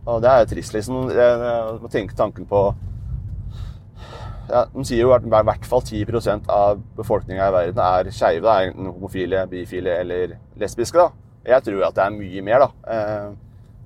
Og 0.07 0.23
det 0.23 0.31
er 0.31 0.41
jo 0.43 0.49
trist, 0.55 0.75
liksom. 0.75 1.11
Jeg, 1.15 1.37
jeg 1.47 1.93
tenke 1.93 2.17
tanken 2.19 2.49
på 2.51 2.63
ja, 4.51 4.65
De 4.73 4.85
sier 4.85 5.05
jo 5.05 5.13
at 5.15 5.25
i 5.25 5.31
hvert 5.31 5.69
fall 5.69 5.85
10 5.87 6.03
av 6.51 6.81
befolkninga 6.97 7.47
i 7.47 7.55
verden 7.55 7.83
er 7.85 8.11
skeive. 8.13 8.57
Enten 8.67 8.91
homofile, 8.91 9.47
bifile 9.49 10.01
eller 10.03 10.37
lesbiske. 10.61 10.99
da. 10.99 11.11
Jeg 11.47 11.65
tror 11.67 11.87
at 11.87 11.97
det 11.97 12.05
er 12.05 12.17
mye 12.17 12.43
mer, 12.45 12.67
da. 12.67 12.95
Eh, 12.95 13.31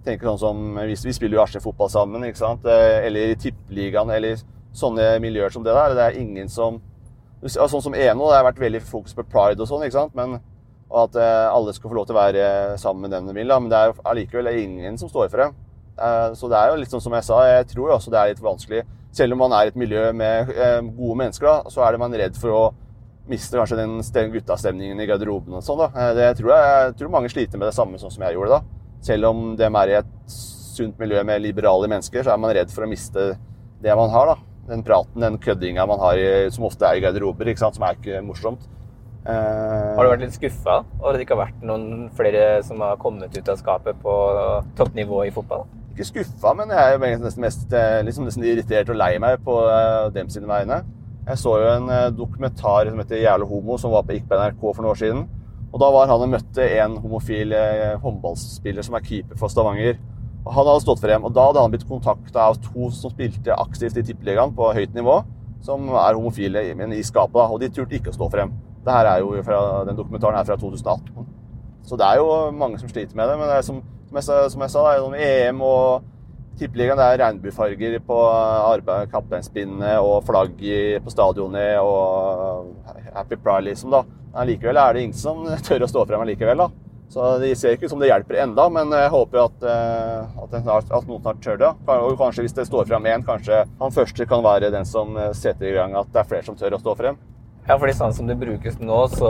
tenker 0.06 0.30
sånn 0.30 0.40
som, 0.40 0.78
Vi, 0.86 1.12
spiller 1.12 1.38
jo 1.38 1.44
Asje-fotball 1.44 1.90
sammen, 1.92 2.24
ikke 2.24 2.40
sant? 2.40 2.66
Eh, 2.66 3.06
eller 3.06 3.32
i 3.34 3.38
Tippeligaen, 3.40 4.10
eller 4.10 4.40
sånne 4.76 5.16
miljøer 5.24 5.52
som 5.54 5.64
det 5.64 5.74
der. 5.76 5.94
Det 5.96 6.04
er 6.10 6.20
ingen 6.22 6.48
som 6.52 6.82
Sånn 7.46 7.82
som 7.84 7.94
Eno, 7.94 8.30
det 8.30 8.38
har 8.38 8.46
vært 8.46 8.58
veldig 8.58 8.80
fokus 8.82 9.12
på 9.14 9.22
pride 9.30 9.60
og 9.62 9.68
sånn, 9.68 9.82
ikke 9.84 9.94
sant? 9.94 10.14
Men, 10.16 10.38
og 10.88 10.96
at 11.04 11.18
eh, 11.20 11.44
alle 11.52 11.74
skal 11.76 11.90
få 11.92 11.98
lov 11.98 12.06
til 12.08 12.16
å 12.16 12.18
være 12.18 12.46
sammen 12.80 13.04
med 13.04 13.12
den 13.12 13.28
de 13.28 13.34
vil. 13.36 13.46
Da. 13.52 13.58
Men 13.60 13.70
det 13.70 13.78
er 13.78 13.92
allikevel 14.08 14.48
ingen 14.56 14.96
som 14.98 15.10
står 15.12 15.28
for 15.30 15.44
det. 15.44 15.48
så 16.40 16.48
det 16.50 16.58
er 16.58 16.72
jo 16.72 16.80
litt 16.80 16.90
sånn 16.90 17.04
som 17.04 17.14
jeg 17.14 17.26
sa, 17.28 17.42
jeg 17.46 17.68
tror 17.70 17.92
også 17.94 18.10
det 18.10 18.18
er 18.18 18.32
litt 18.32 18.42
vanskelig. 18.42 18.80
Selv 19.16 19.36
om 19.36 19.44
man 19.44 19.52
er 19.56 19.68
i 19.68 19.70
et 19.74 19.78
miljø 19.78 20.08
med 20.16 20.50
eh, 20.56 20.80
gode 20.96 21.18
mennesker, 21.22 21.46
da, 21.46 21.70
så 21.70 21.84
er 21.86 21.92
det 21.94 22.02
man 22.02 22.16
redd 22.24 22.40
for 22.40 22.56
å 22.56 22.64
miste 23.30 23.56
kanskje 23.60 23.78
den 23.80 23.94
stem- 24.06 24.32
guttastemningen 24.34 25.00
i 25.00 25.06
garderoben 25.08 25.54
og 25.60 25.62
sånn. 25.64 25.84
da. 25.84 25.88
Eh, 25.92 26.12
Det 26.18 26.32
tror 26.40 26.52
jeg, 26.56 26.66
jeg 26.88 26.98
tror 26.98 27.14
mange 27.14 27.30
sliter 27.32 27.60
med 27.60 27.68
det 27.68 27.76
samme 27.76 28.00
sånn 28.00 28.12
som 28.16 28.26
jeg 28.26 28.34
gjorde 28.34 28.58
da. 28.58 28.62
Selv 29.06 29.30
om 29.30 29.46
de 29.60 29.70
er 29.70 29.92
i 29.92 30.00
et 30.00 30.12
sunt 30.32 30.98
miljø 30.98 31.22
med 31.24 31.44
liberale 31.44 31.88
mennesker, 31.92 32.24
så 32.26 32.32
er 32.34 32.42
man 32.42 32.56
redd 32.56 32.72
for 32.74 32.84
å 32.84 32.90
miste 32.90 33.34
det 33.84 33.96
man 33.96 34.10
har. 34.10 34.34
da. 34.34 34.45
Den 34.66 34.82
praten, 34.86 35.22
den 35.22 35.38
køddinga 35.38 35.86
man 35.86 36.00
har 36.02 36.18
i, 36.18 36.50
som 36.54 36.66
ofte 36.66 36.88
er 36.88 36.98
i 36.98 37.04
garderober, 37.04 37.48
ikke 37.52 37.62
sant? 37.62 37.78
som 37.78 37.86
er 37.86 37.98
ikke 37.98 38.22
morsomt. 38.26 38.66
Uh, 39.26 39.96
Har 39.98 40.06
du 40.06 40.12
vært 40.12 40.22
litt 40.22 40.36
skuffa 40.36 40.76
over 41.00 41.14
at 41.14 41.18
det 41.18 41.24
ikke 41.26 41.34
har 41.34 41.48
vært 41.48 41.64
noen 41.66 42.06
flere 42.14 42.44
som 42.66 42.82
har 42.84 42.98
kommet 43.02 43.34
ut 43.34 43.48
av 43.50 43.58
skapet 43.58 43.98
på 44.04 44.14
toppnivå 44.78 45.24
i 45.26 45.32
fotball? 45.34 45.66
ikke 45.96 46.10
skuffa, 46.10 46.52
men 46.52 46.72
jeg 46.74 46.96
er 46.98 47.20
nesten 47.22 47.40
mest 47.40 47.72
eh, 47.72 48.02
liksom 48.04 48.26
nesten 48.26 48.44
irritert 48.44 48.90
og 48.92 48.98
lei 49.00 49.14
meg 49.22 49.40
på 49.44 49.54
uh, 49.64 50.12
dem 50.12 50.28
sine 50.32 50.48
vegne. 50.48 50.82
Jeg 51.26 51.40
så 51.40 51.54
jo 51.62 51.70
en 51.72 51.88
uh, 51.88 52.10
dokumentar 52.12 52.90
som 52.90 53.00
heter 53.00 53.22
'Jævla 53.22 53.48
homo', 53.48 53.78
som 53.80 53.94
var 53.94 54.04
på 54.04 54.12
gikk 54.12 54.28
på 54.28 54.36
NRK 54.36 54.60
for 54.60 54.82
noen 54.82 54.92
år 54.92 55.00
siden. 55.00 55.24
Og 55.72 55.80
Da 55.80 55.88
var 55.92 56.10
han 56.10 56.22
og 56.26 56.28
møtte 56.30 56.68
en 56.80 56.98
homofil 57.00 57.52
håndballspiller 58.00 58.84
som 58.84 58.94
er 58.94 59.04
keeper 59.04 59.36
for 59.36 59.48
Stavanger. 59.48 59.96
Han 60.46 60.68
hadde 60.68 60.82
stått 60.84 61.02
frem, 61.02 61.24
og 61.26 61.32
da 61.34 61.48
hadde 61.48 61.62
han 61.64 61.72
blitt 61.72 61.88
kontakta 61.88 62.44
av 62.50 62.60
to 62.62 62.90
som 62.94 63.10
spilte 63.10 63.54
aktivt 63.58 63.98
i 63.98 64.04
Tippeligaen 64.06 64.54
på 64.54 64.68
høyt 64.76 64.94
nivå, 64.94 65.18
som 65.66 65.88
er 65.90 66.14
homofile, 66.14 66.62
men 66.78 66.94
i 66.94 67.02
skapet. 67.02 67.50
Og 67.50 67.58
de 67.62 67.70
turte 67.74 67.98
ikke 67.98 68.12
å 68.12 68.16
stå 68.16 68.30
frem. 68.30 68.52
Fra, 68.86 69.62
Den 69.88 69.96
dokumentaren 69.98 70.38
er 70.38 70.46
fra 70.46 70.54
2018. 70.60 71.26
Så 71.86 71.98
det 71.98 72.06
er 72.06 72.20
jo 72.20 72.50
mange 72.54 72.78
som 72.78 72.90
sliter 72.90 73.18
med 73.18 73.26
det. 73.28 73.38
Men 73.40 73.50
det 73.50 73.64
som, 73.66 73.82
Som 74.06 74.20
jeg, 74.20 74.50
som 74.52 74.60
jeg 74.62 74.70
sa, 74.70 74.82
det 74.86 74.90
er 74.94 75.02
noen 75.02 75.18
EM 75.18 75.62
og 75.66 76.04
Tippeligaen 76.56 76.96
det 76.96 77.06
er 77.10 77.18
regnbuefarger 77.20 77.96
på 78.06 78.18
kapteinspinnet 79.10 79.98
og 79.98 80.22
flagg 80.24 80.54
på 81.02 81.12
stadionet 81.12 81.80
og 81.82 82.70
Happy 83.12 83.36
Pride, 83.36 83.66
liksom, 83.66 83.90
da. 83.92 84.04
Men 84.32 84.48
likevel 84.52 84.78
er 84.80 84.94
det 84.94 85.02
ingen 85.02 85.18
som 85.18 85.42
tør 85.66 85.84
å 85.84 85.90
stå 85.90 86.06
frem 86.06 86.22
allikevel, 86.22 86.62
da. 86.62 86.70
Så 87.12 87.28
det 87.38 87.52
ser 87.58 87.76
ikke 87.76 87.86
ut 87.86 87.92
som 87.92 88.02
det 88.02 88.10
hjelper 88.10 88.40
enda, 88.42 88.66
men 88.72 88.90
jeg 88.92 89.12
håper 89.12 89.44
at, 89.44 89.62
eh, 89.70 90.42
at, 90.42 90.58
snart, 90.58 90.90
at 90.90 91.06
noen 91.06 91.22
snart 91.22 91.38
tør 91.44 91.60
det. 91.60 91.70
Og 91.86 92.18
kanskje 92.18 92.46
hvis 92.46 92.56
det 92.56 92.66
står 92.66 92.88
frem 92.90 93.06
én, 93.12 93.24
kanskje 93.26 93.62
han 93.80 93.94
første 93.94 94.26
kan 94.28 94.42
være 94.44 94.72
den 94.74 94.88
som 94.88 95.14
eh, 95.16 95.32
setter 95.36 95.70
i 95.70 95.76
gang 95.78 95.94
at 95.96 96.10
det 96.12 96.22
er 96.22 96.30
flere 96.32 96.46
som 96.48 96.58
tør 96.58 96.76
å 96.76 96.82
stå 96.82 96.96
frem. 96.98 97.18
Ja, 97.66 97.74
fordi 97.82 97.96
sånn 97.98 98.12
som 98.14 98.28
det 98.30 98.36
brukes 98.38 98.76
nå, 98.78 98.98
så 99.10 99.28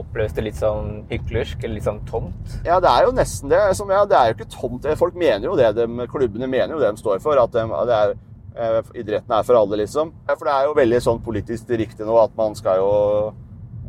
oppleves 0.00 0.32
det 0.36 0.46
litt 0.46 0.56
sånn 0.56 1.02
hyklersk 1.10 1.60
eller 1.60 1.76
litt 1.76 1.84
sånn 1.84 2.00
tomt. 2.08 2.54
Ja, 2.64 2.78
det 2.80 2.88
er 2.88 3.04
jo 3.04 3.12
nesten 3.16 3.52
det. 3.52 3.60
Som, 3.76 3.92
ja, 3.92 4.06
det 4.08 4.16
er 4.16 4.30
jo 4.30 4.36
ikke 4.38 4.48
tomt. 4.54 4.88
Folk 4.96 5.18
mener 5.20 5.44
jo 5.44 5.58
det. 5.60 5.74
De, 5.76 6.06
klubbene 6.08 6.48
mener 6.48 6.72
jo 6.72 6.80
det 6.80 6.94
de 6.94 7.02
står 7.02 7.20
for. 7.24 7.36
At 7.42 7.52
de, 7.52 7.66
det 7.90 7.98
er, 7.98 8.14
eh, 8.56 8.78
idretten 9.02 9.36
er 9.36 9.44
for 9.44 9.60
alle, 9.60 9.82
liksom. 9.82 10.14
For 10.30 10.48
det 10.48 10.54
er 10.54 10.70
jo 10.70 10.78
veldig 10.78 11.02
sånn 11.04 11.20
politisk 11.26 11.74
riktig 11.76 12.08
nå 12.08 12.16
at 12.22 12.32
man 12.38 12.56
skal 12.56 12.80
jo 12.80 12.94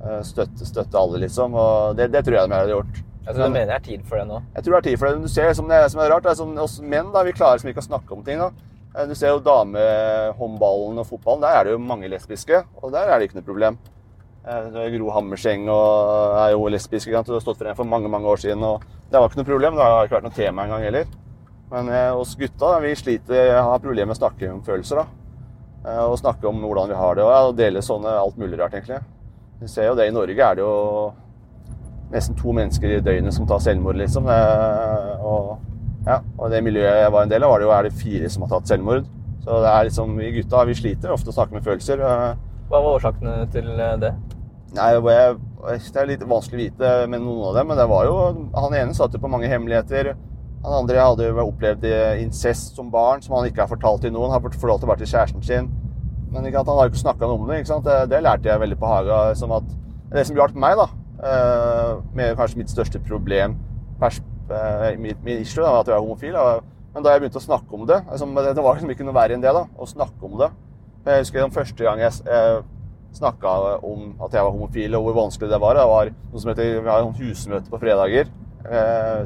eh, 0.03 0.19
støtte, 0.27 0.67
støtte 0.67 0.99
alle, 0.99 1.23
liksom. 1.23 1.55
Og 1.55 1.95
det, 1.95 2.09
det 2.11 2.25
tror 2.27 2.41
jeg 2.41 2.51
de 2.51 2.59
hadde 2.59 2.75
gjort. 2.75 3.03
Jeg 3.27 3.51
mener 3.51 3.65
det 3.67 3.75
er 3.75 3.83
tid 3.83 4.05
for 4.07 4.17
det 4.21 4.27
nå. 4.29 4.37
Jeg 4.55 4.63
tror 4.63 4.73
det 4.75 4.79
er 4.79 4.89
tid 4.89 4.99
for 5.01 5.07
det. 5.11 5.21
Du 5.27 5.27
ser 5.31 5.53
som 5.57 5.67
det 5.67 5.81
som 5.91 5.99
er 6.01 6.09
rart, 6.13 6.23
det 6.23 6.31
er 6.31 6.39
som 6.39 6.53
oss 6.63 6.79
menn, 6.79 7.11
da, 7.11 7.23
vi 7.27 7.33
klarer 7.35 7.59
som 7.59 7.69
ikke 7.69 7.83
å 7.83 7.87
snakke 7.89 8.15
om 8.15 8.23
ting. 8.23 8.39
da. 8.39 8.51
Eh, 8.95 9.05
Du 9.09 9.13
ser 9.15 9.33
jo 9.35 9.41
damehåndballen 9.43 11.01
og 11.01 11.07
fotballen, 11.09 11.41
der 11.43 11.57
er 11.59 11.63
det 11.67 11.75
jo 11.75 11.81
mange 11.83 12.07
lesbiske, 12.11 12.63
og 12.81 12.91
der 12.95 13.09
er 13.11 13.19
det 13.19 13.27
ikke 13.29 13.39
noe 13.41 13.47
problem. 13.49 13.77
Eh, 14.47 14.69
så 14.71 14.87
Gro 14.95 15.11
Hammerseng 15.11 15.67
og 15.67 16.37
er 16.39 16.53
jo 16.55 16.67
lesbisk, 16.71 17.07
ikke 17.09 17.17
sant? 17.19 17.27
Hun 17.27 17.35
har 17.35 17.45
stått 17.45 17.59
frem 17.59 17.75
for 17.75 17.83
mange 17.89 18.09
mange 18.09 18.31
år 18.31 18.39
siden, 18.39 18.63
og 18.63 18.81
det 19.11 19.19
var 19.19 19.27
ikke 19.29 19.41
noe 19.43 19.51
problem. 19.51 19.75
Det 19.75 19.83
har 19.83 20.07
ikke 20.07 20.17
vært 20.21 20.29
noe 20.29 20.37
tema 20.39 20.63
engang 20.63 20.87
heller. 20.87 21.05
Men 21.71 21.89
eh, 21.91 22.15
oss 22.15 22.35
gutta, 22.39 22.77
vi 22.79 22.95
sliter, 22.95 23.57
har 23.59 23.79
problemer 23.83 24.07
med 24.13 24.15
å 24.15 24.21
snakke 24.23 24.51
om 24.53 24.63
følelser, 24.63 25.03
da. 25.03 25.07
Eh, 25.83 26.03
og 26.07 26.17
snakke 26.19 26.47
om 26.47 26.63
hvordan 26.63 26.87
vi 26.93 26.95
har 26.95 27.15
det, 27.19 27.23
og, 27.27 27.31
ja, 27.35 27.43
og 27.51 27.57
dele 27.59 27.83
sånne 27.83 28.15
alt 28.23 28.37
mulig 28.39 28.59
rart, 28.59 28.73
egentlig. 28.79 29.01
Vi 29.59 29.67
ser 29.67 29.89
jo 29.89 29.95
det 29.99 30.07
i 30.07 30.15
Norge, 30.15 30.37
er 30.47 30.55
det 30.55 30.63
jo 30.63 31.13
nesten 32.13 32.37
to 32.39 32.53
mennesker 32.55 32.97
i 32.97 33.01
døgnet 33.03 33.35
som 33.35 33.47
tar 33.49 33.61
selvmord, 33.63 33.97
liksom. 33.99 34.27
Eh, 34.31 35.25
og, 35.27 35.57
ja, 36.07 36.21
og 36.37 36.51
det 36.53 36.63
miljøet 36.65 37.03
jeg 37.03 37.13
var 37.13 37.25
en 37.25 37.33
del 37.33 37.43
av, 37.43 37.53
var 37.53 37.61
det 37.61 37.67
jo 37.67 37.75
er 37.75 37.87
det 37.87 37.99
fire 37.99 38.31
som 38.31 38.45
har 38.45 38.53
tatt 38.55 38.71
selvmord. 38.71 39.09
Så 39.43 39.59
det 39.63 39.71
er 39.71 39.87
liksom, 39.87 40.15
vi 40.19 40.31
gutta 40.37 40.63
vi 40.67 40.75
sliter 40.75 41.13
ofte 41.15 41.31
å 41.31 41.35
snakke 41.35 41.57
med 41.57 41.67
følelser. 41.67 42.03
Eh, 42.03 42.45
Hva 42.67 42.81
var 42.83 42.97
årsakene 42.97 43.35
til 43.53 43.69
eh, 43.75 43.97
det? 44.03 44.13
Nei, 44.75 44.89
jeg, 44.93 45.35
Det 45.87 46.01
er 46.01 46.09
litt 46.09 46.23
vanskelig 46.27 46.57
å 46.57 46.63
vite 46.65 46.95
med 47.11 47.23
noen 47.23 47.45
av 47.49 47.59
dem, 47.59 47.69
men 47.71 47.79
det 47.79 47.85
var 47.87 48.03
jo 48.03 48.15
Han 48.59 48.75
ene 48.75 48.95
satt 48.95 49.15
jo 49.15 49.21
på 49.23 49.29
mange 49.31 49.47
hemmeligheter. 49.47 50.11
Han 50.65 50.75
andre 50.81 50.99
hadde 50.99 51.27
jo 51.29 51.45
opplevd 51.45 51.85
incest 52.19 52.75
som 52.75 52.89
barn, 52.91 53.21
som 53.23 53.37
han 53.37 53.47
ikke 53.47 53.63
har 53.63 53.71
fortalt 53.71 54.03
til 54.03 54.11
noen. 54.11 54.33
Han 54.33 54.41
har 54.41 54.43
fortalt 54.43 54.83
det 54.83 54.89
bare 54.89 54.99
til 54.99 55.11
kjæresten 55.13 55.45
sin. 55.45 55.69
Men 56.33 56.43
han 56.43 56.67
har 56.67 56.87
jo 56.87 56.91
ikke 56.91 57.05
snakka 57.05 57.29
noe 57.29 57.39
om 57.39 57.47
det. 57.47 57.61
ikke? 57.61 57.79
Det, 57.85 57.97
det 58.11 58.23
lærte 58.25 58.49
jeg 58.49 58.63
veldig 58.65 58.79
på 58.81 58.89
Haga. 58.91 59.19
Som 59.39 59.53
at, 59.55 59.69
det 60.11 60.25
som 60.27 60.35
hjalp 60.35 60.57
meg, 60.59 60.75
da, 60.79 60.89
med 61.17 62.35
kanskje 62.37 62.59
mitt 62.59 62.69
største 62.69 62.99
problem 63.01 63.55
eh, 64.03 64.97
Mitt, 65.01 65.23
min 65.23 65.41
issue, 65.41 65.63
da, 65.63 65.79
at 65.79 65.87
jeg 65.87 65.95
er 65.95 66.03
homofil. 66.03 66.33
da. 66.33 66.59
Men 66.93 67.05
da 67.05 67.13
jeg 67.13 67.23
begynte 67.23 67.41
å 67.41 67.45
snakke 67.45 67.75
om 67.77 67.85
det 67.85 67.99
altså, 68.07 68.25
Det 68.25 68.63
var 68.63 68.77
liksom 68.77 68.91
ikke 68.93 69.05
noe 69.05 69.17
verre 69.17 69.37
enn 69.37 69.43
det. 69.43 69.53
da, 69.53 69.65
Å 69.77 69.89
snakke 69.89 70.25
om 70.25 70.37
det. 70.39 70.49
Jeg 71.07 71.23
husker 71.23 71.43
den 71.43 71.55
første 71.55 71.85
gang 71.87 72.01
jeg 72.01 72.13
eh, 72.27 72.61
snakka 73.15 73.51
om 73.87 74.15
at 74.25 74.33
jeg 74.35 74.43
var 74.43 74.53
homofil, 74.53 74.95
og 74.97 75.05
hvor 75.07 75.19
vanskelig 75.23 75.51
det 75.51 75.59
var. 75.63 75.77
Det 75.77 75.85
var 75.89 76.09
noe 76.11 76.41
som 76.41 76.51
heter, 76.51 76.81
Vi 76.81 76.89
har 76.91 77.05
husmøte 77.21 77.71
på 77.71 77.79
fredager. 77.81 78.31
Eh, 78.67 79.21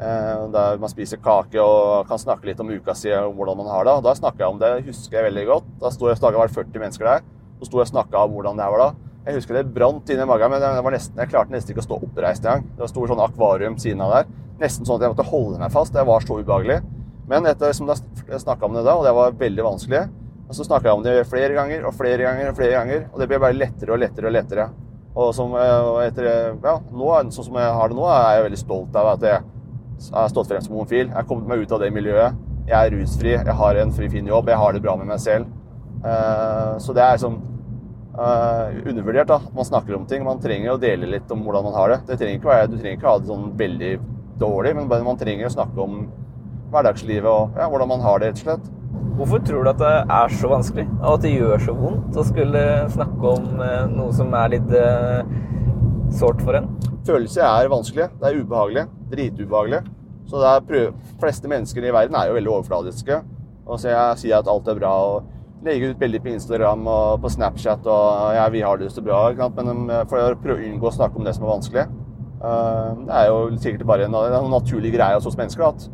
eh, 0.00 0.46
der 0.54 0.80
man 0.80 0.92
spiser 0.92 1.20
kake 1.20 1.60
og 1.60 2.08
kan 2.08 2.22
snakke 2.22 2.48
litt 2.48 2.62
om 2.62 2.72
uka 2.72 2.96
si 2.96 3.12
og 3.12 3.34
hvordan 3.36 3.60
man 3.60 3.70
har 3.74 3.86
det. 3.86 3.98
Da 4.06 4.16
snakka 4.16 4.46
jeg 4.46 4.54
om 4.56 4.62
det, 4.62 4.72
husker 4.88 5.20
jeg 5.20 5.28
veldig 5.28 5.46
godt. 5.52 5.70
Da 5.82 5.92
sto 5.94 6.08
jeg, 6.08 6.18
snakka 6.22 6.40
var 6.40 6.56
40 6.56 6.84
mennesker 6.86 7.10
der. 7.10 7.28
Så 7.60 7.68
sto 7.68 7.82
jeg 7.82 7.90
og 7.90 7.92
snakka 7.92 8.24
om 8.24 8.38
hvordan 8.38 8.60
det 8.60 8.72
var 8.72 8.86
da. 8.86 8.90
Jeg 9.26 9.36
husker 9.36 9.58
det 9.58 9.66
brant 9.74 10.08
inni 10.08 10.24
magen, 10.24 10.54
men 10.54 10.94
nesten, 10.94 11.18
jeg 11.20 11.28
klarte 11.28 11.52
nesten 11.52 11.74
ikke 11.74 11.82
å 11.82 11.88
stå 11.88 11.98
oppreist 12.06 12.46
engang. 12.46 12.64
Det 12.72 12.84
var 12.86 12.92
stor 12.92 13.10
sånn 13.10 13.20
akvarium 13.20 13.76
siden 13.80 14.00
av 14.04 14.14
der. 14.14 14.30
Nesten 14.62 14.88
sånn 14.88 14.96
at 14.96 15.04
jeg 15.04 15.12
måtte 15.12 15.28
holde 15.28 15.60
meg 15.60 15.74
fast. 15.74 15.92
Det 15.92 16.04
var 16.08 16.24
så 16.24 16.38
ubehagelig. 16.40 16.78
Men 17.28 17.46
etter 17.46 17.74
som 17.76 17.90
jeg 17.90 18.40
snakka 18.42 18.66
om 18.66 18.78
det 18.78 18.86
da, 18.86 18.96
og 18.96 19.04
det 19.04 19.12
var 19.14 19.36
veldig 19.38 19.66
vanskelig, 19.66 20.00
og 20.48 20.56
så 20.56 20.64
snakka 20.66 20.88
jeg 20.88 20.98
om 20.98 21.04
det 21.04 21.12
flere 21.30 21.54
ganger 21.54 21.84
og 21.86 21.94
flere 21.94 22.24
ganger 22.24 22.48
og 22.50 22.56
flere 22.58 22.74
ganger, 22.74 23.04
og 23.12 23.20
det 23.20 23.28
ble 23.30 23.38
bare 23.44 23.58
lettere 23.58 23.94
og 23.94 24.00
lettere 24.02 24.30
og 24.30 24.34
lettere. 24.34 24.66
Og 25.20 25.30
som, 25.36 25.52
eh, 25.54 26.06
etter, 26.08 26.26
ja, 26.64 26.74
nå, 26.80 27.12
sånn 27.30 27.46
som 27.46 27.60
jeg 27.60 27.76
har 27.76 27.92
det 27.92 27.98
nå, 27.98 28.08
er 28.08 28.34
jeg 28.34 28.46
veldig 28.48 28.62
stolt 28.64 28.96
av 28.96 29.12
at 29.12 29.28
jeg 29.28 29.44
har 30.16 30.32
stått 30.32 30.48
frem 30.48 30.64
som 30.64 30.74
homofil. 30.74 31.06
Jeg 31.06 31.14
har 31.14 31.28
kommet 31.28 31.46
meg 31.46 31.62
ut 31.62 31.72
av 31.76 31.84
det 31.84 31.92
miljøet. 31.94 32.34
Jeg 32.66 32.78
er 32.78 32.96
rusfri, 32.96 33.36
jeg 33.36 33.56
har 33.60 33.76
en 33.76 33.92
fri, 33.92 34.08
fin 34.08 34.26
jobb, 34.26 34.48
jeg 34.48 34.58
har 34.58 34.72
det 34.72 34.82
bra 34.82 34.96
med 34.96 35.06
meg 35.12 35.20
selv. 35.22 35.46
Eh, 36.00 36.74
så 36.80 36.94
det 36.96 37.04
er 37.04 37.20
sånn 37.20 37.38
eh, 38.14 38.80
undervurdert 38.90 39.30
da, 39.30 39.38
man 39.54 39.68
snakker 39.68 39.96
om 39.96 40.06
ting. 40.06 40.24
Man 40.26 40.42
trenger 40.42 40.74
å 40.74 40.80
dele 40.80 41.10
litt 41.14 41.30
om 41.30 41.44
hvordan 41.44 41.68
man 41.68 41.78
har 41.78 41.94
det. 41.94 42.00
det 42.08 42.18
trenger 42.20 42.40
ikke 42.40 42.66
du 42.70 42.76
trenger 42.78 42.98
ikke 42.98 43.10
ha 43.10 43.20
det 43.20 43.30
sånn 43.30 43.46
veldig 43.58 43.92
dårlig, 44.40 44.74
men 44.76 45.06
man 45.06 45.20
trenger 45.20 45.48
å 45.48 45.54
snakke 45.54 45.84
om 45.84 46.02
hverdagslivet 46.70 47.28
og 47.28 47.58
ja, 47.58 47.66
hvordan 47.70 47.90
man 47.90 48.04
har 48.04 48.20
det, 48.20 48.30
rett 48.30 48.40
og 48.40 48.46
slett. 48.46 48.68
Hvorfor 49.20 49.42
tror 49.44 49.66
du 49.66 49.70
at 49.72 49.80
det 49.82 49.94
er 50.16 50.34
så 50.40 50.48
vanskelig, 50.50 50.86
og 51.00 51.10
at 51.12 51.24
det 51.26 51.34
gjør 51.34 51.64
så 51.66 51.74
vondt 51.76 52.16
å 52.16 52.24
skulle 52.24 52.62
snakke 52.94 53.32
om 53.34 53.64
eh, 53.64 53.82
noe 53.92 54.14
som 54.16 54.32
er 54.38 54.54
litt 54.54 54.76
eh, 54.76 55.34
sårt 56.16 56.40
for 56.46 56.56
en? 56.56 56.70
Følelser 57.06 57.44
er 57.46 57.72
vanskelig. 57.72 58.06
Det 58.20 58.28
er 58.28 58.38
ubehagelig. 58.40 58.86
Dritubehagelig. 59.10 59.82
Så 60.30 60.40
det 60.40 60.48
er 60.48 60.64
prøv... 60.68 60.96
fleste 61.20 61.50
mennesker 61.50 61.84
i 61.84 61.92
verden 61.94 62.16
er 62.16 62.30
jo 62.30 62.36
veldig 62.38 62.52
overfladiske. 62.54 63.20
Og 63.66 63.80
så 63.80 63.92
jeg 63.92 64.20
sier 64.24 64.40
at 64.40 64.50
alt 64.50 64.68
er 64.70 64.78
bra 64.78 64.92
og 65.10 65.28
legger 65.64 65.92
ut 65.92 65.98
bilder 66.00 66.22
på 66.24 66.32
Instagram 66.32 66.86
og 66.88 67.22
på 67.22 67.30
Snapchat 67.34 67.84
og 67.84 68.34
ja, 68.36 68.46
vi 68.52 68.62
har 68.64 68.80
det 68.80 68.90
så 68.94 69.04
bra. 69.04 69.26
Men 69.56 69.72
um, 69.72 69.86
for 70.08 70.22
å 70.22 70.38
prøve 70.40 70.60
å 70.60 70.68
unngå 70.70 70.88
å 70.88 70.94
snakke 70.94 71.20
om 71.20 71.26
det 71.26 71.34
som 71.36 71.46
er 71.46 71.52
vanskelig. 71.52 71.86
Uh, 72.40 73.02
det 73.04 73.16
er 73.18 73.26
jo 73.28 73.40
sikkert 73.60 73.88
bare 73.88 74.08
en, 74.08 74.16
naturlig 74.52 74.94
greie 74.94 75.18
hos 75.18 75.28
oss 75.28 75.38
mennesker. 75.40 75.66
at 75.68 75.88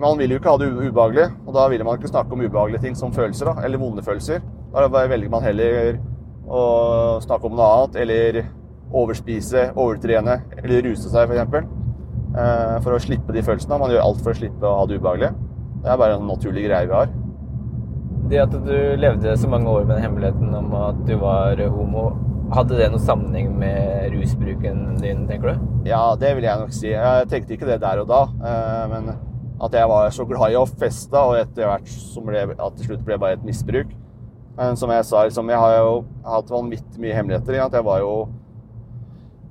man 0.00 0.18
vil 0.18 0.32
jo 0.32 0.40
ikke 0.40 0.50
ha 0.50 0.58
det 0.58 0.72
ubehagelig, 0.72 1.28
og 1.46 1.54
da 1.54 1.68
vil 1.70 1.84
man 1.86 2.00
ikke 2.00 2.10
snakke 2.10 2.34
om 2.34 2.40
ubehagelige 2.42 2.82
ting 2.82 2.96
som 2.98 3.12
følelser, 3.14 3.46
da, 3.46 3.62
eller 3.62 3.78
vonde 3.78 4.02
følelser. 4.02 4.40
Da 4.74 4.88
velger 4.90 5.30
man 5.30 5.44
heller 5.44 6.00
å 6.50 6.62
snakke 7.22 7.46
om 7.46 7.54
noe 7.54 7.68
annet, 7.76 8.00
eller 8.02 8.40
overspise, 8.90 9.68
overtrene, 9.70 10.40
eller 10.58 10.88
ruse 10.88 11.06
seg, 11.06 11.30
f.eks. 11.30 11.38
eksempel, 11.38 11.70
for 12.82 12.96
å 12.96 13.02
slippe 13.06 13.38
de 13.38 13.46
følelsene. 13.46 13.78
Man 13.78 13.94
gjør 13.94 14.08
alt 14.08 14.26
for 14.26 14.34
å 14.34 14.40
slippe 14.40 14.66
å 14.66 14.80
ha 14.80 14.88
det 14.90 14.98
ubehagelig. 14.98 15.30
Det 15.84 15.94
er 15.94 16.02
bare 16.02 16.18
en 16.18 16.26
naturlig 16.26 16.66
greie 16.66 16.90
vi 16.90 16.98
har. 16.98 17.14
Det 18.30 18.40
at 18.40 18.54
du 18.54 18.76
levde 18.96 19.34
så 19.36 19.48
mange 19.52 19.68
år 19.68 19.84
med 19.84 19.98
den 19.98 20.04
hemmeligheten 20.06 20.54
om 20.56 20.72
at 20.78 21.00
du 21.04 21.12
var 21.20 21.60
homo, 21.68 22.06
hadde 22.54 22.78
det 22.78 22.86
noen 22.92 23.02
sammenheng 23.02 23.50
med 23.60 24.14
rusbruken 24.14 24.94
din, 25.02 25.26
tenker 25.28 25.52
du? 25.52 25.66
Ja, 25.90 26.14
det 26.20 26.30
vil 26.38 26.46
jeg 26.46 26.60
nok 26.62 26.72
si. 26.72 26.88
Jeg 26.94 27.28
tenkte 27.28 27.56
ikke 27.56 27.68
det 27.68 27.82
der 27.82 28.00
og 28.00 28.08
da, 28.08 28.22
eh, 28.48 28.86
men 28.92 29.10
at 29.64 29.76
jeg 29.76 29.90
var 29.90 30.08
så 30.12 30.24
glad 30.28 30.54
i 30.54 30.56
å 30.58 30.64
feste, 30.68 31.20
og 31.20 31.36
etter 31.38 31.68
hvert 31.68 31.90
som 31.92 32.24
ble, 32.26 32.46
at 32.54 32.78
til 32.78 32.90
slutt 32.90 33.04
ble 33.04 33.20
bare 33.20 33.36
et 33.38 33.44
misbruk. 33.44 33.92
Men 34.56 34.78
som 34.78 34.92
jeg 34.94 35.04
sa, 35.04 35.24
liksom, 35.26 35.50
jeg 35.50 35.60
har 35.60 35.76
jo 35.80 35.94
hatt 36.24 36.52
vanvittig 36.52 37.02
mye 37.02 37.14
hemmeligheter. 37.16 37.58
Ikke? 37.58 37.80
Jeg 37.80 37.88
var 37.90 38.02
jo 38.04 38.14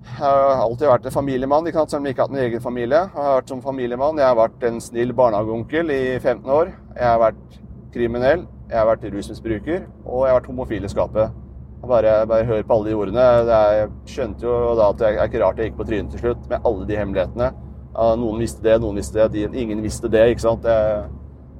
Jeg 0.03 0.19
har 0.19 0.59
alltid 0.59 0.87
vært 0.87 1.05
en 1.07 1.15
familiemann, 1.15 1.67
ikke 1.67 1.79
sant? 1.79 1.91
selv 1.93 2.01
om 2.01 2.07
jeg 2.07 2.15
ikke 2.15 2.25
har 2.25 2.27
hatt 2.27 2.35
min 2.35 2.43
egen 2.43 2.61
familie. 2.61 2.99
Jeg 3.05 3.23
har 3.23 3.37
vært 3.37 3.51
som 3.53 3.61
familiemann. 3.63 4.17
Jeg 4.19 4.27
har 4.27 4.35
vært 4.35 4.65
en 4.67 4.81
snill 4.83 5.13
barnehageonkel 5.15 5.93
i 5.95 6.01
15 6.19 6.49
år. 6.51 6.73
Jeg 6.97 7.07
har 7.07 7.21
vært 7.21 7.55
kriminell, 7.93 8.43
jeg 8.73 8.81
har 8.81 8.87
vært 8.89 9.03
rusmisbruker, 9.13 9.83
og 10.03 10.23
jeg 10.25 10.33
har 10.33 10.39
vært 10.39 10.49
homofil 10.49 10.85
i 10.87 10.89
skapet. 10.89 11.35
Bare, 11.83 12.13
bare 12.25 12.47
hør 12.47 12.63
på 12.65 12.77
alle 12.77 12.89
de 12.89 12.95
ordene. 12.97 13.21
Er, 13.21 13.73
jeg 13.77 13.89
skjønte 14.09 14.47
jo 14.47 14.73
da 14.79 14.89
at 14.89 15.01
det 15.01 15.09
er 15.11 15.27
ikke 15.27 15.41
rart 15.43 15.59
jeg 15.61 15.69
gikk 15.69 15.77
på 15.77 15.87
trynet 15.89 16.15
til 16.15 16.23
slutt, 16.23 16.47
med 16.49 16.65
alle 16.65 16.87
de 16.89 16.97
hemmelighetene. 16.97 17.51
Noen 17.93 18.41
visste 18.41 18.65
det, 18.65 18.79
noen 18.81 18.97
visste 18.97 19.27
det, 19.29 19.43
ingen 19.53 19.83
visste 19.85 20.09
det. 20.09 20.25
ikke 20.33 20.45
sant? 20.47 20.65
Det, 20.65 20.77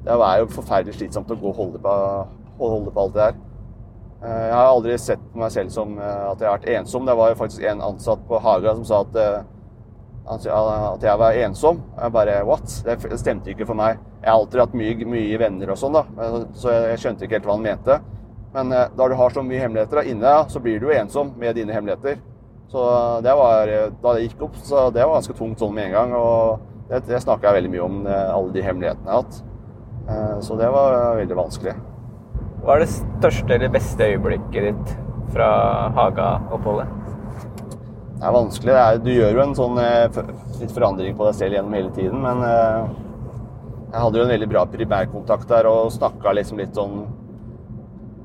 det 0.07 0.15
er 0.17 0.39
jo 0.41 0.51
forferdelig 0.55 0.97
slitsomt 0.97 1.29
å 1.29 1.37
gå 1.37 1.51
og 1.51 1.59
holde 1.59 1.81
på, 1.83 1.97
holde 2.63 2.93
på 2.95 3.03
alt 3.03 3.17
det 3.19 3.27
her. 3.27 3.41
Eh, 4.23 4.45
Jeg 4.47 4.55
har 4.55 4.71
aldri 4.71 4.97
sett 4.97 5.23
på 5.33 5.43
meg 5.43 5.51
selv 5.53 5.73
som 5.75 5.97
eh, 5.99 6.23
at 6.31 6.39
jeg 6.41 6.49
har 6.49 6.57
vært 6.57 6.71
ensom. 6.79 7.05
Det 7.05 7.17
var 7.19 7.33
jo 7.33 7.39
faktisk 7.43 7.67
en 7.67 7.83
ansatt 7.91 8.23
på 8.29 8.39
Haga 8.39 8.73
som 8.79 8.87
sa 8.87 9.01
at, 9.03 9.19
eh, 9.19 9.43
at 10.33 11.03
jeg 11.03 11.19
var 11.19 11.43
ensom. 11.43 11.83
Jeg 11.99 12.15
bare 12.15 12.39
What? 12.47 12.79
Det 12.87 13.19
stemte 13.19 13.51
ikke 13.51 13.67
for 13.67 13.77
meg. 13.77 13.99
Jeg 14.23 14.31
har 14.31 14.39
alltid 14.39 14.61
hatt 14.63 14.75
mye, 14.79 15.07
mye 15.11 15.37
venner 15.41 15.71
og 15.73 15.77
sånn, 15.79 15.97
da, 15.97 16.03
så 16.55 16.71
jeg 16.71 16.99
skjønte 17.01 17.25
ikke 17.27 17.35
helt 17.41 17.47
hva 17.49 17.57
han 17.57 17.65
mente. 17.65 17.97
Men 18.53 18.71
eh, 18.71 18.85
da 18.95 19.07
du 19.11 19.15
har 19.19 19.33
så 19.35 19.43
mye 19.43 19.59
hemmeligheter 19.59 19.99
da, 19.99 20.03
inne, 20.07 20.35
så 20.49 20.61
blir 20.63 20.79
du 20.79 20.87
jo 20.87 20.95
ensom 20.95 21.33
med 21.41 21.57
dine 21.59 21.75
hemmeligheter. 21.75 22.21
Så 22.71 22.83
det 23.21 23.33
var, 23.37 23.69
da 24.01 24.13
det 24.15 24.23
gikk 24.23 24.47
opp, 24.47 24.55
så 24.65 24.87
det 24.93 25.03
var 25.05 25.19
ganske 25.19 25.35
tungt 25.37 25.59
sånn 25.61 25.75
med 25.75 25.91
en 25.91 25.97
gang. 25.97 26.13
Og 26.17 26.87
det, 26.89 27.03
det 27.09 27.19
snakka 27.21 27.49
jeg 27.51 27.59
veldig 27.59 27.73
mye 27.75 27.83
om, 27.85 27.99
eh, 28.07 28.29
alle 28.33 28.55
de 28.55 28.63
hemmelighetene 28.65 29.09
jeg 29.09 29.13
har 29.13 29.25
hatt. 29.25 29.41
Eh, 30.07 30.39
Så 30.47 30.57
det 30.59 30.71
var 30.73 31.15
veldig 31.19 31.37
vanskelig. 31.37 31.75
Hva 32.63 32.77
er 32.77 32.85
det 32.85 32.93
største 32.95 33.57
eller 33.57 33.71
beste 33.73 34.07
øyeblikket 34.13 34.69
ditt 34.69 34.93
fra 35.35 35.49
Haga-oppholdet? 35.97 36.87
Det 38.23 38.29
er 38.29 38.35
vanskelig. 38.37 38.71
Det 38.71 38.81
er, 38.81 38.99
du 39.03 39.11
gjør 39.11 39.33
jo 39.35 39.43
en 39.43 39.55
sånn 39.57 39.79
eh, 39.83 40.19
litt 40.61 40.71
forandring 40.71 41.17
på 41.19 41.27
deg 41.27 41.35
selv 41.41 41.57
gjennom 41.57 41.75
hele 41.75 41.91
tiden, 41.97 42.21
men 42.23 42.45
eh, 42.47 42.93
jeg 43.93 44.01
hadde 44.01 44.17
jo 44.17 44.25
en 44.25 44.31
veldig 44.33 44.49
bra 44.49 44.63
primærkontakt 44.65 45.51
der 45.51 45.67
og 45.69 45.91
snakka 45.93 46.31
liksom 46.33 46.57
litt 46.57 46.73
sånn 46.73 47.03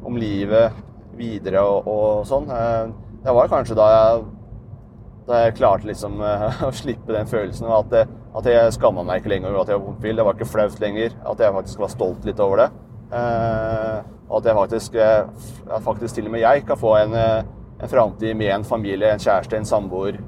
om 0.08 0.16
livet 0.16 0.72
videre 1.18 1.60
og, 1.66 1.88
og 1.92 2.22
sånn. 2.28 2.48
Eh, 2.48 2.86
det 3.26 3.34
var 3.36 3.50
kanskje 3.52 3.76
da 3.76 3.88
jeg, 3.92 4.22
da 5.28 5.42
jeg 5.42 5.56
klarte 5.58 5.90
liksom 5.90 6.22
eh, 6.24 6.62
å 6.68 6.70
slippe 6.72 7.12
den 7.12 7.28
følelsen 7.28 7.68
av 7.68 7.82
at, 7.82 8.14
at 8.40 8.48
jeg 8.48 8.78
skamma 8.78 9.04
meg 9.04 9.20
ikke 9.20 9.34
lenger 9.34 9.52
over 9.52 9.66
at 9.66 9.74
jeg 9.74 9.82
var 9.82 9.90
homofil. 9.90 10.16
Det 10.16 10.26
var 10.30 10.38
ikke 10.38 10.50
flaut 10.54 10.80
lenger. 10.80 11.18
At 11.34 11.44
jeg 11.44 11.56
faktisk 11.58 11.84
var 11.84 11.92
stolt 11.92 12.24
litt 12.30 12.40
over 12.46 12.64
det. 12.64 12.70
Eh, 13.18 14.08
og 14.28 14.40
at 14.40 14.48
jeg 14.48 14.58
faktisk, 14.62 14.98
at 15.02 15.84
faktisk 15.84 16.16
til 16.16 16.28
og 16.28 16.34
med 16.34 16.44
jeg 16.44 16.64
kan 16.68 16.80
få 16.80 16.94
en, 17.02 17.14
en 17.16 17.92
framtid 17.92 18.34
med 18.36 18.54
en 18.56 18.66
familie, 18.68 19.12
en 19.12 19.20
kjæreste, 19.20 19.56
en 19.56 19.68
samboer. 19.68 20.18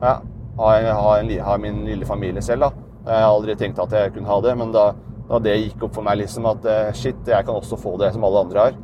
Ja, 0.00 0.14
ha, 0.60 0.70
en, 0.76 0.92
ha, 0.96 1.18
en, 1.20 1.34
ha, 1.44 1.58
min 1.60 1.82
lille 1.88 2.08
familie 2.08 2.44
selv. 2.44 2.68
da. 2.68 2.89
Jeg 3.10 3.26
har 3.26 3.34
aldri 3.34 3.58
tenkt 3.58 3.82
at 3.82 3.94
jeg 3.96 4.14
kunne 4.14 4.30
ha 4.30 4.38
det, 4.44 4.54
men 4.60 4.70
da, 4.74 4.86
da 5.26 5.42
det 5.42 5.58
gikk 5.58 5.88
opp 5.88 5.98
for 5.98 6.06
meg 6.06 6.20
liksom 6.22 6.46
at 6.46 6.66
shit, 6.94 7.18
jeg 7.26 7.46
kan 7.46 7.58
også 7.58 7.78
få 7.80 7.96
det 7.98 8.12
som 8.14 8.26
alle 8.28 8.46
andre 8.46 8.66
har, 8.68 8.80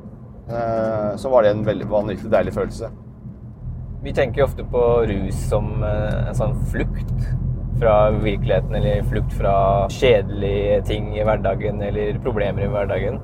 så 1.19 1.31
var 1.31 1.47
det 1.47 1.55
en 1.55 1.67
veldig 1.67 1.87
vanvittig 1.91 2.31
deilig 2.35 2.55
følelse. 2.59 2.91
Vi 4.07 4.13
tenker 4.15 4.39
jo 4.39 4.47
ofte 4.47 4.63
på 4.71 4.81
rus 5.11 5.39
som 5.49 5.81
eh, 5.83 6.29
en 6.29 6.37
sånn 6.39 6.53
flukt 6.71 7.25
fra 7.81 7.95
virkeligheten, 8.15 8.77
eller 8.79 9.09
flukt 9.11 9.33
fra 9.35 9.55
kjedelige 9.91 10.77
ting 10.87 11.09
i 11.17 11.25
hverdagen 11.27 11.83
eller 11.83 12.21
problemer 12.23 12.63
i 12.63 12.69
hverdagen. 12.71 13.19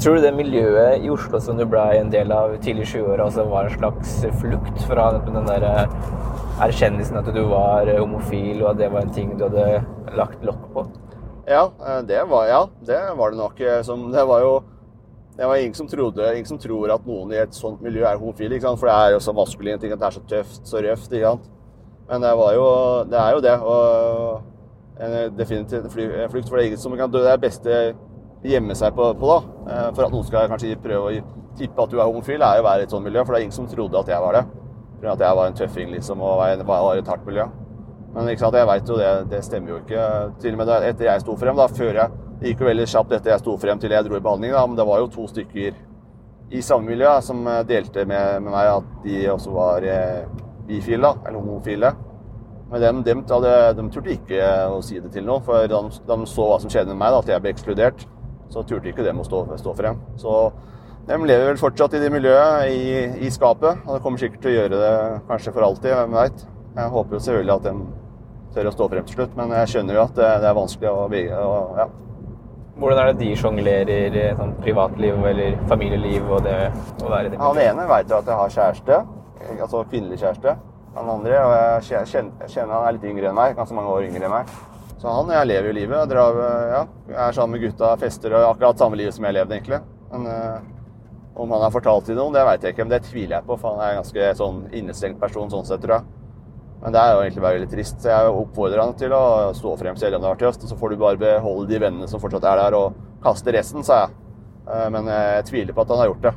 Tror 0.00 0.16
du 0.16 0.22
det 0.24 0.30
miljøet 0.32 1.02
i 1.04 1.10
Oslo 1.12 1.36
som 1.44 1.58
du 1.58 1.66
ble 1.68 1.82
en 1.98 2.08
del 2.08 2.30
av 2.32 2.54
tidlig 2.64 2.86
i 2.86 2.90
20-åra, 2.94 3.26
altså 3.26 3.42
var 3.50 3.66
en 3.68 3.74
slags 3.74 4.14
flukt 4.40 4.78
fra 4.88 5.10
den 5.26 5.36
der 5.44 5.66
eh, 5.68 5.92
erkjennelsen 6.64 7.20
at 7.20 7.28
du 7.36 7.42
var 7.50 7.90
homofil, 7.98 8.62
og 8.62 8.70
at 8.70 8.80
det 8.80 8.88
var 8.94 9.04
en 9.04 9.12
ting 9.12 9.34
du 9.36 9.44
hadde 9.44 9.82
lagt 10.16 10.40
lokk 10.48 10.64
på? 10.72 10.86
Ja, 11.44 11.66
eh, 11.84 12.00
det 12.08 12.24
var, 12.32 12.48
ja, 12.48 12.62
det 12.88 13.02
var 13.20 13.34
det 13.34 13.42
nok. 13.42 13.60
Som, 13.84 14.08
det 14.14 14.24
var 14.32 14.46
jo 14.46 14.56
det 15.36 15.46
var 15.46 15.56
ingen 15.56 15.74
som, 15.76 15.88
trodde, 15.88 16.32
ingen 16.32 16.48
som 16.48 16.58
tror 16.58 16.96
at 16.96 17.04
noen 17.04 17.36
i 17.36 17.42
et 17.44 17.54
sånt 17.60 17.84
miljø 17.84 18.08
er 18.08 18.16
homofile. 18.20 18.56
For 18.64 18.88
det 18.88 18.96
er 18.96 19.14
jo 19.18 19.22
så 19.24 19.36
maskulint, 19.36 19.84
det 19.84 20.00
er 20.00 20.16
så 20.16 20.24
tøft, 20.28 20.64
så 20.64 20.80
røft. 20.80 21.12
Men 22.08 22.24
det, 22.24 22.32
jo, 22.56 22.68
det, 23.04 23.20
er 23.20 23.36
jo 23.36 23.40
det. 23.44 23.58
Og 23.60 25.00
en 25.00 25.36
definitivt 25.36 25.92
flukt. 25.92 26.48
For 26.48 26.56
det 26.56 26.64
er 26.64 26.70
ingen 26.72 26.80
som 26.80 26.96
kan 26.96 27.12
dø. 27.12 27.20
Det 27.24 27.36
er 27.36 27.44
beste 27.44 27.82
gjemme 28.42 28.76
seg 28.78 28.94
på, 28.96 29.10
på, 29.20 29.30
da. 29.30 29.38
Eh, 29.70 29.88
for 29.94 30.06
at 30.06 30.14
noen 30.14 30.26
skal 30.28 30.50
kanskje 30.50 30.78
prøve 30.80 31.10
å 31.10 31.24
tippe 31.58 31.84
at 31.84 31.92
du 31.92 31.98
er 31.98 32.06
homofil, 32.06 32.42
er 32.42 32.60
jo 32.60 32.64
å 32.64 32.68
være 32.68 32.84
i 32.84 32.88
et 32.88 32.94
sånt 32.94 33.06
miljø. 33.06 33.24
For 33.24 33.34
det 33.34 33.40
er 33.40 33.48
ingen 33.48 33.56
som 33.56 33.68
trodde 33.70 34.00
at 34.00 34.12
jeg 34.12 34.24
var 34.24 34.38
det. 34.38 34.44
For 35.00 35.12
at 35.14 35.26
jeg 35.26 35.40
var 35.40 35.50
en 35.50 35.58
tøffing 35.58 35.92
liksom, 35.96 36.22
og 36.24 36.40
var 36.40 36.94
i 36.94 37.02
et 37.02 37.12
hardt 37.12 37.26
miljø. 37.28 37.46
Men 38.14 38.26
ikke 38.32 38.42
sant, 38.42 38.56
jeg 38.58 38.66
veit 38.66 38.88
jo 38.90 38.96
det, 38.98 39.10
det 39.30 39.44
stemmer 39.46 39.74
jo 39.74 39.78
ikke. 39.84 40.06
Til 40.42 40.56
og 40.56 40.60
med 40.62 40.72
etter 40.80 41.06
jeg 41.06 41.22
sto 41.22 41.36
frem, 41.38 41.56
da, 41.58 41.68
før 41.70 42.02
jeg 42.02 42.18
Det 42.40 42.48
gikk 42.48 42.62
jo 42.62 42.68
veldig 42.70 42.86
kjapt 42.88 43.10
etter 43.12 43.34
jeg 43.34 43.42
sto 43.42 43.54
frem 43.60 43.80
til 43.80 43.92
jeg 43.92 44.06
dro 44.06 44.16
i 44.16 44.22
behandling, 44.24 44.54
da, 44.56 44.62
men 44.66 44.78
det 44.78 44.86
var 44.88 45.02
jo 45.02 45.10
to 45.12 45.26
stykker 45.28 45.74
i 46.50 46.62
samme 46.64 46.88
miljø 46.88 47.10
som 47.22 47.44
eh, 47.46 47.58
delte 47.68 48.06
med, 48.08 48.40
med 48.42 48.54
meg 48.54 48.70
at 48.72 48.86
de 49.04 49.18
også 49.30 49.52
var 49.52 49.84
eh, 49.84 50.22
bifile, 50.66 51.12
eller 51.20 51.36
homofile. 51.36 51.92
Men 52.70 52.80
dem, 52.80 53.02
dem, 53.04 53.22
de, 53.28 53.52
de 53.76 53.84
turte 53.92 54.14
ikke 54.14 54.48
å 54.72 54.80
si 54.82 54.98
det 55.02 55.12
til 55.12 55.26
noen, 55.28 55.44
for 55.44 55.68
de, 55.68 55.82
de, 56.08 56.18
så 56.32 56.48
hva 56.48 56.56
som 56.62 56.72
skjedde 56.72 56.94
med 56.94 57.02
meg, 57.02 57.12
da, 57.12 57.20
at 57.20 57.30
jeg 57.34 57.44
ble 57.44 57.52
ekskludert, 57.52 58.06
så 58.50 58.64
turte 58.66 58.90
ikke 58.90 59.06
dem 59.06 59.22
å 59.22 59.26
stå, 59.26 59.44
stå 59.60 59.74
frem. 59.78 59.98
Så 60.20 60.34
de 61.08 61.16
lever 61.16 61.48
vel 61.48 61.60
fortsatt 61.60 61.94
i 61.96 62.02
det 62.02 62.10
miljøet, 62.12 62.68
i, 62.70 63.24
i 63.26 63.30
skapet, 63.32 63.80
og 63.86 63.96
det 63.96 64.02
kommer 64.04 64.20
sikkert 64.20 64.44
til 64.44 64.52
å 64.52 64.56
gjøre 64.58 64.82
det 64.82 64.94
kanskje 65.30 65.54
for 65.56 65.66
alltid, 65.66 65.94
hvem 65.96 66.16
veit. 66.18 66.44
Jeg 66.76 66.94
håper 66.94 67.16
jo 67.16 67.22
selvfølgelig 67.24 67.56
at 67.56 67.66
de 67.66 67.74
tør 68.54 68.68
å 68.70 68.74
stå 68.74 68.88
frem 68.92 69.08
til 69.08 69.18
slutt, 69.18 69.34
men 69.38 69.54
jeg 69.58 69.72
skjønner 69.72 69.98
jo 69.98 70.04
at 70.04 70.14
det, 70.18 70.30
er 70.50 70.56
vanskelig 70.58 70.90
å 70.92 71.08
bygge. 71.10 71.42
Og, 71.46 71.80
ja. 71.80 71.88
Hvordan 72.80 73.00
er 73.02 73.10
det 73.10 73.20
de 73.20 73.30
sjonglerer 73.36 74.18
sånn 74.38 74.54
privatliv 74.62 75.26
eller 75.30 75.58
familieliv 75.68 76.30
og 76.30 76.46
det 76.46 76.56
å 76.70 77.10
være 77.10 77.28
i 77.28 77.32
det? 77.32 77.40
Han 77.42 77.60
ene 77.60 77.86
veit 77.90 78.10
jo 78.10 78.20
at 78.20 78.30
jeg 78.30 78.40
har 78.40 78.54
kjæreste, 78.56 79.00
altså 79.58 79.84
kvinnelig 79.90 80.20
kjæreste. 80.22 80.56
Han 80.96 81.10
andre 81.12 81.42
og 81.44 81.52
jeg 81.54 82.06
kjenner, 82.10 82.32
jeg 82.44 82.54
kjenner 82.54 82.74
han 82.74 82.88
er 82.88 82.96
litt 82.96 83.10
yngre 83.12 83.30
enn 83.30 83.36
meg, 83.38 83.54
ganske 83.58 83.76
mange 83.76 83.92
år 83.94 84.08
yngre 84.08 84.26
enn 84.26 84.34
meg. 84.34 84.54
Så 85.00 85.08
han 85.08 85.30
og 85.30 85.32
jeg 85.32 85.48
lever 85.48 85.70
jo 85.70 85.76
livet. 85.78 85.96
Jeg, 85.96 86.10
drar, 86.12 86.38
ja, 86.68 86.82
jeg 87.08 87.20
er 87.24 87.36
sammen 87.36 87.56
med 87.56 87.64
gutta, 87.64 87.94
fester 88.00 88.36
og 88.36 88.50
akkurat 88.50 88.82
samme 88.82 89.00
livet 89.00 89.16
som 89.16 89.24
jeg 89.24 89.38
levde, 89.38 89.56
egentlig. 89.56 89.80
Men 90.10 90.26
uh, 90.28 90.58
om 91.40 91.54
han 91.54 91.64
har 91.64 91.72
fortalt 91.72 92.10
til 92.10 92.18
noen, 92.18 92.34
det 92.36 92.44
veit 92.44 92.66
jeg 92.66 92.74
ikke, 92.74 92.84
men 92.84 92.92
det 92.92 93.04
tviler 93.06 93.38
jeg 93.38 93.46
på. 93.48 93.56
For 93.62 93.72
han 93.72 93.84
er 93.84 93.94
en 93.94 94.02
ganske 94.02 94.32
sånn 94.42 94.58
innestengt 94.76 95.20
person 95.22 95.52
sånn 95.52 95.64
sett, 95.68 95.80
tror 95.80 95.98
jeg. 95.98 96.16
Men 96.82 96.94
det 96.96 97.00
er 97.00 97.12
jo 97.12 97.22
egentlig 97.24 97.44
bare 97.44 97.58
veldig 97.58 97.70
trist. 97.72 98.00
Så 98.02 98.12
jeg 98.12 98.34
oppfordrer 98.42 98.82
han 98.82 98.94
til 99.00 99.14
å 99.16 99.22
stå 99.56 99.74
frem 99.80 99.96
selv 100.00 100.18
om 100.18 100.24
det 100.24 100.30
har 100.30 100.36
vært. 100.36 100.64
Og 100.64 100.72
så 100.72 100.78
får 100.80 100.92
du 100.92 101.00
bare 101.00 101.20
beholde 101.20 101.68
de 101.72 101.80
vennene 101.80 102.08
som 102.10 102.20
fortsatt 102.20 102.48
er 102.52 102.60
der, 102.60 102.76
og 102.76 103.00
kaste 103.24 103.56
resten, 103.56 103.84
sa 103.86 104.02
jeg. 104.04 104.18
Eh, 104.68 104.88
men 104.92 105.08
jeg 105.12 105.46
tviler 105.48 105.76
på 105.76 105.84
at 105.84 105.94
han 105.94 106.02
har 106.02 106.12
gjort 106.12 106.28
det. 106.28 106.34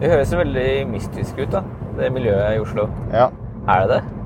Det 0.00 0.10
høres 0.10 0.36
veldig 0.38 0.68
mystisk 0.90 1.42
ut, 1.42 1.50
da, 1.52 1.62
det 1.98 2.14
miljøet 2.14 2.56
i 2.56 2.62
Oslo. 2.62 2.88
Ja. 3.14 3.30
Er 3.70 3.86
det 3.86 3.96
det? 3.96 4.25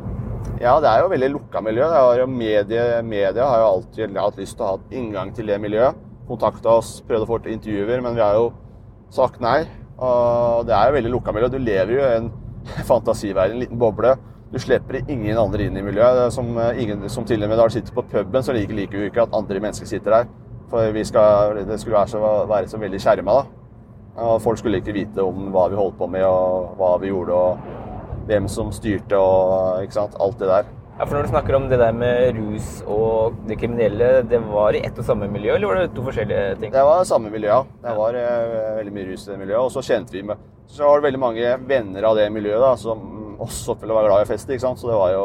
Ja, 0.60 0.74
det 0.76 0.90
er 0.90 1.00
jo 1.00 1.08
veldig 1.08 1.28
lukka 1.32 1.62
miljø. 1.64 1.86
Medie, 2.28 2.98
media 3.00 3.46
har 3.48 3.62
jo 3.62 3.68
alltid 3.70 4.16
hatt 4.20 4.36
lyst 4.36 4.58
til 4.58 4.66
å 4.66 4.72
ha 4.74 4.80
inngang 4.92 5.30
til 5.32 5.48
det 5.48 5.56
miljøet. 5.56 5.96
Kontakta 6.28 6.74
oss, 6.76 6.98
prøvde 7.08 7.24
å 7.24 7.30
få 7.30 7.38
til 7.40 7.54
intervjuer, 7.54 8.02
men 8.04 8.18
vi 8.18 8.20
har 8.20 8.36
jo 8.36 8.50
sagt 9.16 9.40
nei. 9.40 9.62
Og 9.96 10.66
det 10.68 10.74
er 10.76 10.90
jo 10.90 10.98
veldig 10.98 11.14
lukka 11.14 11.32
miljø. 11.32 11.48
Du 11.48 11.56
lever 11.56 11.94
jo 11.96 12.04
i 12.04 12.18
en 12.18 12.28
fantasiverden, 12.90 13.56
en 13.56 13.64
liten 13.64 13.80
boble. 13.80 14.12
Du 14.52 14.60
slipper 14.60 15.00
ingen 15.00 15.40
andre 15.40 15.64
inn 15.64 15.80
i 15.80 15.86
miljøet. 15.86 16.26
Som, 16.36 16.52
eh, 16.60 16.84
ingen, 16.84 17.08
som 17.08 17.24
til 17.24 17.40
og 17.40 17.48
med 17.48 17.56
da 17.56 17.64
du 17.64 17.78
sitter 17.78 17.96
på 17.96 18.04
puben, 18.12 18.44
så 18.44 18.52
liker 18.52 18.76
liker 18.76 19.00
vi 19.00 19.08
ikke 19.08 19.24
at 19.24 19.40
andre 19.40 19.64
mennesker 19.64 19.88
sitter 19.88 20.18
der. 20.18 20.32
For 20.68 21.04
skal, 21.08 21.62
det 21.64 21.80
skulle 21.80 22.02
være 22.02 22.12
så, 22.12 22.34
være 22.52 22.68
så 22.68 22.84
veldig 22.84 23.00
skjerma, 23.00 23.40
da. 23.40 24.26
Og 24.28 24.42
folk 24.44 24.60
skulle 24.60 24.84
ikke 24.84 24.92
vite 24.92 25.24
om 25.24 25.48
hva 25.54 25.70
vi 25.72 25.80
holdt 25.80 25.96
på 25.96 26.10
med, 26.18 26.28
og 26.28 26.76
hva 26.76 26.98
vi 27.00 27.14
gjorde, 27.14 27.32
og 27.32 27.89
hvem 28.28 28.48
som 28.50 28.72
styrte, 28.74 29.18
og 29.18 29.84
ikke 29.84 29.96
sant. 29.96 30.16
Alt 30.20 30.38
det 30.42 30.50
der. 30.50 30.68
Ja, 31.00 31.06
for 31.06 31.16
Når 31.16 31.22
du 31.22 31.30
snakker 31.32 31.56
om 31.56 31.68
det 31.70 31.78
der 31.80 31.94
med 31.96 32.36
rus 32.36 32.82
og 32.84 33.38
det 33.48 33.56
kriminelle, 33.62 34.08
det 34.28 34.40
var 34.44 34.76
i 34.76 34.82
ett 34.84 34.98
og 35.00 35.06
samme 35.06 35.30
miljø, 35.32 35.54
eller 35.54 35.70
var 35.70 35.78
det 35.80 35.94
to 35.96 36.04
forskjellige 36.04 36.58
ting? 36.60 36.74
Det 36.74 36.82
var 36.84 37.06
samme 37.08 37.30
miljø, 37.32 37.48
ja. 37.48 37.62
Det 37.86 37.94
var 37.96 38.18
eh, 38.20 38.74
veldig 38.82 38.92
mye 38.98 39.06
rus 39.08 39.24
i 39.24 39.30
det 39.30 39.38
miljøet. 39.40 39.62
Og 39.64 39.72
så 39.72 39.84
kjente 39.86 40.12
vi 40.12 40.26
med 40.28 40.36
Så 40.68 40.84
var 40.84 41.00
det 41.00 41.08
veldig 41.08 41.22
mange 41.22 41.54
venner 41.66 42.04
av 42.04 42.20
det 42.20 42.28
miljøet 42.34 42.60
da, 42.60 42.74
som 42.76 43.00
også 43.40 43.78
være 43.80 44.04
glad 44.10 44.20
i 44.20 44.28
å 44.28 44.28
feste. 44.28 44.52
ikke 44.52 44.66
sant? 44.66 44.78
Så 44.82 44.90
det 44.90 44.98
var 45.00 45.14
jo 45.14 45.24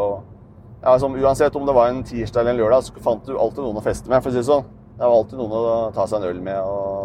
ja, 0.85 0.99
som 0.99 1.15
Uansett 1.15 1.55
om 1.55 1.65
det 1.65 1.75
var 1.75 1.89
en 1.89 2.03
tirsdag 2.05 2.41
eller 2.41 2.55
en 2.55 2.59
lørdag, 2.61 2.83
så 2.87 3.03
fant 3.03 3.25
du 3.25 3.35
alltid 3.35 3.63
noen 3.65 3.79
å 3.81 3.83
feste 3.83 4.09
med. 4.09 4.23
for 4.23 4.29
å 4.29 4.35
si 4.35 4.39
Det 4.39 4.47
sånn. 4.47 4.65
Det 4.95 5.03
var 5.03 5.17
alltid 5.17 5.39
noen 5.41 5.55
å 5.59 5.91
ta 5.95 6.07
seg 6.07 6.21
en 6.21 6.29
øl 6.29 6.41
med. 6.45 6.61
og... 6.61 7.04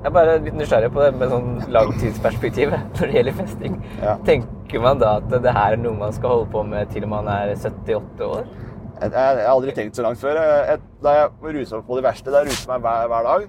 Jeg 0.00 0.08
er 0.08 0.12
bare 0.16 0.34
litt 0.40 0.54
nysgjerrig 0.56 0.88
på 0.94 1.02
det 1.02 1.08
med 1.20 1.28
sånn 1.28 1.48
langtidsperspektiv 1.76 2.70
når 2.96 3.00
det 3.02 3.16
gjelder 3.18 3.34
festing. 3.36 3.74
Ja. 4.00 4.14
Tenker 4.24 4.80
man 4.80 5.02
da 5.02 5.18
at 5.18 5.28
det 5.28 5.52
her 5.52 5.76
er 5.76 5.82
noe 5.82 5.92
man 5.98 6.14
skal 6.16 6.32
holde 6.32 6.48
på 6.54 6.62
med 6.64 6.88
til 6.94 7.04
man 7.10 7.28
er 7.28 7.52
78 7.52 8.24
år? 8.24 8.48
Jeg, 8.48 9.12
jeg, 9.12 9.18
har 9.18 9.42
aldri 9.52 9.74
tenkt 9.76 10.00
så 10.00 10.06
langt 10.06 10.22
før. 10.22 10.40
Jeg, 10.40 10.80
da 11.04 11.14
jeg 11.18 11.52
rusa 11.58 11.76
meg 11.76 11.84
på 11.90 12.00
det 12.00 12.06
verste, 12.08 12.32
da 12.32 12.40
jeg 12.40 12.48
rusa 12.48 12.72
meg 12.72 12.88
hver, 12.88 13.12
hver, 13.12 13.28
dag, 13.28 13.46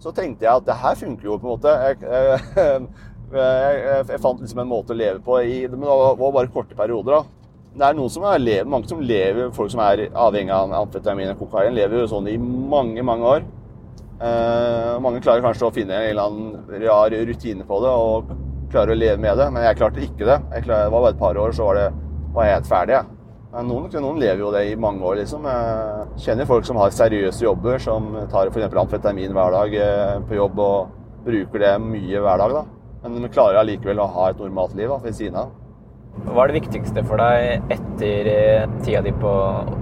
så 0.00 0.16
tenkte 0.16 0.48
jeg 0.48 0.62
at 0.62 0.66
det 0.72 0.80
her 0.80 0.98
funker 1.04 1.28
jo 1.28 1.36
på 1.36 1.48
en 1.48 1.52
måte. 1.52 1.76
Jeg, 1.84 2.00
jeg, 2.08 2.88
jeg, 4.08 4.20
fant 4.24 4.40
liksom 4.40 4.64
en 4.64 4.72
måte 4.72 4.96
å 4.96 5.00
leve 5.04 5.20
på 5.24 5.42
i 5.44 5.62
Men 5.66 5.84
det 5.84 5.92
var 5.92 6.36
bare 6.40 6.52
korte 6.56 6.76
perioder. 6.78 7.20
da. 7.20 7.52
Det 7.72 7.90
er 7.90 8.00
noen 8.00 8.16
som 8.16 8.24
er, 8.32 8.64
mange 8.64 8.88
som 8.88 9.04
lever, 9.04 9.52
folk 9.52 9.76
som 9.76 9.84
er 9.84 10.08
avhengig 10.08 10.56
av 10.56 10.72
amfetamin 10.86 11.36
og 11.36 11.44
kokain, 11.44 11.76
lever 11.76 12.00
jo 12.00 12.14
sånn 12.16 12.32
i 12.32 12.40
mange, 12.40 13.04
mange 13.04 13.36
år. 13.36 13.52
Eh, 14.22 15.00
mange 15.02 15.18
klarer 15.22 15.42
kanskje 15.42 15.66
å 15.66 15.74
finne 15.74 15.96
en 15.98 16.10
eller 16.12 16.28
annen 16.28 16.82
rar 16.84 17.14
rutine 17.26 17.64
på 17.66 17.78
det 17.82 17.90
og 17.90 18.28
klarer 18.70 18.94
å 18.94 18.98
leve 18.98 19.18
med 19.20 19.34
det, 19.40 19.48
men 19.50 19.64
jeg 19.66 19.78
klarte 19.80 20.04
ikke 20.04 20.28
det. 20.28 20.36
Jeg 20.54 20.66
klarte, 20.68 20.84
det 20.86 20.92
var 20.94 21.02
bare 21.02 21.14
et 21.16 21.22
par 21.22 21.40
år, 21.42 21.54
så 21.56 21.66
var, 21.66 21.80
det, 21.80 21.88
var 22.36 22.46
jeg 22.46 22.56
helt 22.56 22.70
ferdig. 22.70 23.00
Men 23.52 23.66
noen, 23.68 23.88
noen, 23.92 24.20
lever 24.22 24.44
jo 24.44 24.52
det 24.54 24.62
i 24.70 24.76
mange 24.80 25.02
år, 25.04 25.18
liksom. 25.20 25.48
Jeg 25.50 26.22
kjenner 26.24 26.48
folk 26.48 26.68
som 26.68 26.78
har 26.80 26.94
seriøse 26.94 27.44
jobber, 27.44 27.82
som 27.82 28.14
tar 28.32 28.52
f.eks. 28.52 28.78
amfetamin 28.84 29.34
hver 29.36 29.58
dag 29.58 29.74
eh, 29.88 30.14
på 30.28 30.38
jobb 30.38 30.62
og 30.62 30.94
bruker 31.26 31.66
det 31.66 31.74
mye 31.82 32.22
hver 32.22 32.46
dag. 32.46 32.56
da. 32.60 32.64
Men 33.02 33.18
de 33.18 33.34
klarer 33.34 33.58
allikevel 33.60 34.00
å 34.00 34.08
ha 34.14 34.30
et 34.30 34.40
normalt 34.40 34.78
liv 34.78 34.88
da, 34.88 35.02
ved 35.02 35.18
siden 35.18 35.42
av. 35.42 35.52
Hva 36.28 36.44
er 36.44 36.52
det 36.52 36.60
viktigste 36.62 37.02
for 37.08 37.18
deg 37.18 37.74
etter 37.74 38.32
eh, 38.36 38.80
tida 38.86 39.02
di 39.02 39.12
på 39.18 39.36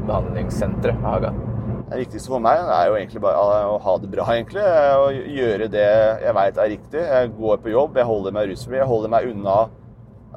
behandlingssenteret 0.09 1.05
Haga? 1.05 1.35
Det 1.91 1.99
viktigste 2.05 2.31
for 2.31 2.43
meg 2.43 2.61
er 2.63 2.87
jo 2.87 2.97
egentlig 2.97 3.23
bare 3.25 3.67
å 3.67 3.79
ha 3.83 3.95
det 3.99 4.11
bra, 4.13 4.27
egentlig. 4.31 4.65
Og 5.03 5.31
gjøre 5.35 5.69
det 5.73 5.87
jeg 6.23 6.35
veit 6.39 6.59
er 6.63 6.73
riktig. 6.75 7.03
Jeg 7.03 7.33
går 7.37 7.63
på 7.65 7.73
jobb, 7.75 7.99
jeg 7.99 8.11
holder 8.11 8.37
meg 8.37 8.51
rusfri, 8.51 8.79
jeg 8.79 8.91
holder 8.91 9.11
meg 9.11 9.31
unna 9.33 9.57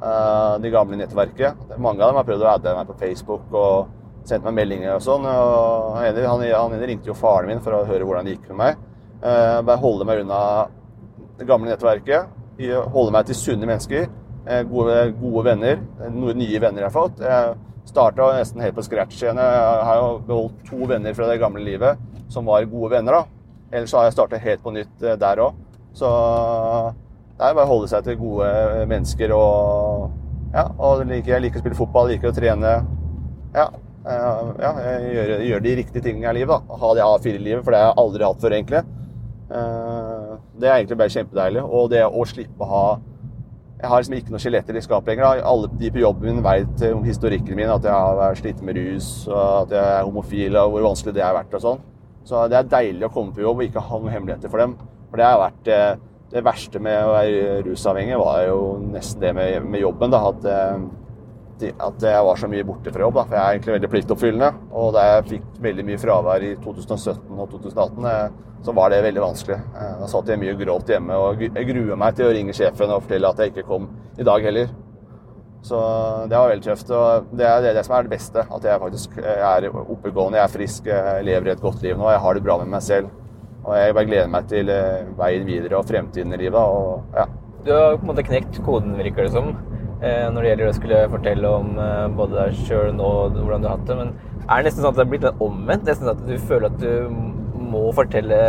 uh, 0.02 0.54
det 0.62 0.72
gamle 0.74 0.98
nettverket. 0.98 1.66
Mange 1.78 2.02
av 2.02 2.10
dem 2.10 2.18
har 2.18 2.26
prøvd 2.26 2.46
å 2.46 2.52
adde 2.56 2.76
meg 2.78 2.90
på 2.90 2.98
Facebook 3.04 3.54
og 3.54 4.26
sendt 4.26 4.46
meg 4.48 4.58
meldinger 4.58 4.96
og 4.96 5.04
sånn. 5.06 5.28
Og 5.30 5.98
han, 6.00 6.22
han, 6.26 6.46
han 6.50 6.78
ringte 6.82 7.12
jo 7.12 7.18
faren 7.18 7.52
min 7.52 7.62
for 7.62 7.78
å 7.78 7.84
høre 7.86 8.08
hvordan 8.08 8.26
det 8.26 8.34
gikk 8.38 8.50
med 8.50 8.60
meg. 8.64 8.88
Uh, 9.22 9.60
bare 9.62 9.80
holde 9.80 10.08
meg 10.10 10.24
unna 10.26 10.40
det 11.38 11.46
gamle 11.46 11.70
nettverket 11.70 12.42
holde 12.58 13.12
meg 13.12 13.26
til 13.26 13.34
sunne 13.34 13.66
mennesker. 13.66 14.08
Eh, 14.46 14.62
gode, 14.68 15.12
gode 15.20 15.44
venner. 15.44 15.80
Noen 16.10 16.38
nye 16.38 16.60
venner 16.60 16.84
jeg 16.84 16.90
har 16.90 16.94
fått. 16.94 17.20
Jeg 17.20 17.54
starta 17.88 18.30
nesten 18.38 18.62
helt 18.64 18.76
på 18.76 18.84
scratch 18.86 19.22
igjen. 19.22 19.38
Jeg 19.40 19.86
har 19.88 20.00
jo 20.00 20.10
beholdt 20.26 20.66
to 20.68 20.88
venner 20.90 21.14
fra 21.16 21.28
det 21.30 21.40
gamle 21.42 21.64
livet 21.64 22.00
som 22.32 22.46
var 22.48 22.66
gode 22.70 22.96
venner. 22.96 23.20
da. 23.20 23.24
Ellers 23.72 23.90
så 23.90 24.00
har 24.00 24.08
jeg 24.08 24.16
starta 24.16 24.40
helt 24.40 24.62
på 24.62 24.72
nytt 24.74 25.02
eh, 25.02 25.16
der 25.20 25.42
òg. 25.44 25.56
Så 25.94 26.10
det 27.38 27.46
er 27.46 27.56
bare 27.56 27.66
å 27.66 27.72
holde 27.72 27.90
seg 27.90 28.04
til 28.06 28.18
gode 28.18 28.50
mennesker 28.90 29.34
og 29.34 30.10
ja, 30.54 30.68
og 30.78 31.02
liker, 31.08 31.32
jeg 31.34 31.42
liker 31.42 31.58
å 31.58 31.64
spille 31.64 31.78
fotball, 31.78 32.12
liker 32.12 32.30
å 32.30 32.34
trene. 32.34 32.74
Ja, 33.54 33.68
eh, 34.06 34.42
ja 34.62 34.72
jeg 34.86 35.48
gjør, 35.50 35.64
de 35.64 35.78
riktige 35.80 36.04
tingene 36.04 36.30
i 36.30 36.40
livet. 36.40 36.54
da. 36.54 36.78
Ha 36.82 36.92
det 36.94 37.06
A4-livet, 37.06 37.64
for 37.64 37.74
det 37.74 37.80
har 37.82 37.90
jeg 37.90 38.00
aldri 38.04 38.28
hatt 38.28 38.44
før, 38.44 38.54
egentlig. 38.58 38.84
Eh, 39.50 40.30
det 40.60 40.68
er 40.68 40.76
egentlig 40.76 41.00
bare 41.00 41.14
kjempedeilig. 41.16 41.64
Og 41.66 41.90
det 41.90 42.04
å 42.06 42.26
slippe 42.28 42.62
å 42.62 42.70
ha 42.70 42.86
Jeg 43.84 43.90
har 43.92 44.00
liksom 44.00 44.14
ikke 44.16 44.32
noe 44.32 44.40
skjeletter 44.40 44.76
i 44.78 44.80
skapet 44.80 45.12
lenger. 45.12 45.42
Alle 45.44 45.68
de 45.76 45.90
på 45.92 46.00
jobben 46.00 46.38
min 46.38 46.44
vet 46.44 46.84
om 46.88 47.02
historikken 47.04 47.58
min, 47.58 47.68
at 47.68 47.84
jeg 47.84 47.92
har 47.92 48.38
slitt 48.38 48.62
med 48.64 48.78
rus, 48.80 49.08
at 49.28 49.74
jeg 49.76 49.98
er 49.98 50.06
homofil, 50.06 50.56
og 50.56 50.70
hvor 50.72 50.86
vanskelig 50.86 51.12
det 51.18 51.24
har 51.26 51.36
vært 51.36 51.52
og 51.58 51.64
sånn. 51.66 51.82
Så 52.24 52.46
det 52.48 52.56
er 52.56 52.70
deilig 52.72 53.04
å 53.04 53.12
komme 53.12 53.36
på 53.36 53.44
jobb 53.44 53.60
og 53.60 53.66
ikke 53.66 53.82
ha 53.84 54.00
noen 54.00 54.14
hemmeligheter 54.14 54.48
for 54.48 54.64
dem. 54.64 54.78
For 55.10 55.20
det 55.20 55.26
har 55.28 55.42
vært 55.42 55.68
eh, 55.68 55.90
det 56.32 56.42
verste 56.46 56.80
med 56.82 56.96
å 57.04 57.12
være 57.12 57.58
rusavhengig 57.66 58.16
var 58.22 58.46
jo 58.48 58.60
nesten 58.88 59.20
det 59.20 59.34
med, 59.36 59.68
med 59.68 59.84
jobben. 59.84 60.14
Da, 60.14 60.22
at, 60.30 60.48
eh, 60.48 61.74
at, 61.76 62.08
jeg 62.08 62.24
var 62.30 62.40
så 62.40 62.48
mye 62.50 62.64
borte 62.66 62.94
fra 62.94 63.04
jobb. 63.04 63.20
Da, 63.20 63.26
for 63.28 63.36
jeg 63.36 63.44
er 63.44 63.58
egentlig 63.58 63.76
veldig 63.76 63.92
pliktoppfyllende. 63.92 64.50
Og 64.72 64.96
da 64.96 65.04
jeg 65.10 65.28
fikk 65.34 65.46
veldig 65.68 65.86
mye 65.90 66.00
fravær 66.00 66.48
i 66.48 66.54
2017 66.64 67.36
og 67.36 67.52
2018, 67.52 68.08
eh, 68.14 68.26
så 68.64 68.72
var 68.76 68.90
det 68.90 69.02
veldig 69.04 69.22
vanskelig. 69.22 69.58
Eh, 69.76 69.92
da 70.00 70.08
satt 70.10 70.30
jeg 70.32 70.40
mye 70.40 70.54
og 70.56 70.64
gråt 70.64 70.94
hjemme, 70.94 71.18
og 71.20 71.44
jeg 71.44 71.68
gruer 71.68 72.00
meg 72.00 72.16
til 72.16 72.30
å 72.30 72.32
ringe 72.34 72.56
sjefen 72.56 72.92
og 72.92 73.04
fortelle 73.04 73.30
at 73.30 73.42
jeg 73.42 73.52
ikke 73.52 73.68
kom 73.68 73.90
i 74.18 74.26
dag 74.26 74.48
heller. 74.48 74.72
Så 75.64 75.78
det 76.28 76.36
var 76.36 76.50
veldig 76.52 76.66
tøft. 76.66 76.90
Og 76.92 77.28
det 77.32 77.46
er 77.48 77.62
det, 77.64 77.84
som 77.86 77.96
er 77.96 78.04
det 78.04 78.12
beste. 78.12 78.44
At 78.52 78.66
jeg 78.68 78.80
faktisk 78.82 79.14
er 79.22 79.68
oppegående, 79.72 80.36
jeg 80.36 80.44
er 80.44 80.52
frisk, 80.52 80.88
jeg 80.90 81.24
lever 81.24 81.54
et 81.54 81.62
godt 81.62 81.84
liv 81.84 81.96
nå. 81.96 82.10
Jeg 82.12 82.20
har 82.20 82.36
det 82.36 82.44
bra 82.44 82.58
med 82.60 82.72
meg 82.74 82.84
selv. 82.84 83.12
Og 83.64 83.72
jeg 83.78 83.94
bare 83.96 84.08
gleder 84.10 84.28
meg 84.28 84.48
til 84.50 84.68
eh, 84.72 85.06
veien 85.16 85.46
videre 85.48 85.78
og 85.78 85.88
fremtiden 85.88 86.36
i 86.36 86.40
livet. 86.42 86.60
Og, 86.60 87.16
ja. 87.16 87.24
Du 87.64 87.72
har 87.72 87.96
på 87.96 88.04
en 88.04 88.10
måte 88.10 88.26
knekt 88.26 88.60
koden, 88.66 88.92
virker 89.00 89.24
det 89.24 89.32
som, 89.32 89.54
eh, 90.04 90.26
når 90.28 90.36
det 90.36 90.50
gjelder 90.50 90.68
å 90.68 90.76
skulle 90.76 91.00
fortelle 91.14 91.52
om 91.62 91.78
eh, 91.80 92.08
både 92.18 92.36
deg 92.42 92.60
sjøl 92.66 93.00
og 93.00 93.38
hvordan 93.38 93.64
du 93.64 93.70
har 93.70 93.78
hatt 93.78 93.88
det. 93.88 93.96
Men 94.02 94.12
er 94.44 94.60
det 94.60 94.68
nesten 94.68 94.84
sånn 94.84 94.92
at 94.92 95.00
det 95.00 95.06
er 95.06 95.12
blitt 95.14 95.46
omvendt? 95.48 95.88
Nesten 95.88 96.10
sånn 96.10 96.18
at 96.18 96.28
du 96.28 96.34
føler 96.50 96.68
at 96.68 96.76
du 96.82 96.92
må 97.74 97.84
fortelle 97.96 98.40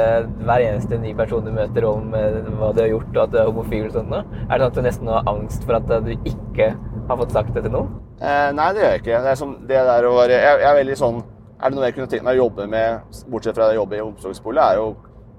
hver 0.45 0.63
eneste 0.69 0.99
ny 1.01 1.11
person 1.17 1.45
du 1.45 1.51
møter 1.55 1.87
om 1.89 2.13
hva 2.13 2.71
du 2.75 2.83
har 2.83 2.91
gjort, 2.93 3.11
og 3.15 3.21
at 3.25 3.33
du 3.33 3.39
er 3.41 3.49
homofil 3.49 3.87
og 3.89 3.95
sånt? 3.97 4.13
Er 4.45 4.53
det 4.53 4.59
sånn 4.61 4.67
at 4.69 4.77
du 4.77 4.83
nesten 4.85 5.11
har 5.11 5.31
angst 5.31 5.65
for 5.65 5.79
at 5.79 5.89
du 6.05 6.11
ikke 6.15 6.71
har 7.09 7.19
fått 7.21 7.33
sagt 7.35 7.53
det 7.57 7.65
til 7.65 7.73
noen? 7.73 7.95
Eh, 8.21 8.51
nei, 8.55 8.69
det 8.73 8.83
gjør 8.83 8.93
jeg 8.93 9.03
ikke. 9.03 9.23
Det 9.25 9.33
er, 9.33 9.39
som, 9.41 9.57
det 9.69 9.81
der 9.89 10.07
å 10.07 10.13
være 10.19 10.37
jeg, 10.37 10.61
er 10.69 10.77
veldig 10.79 10.99
sånn 11.01 11.23
er 11.55 11.71
det 11.71 11.77
noe 11.77 11.87
jeg 11.87 11.95
kunne 11.95 12.11
tenkt 12.11 12.25
meg 12.27 12.37
å 12.37 12.45
jobbe 12.45 12.65
med, 12.69 13.19
bortsett 13.31 13.55
fra 13.57 13.69
å 13.71 13.77
jobbe 13.77 13.97
i 13.97 14.03
omsorgsbolig, 14.03 14.61
er 14.61 14.79
jo 14.81 14.89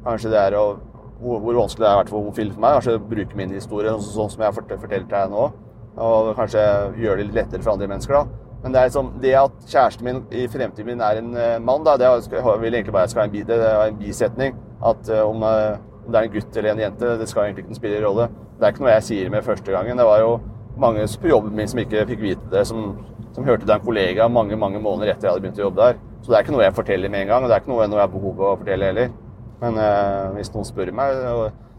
kanskje 0.06 0.32
det 0.32 0.38
er 0.40 0.56
å 0.56 0.66
hvor, 1.20 1.40
hvor 1.40 1.60
vanskelig 1.62 1.84
det 1.84 1.90
har 1.90 2.00
vært 2.00 2.12
for 2.12 2.22
homofile 2.22 2.54
for 2.54 2.64
meg. 2.64 2.78
Kanskje 2.78 2.96
bruke 3.12 3.38
min 3.38 3.54
historie 3.56 3.92
sånn, 4.04 4.32
som 4.32 4.42
jeg 4.42 4.48
har 4.48 4.56
fortalt 4.56 5.08
deg 5.12 5.30
nå. 5.32 5.46
Og 6.06 6.32
kanskje 6.36 6.64
gjøre 7.00 7.22
det 7.22 7.28
litt 7.28 7.38
lettere 7.38 7.64
for 7.64 7.76
andre 7.76 7.88
mennesker. 7.94 8.18
da. 8.18 8.45
Men 8.66 8.74
det, 8.74 8.80
er 8.80 8.88
liksom, 8.88 9.10
det 9.22 9.34
at 9.38 9.52
kjæresten 9.70 10.06
min 10.08 10.16
i 10.34 10.48
fremtiden 10.50 10.88
min 10.88 11.02
er 11.06 11.20
en 11.20 11.28
uh, 11.38 11.52
mann, 11.62 11.84
da, 11.86 11.92
det 12.00 12.08
vil 12.34 12.74
egentlig 12.74 12.94
bare 12.96 13.06
skal 13.08 13.20
være 13.20 13.28
en, 13.30 13.46
det 13.46 13.58
er 13.62 13.82
en 13.84 13.98
bisetning. 14.00 14.56
At 14.82 15.06
uh, 15.06 15.20
om, 15.22 15.44
uh, 15.46 15.76
om, 16.02 16.08
det 16.10 16.18
er 16.18 16.26
en 16.26 16.32
gutt 16.32 16.56
eller 16.58 16.72
en 16.72 16.82
jente, 16.82 17.12
det 17.20 17.28
skal 17.30 17.44
egentlig 17.44 17.62
ikke 17.62 17.78
spille 17.78 18.00
rolle. 18.02 18.26
Det 18.58 18.66
er 18.66 18.74
ikke 18.74 18.82
noe 18.82 18.96
jeg 18.96 19.04
sier 19.06 19.30
med 19.30 19.46
første 19.46 19.70
gangen. 19.70 20.02
Det 20.02 20.06
var 20.08 20.18
jo 20.24 20.32
mange 20.82 21.06
på 21.22 21.30
jobben 21.30 21.54
min 21.54 21.70
som 21.70 21.78
ikke 21.84 22.02
fikk 22.10 22.24
vite 22.24 22.50
det, 22.50 22.64
som, 22.66 22.96
som 23.36 23.46
hørte 23.46 23.68
det 23.68 23.76
av 23.76 23.78
en 23.78 23.86
kollega 23.86 24.26
mange 24.28 24.58
mange 24.58 24.82
måneder 24.82 25.12
etter 25.12 25.28
jeg 25.28 25.36
hadde 25.36 25.46
begynt 25.46 25.62
å 25.62 25.66
jobbe 25.68 25.84
der. 25.84 26.02
Så 26.24 26.32
det 26.32 26.40
er 26.40 26.48
ikke 26.48 26.56
noe 26.56 26.66
jeg 26.66 26.78
forteller 26.80 27.14
med 27.14 27.22
en 27.22 27.30
gang, 27.30 27.46
og 27.46 27.52
det 27.52 27.54
er 27.54 27.62
ikke 27.62 27.70
noe, 27.70 27.86
jeg 27.86 28.02
har 28.02 28.10
behov 28.18 28.34
for 28.34 28.48
å 28.50 28.58
fortelle 28.64 28.90
heller. 28.90 29.14
Men 29.62 29.78
eh, 29.78 30.24
hvis 30.40 30.50
noen 30.56 30.66
spør 30.66 30.90
meg 30.98 31.22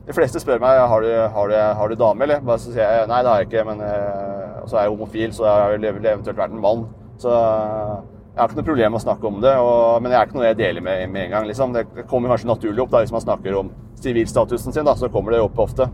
De 0.08 0.16
fleste 0.16 0.40
spør 0.40 0.62
meg 0.64 0.78
har 0.88 1.04
du, 1.04 1.10
har 1.36 1.50
du, 1.52 1.56
har 1.80 1.90
du 1.92 2.00
dame, 2.00 2.24
eller? 2.24 2.44
Bare 2.48 2.62
så 2.64 2.72
sier 2.72 2.86
jeg 2.86 3.08
nei, 3.12 3.24
det 3.26 3.32
har 3.32 3.42
jeg 3.42 3.50
ikke. 3.50 3.64
Men 3.68 3.82
eh, 3.84 4.62
så 4.64 4.78
er 4.78 4.86
jeg 4.86 4.94
homofil, 4.94 5.34
så 5.36 5.48
jeg 5.50 5.82
jeg 5.84 5.98
eventuelt 5.98 6.40
vært 6.40 6.54
en 6.56 6.64
mann. 6.64 6.86
Så 7.20 7.34
jeg 7.34 8.40
har 8.40 8.52
ikke 8.52 8.60
noe 8.60 8.68
problem 8.70 8.94
med 8.94 9.02
å 9.02 9.04
snakke 9.04 9.28
om 9.28 9.42
det. 9.44 9.54
Og, 9.60 10.02
men 10.02 10.14
det 10.14 10.18
er 10.20 10.28
ikke 10.30 10.40
noe 10.40 10.48
jeg 10.48 10.60
deler 10.62 10.86
med, 10.86 11.04
med 11.12 11.26
en 11.26 11.36
gang. 11.36 11.48
Liksom. 11.50 11.76
Det 11.76 12.06
kommer 12.08 12.32
kanskje 12.32 12.52
naturlig 12.52 12.84
opp 12.86 12.94
da, 12.94 13.02
hvis 13.04 13.16
man 13.16 13.26
snakker 13.26 13.58
om 13.60 13.72
sivilstatusen 14.00 14.76
sin. 14.76 14.88
Da, 14.88 14.94
så 14.96 15.10
kommer 15.12 15.36
det 15.36 15.42
opp 15.44 15.60
ofte. 15.66 15.90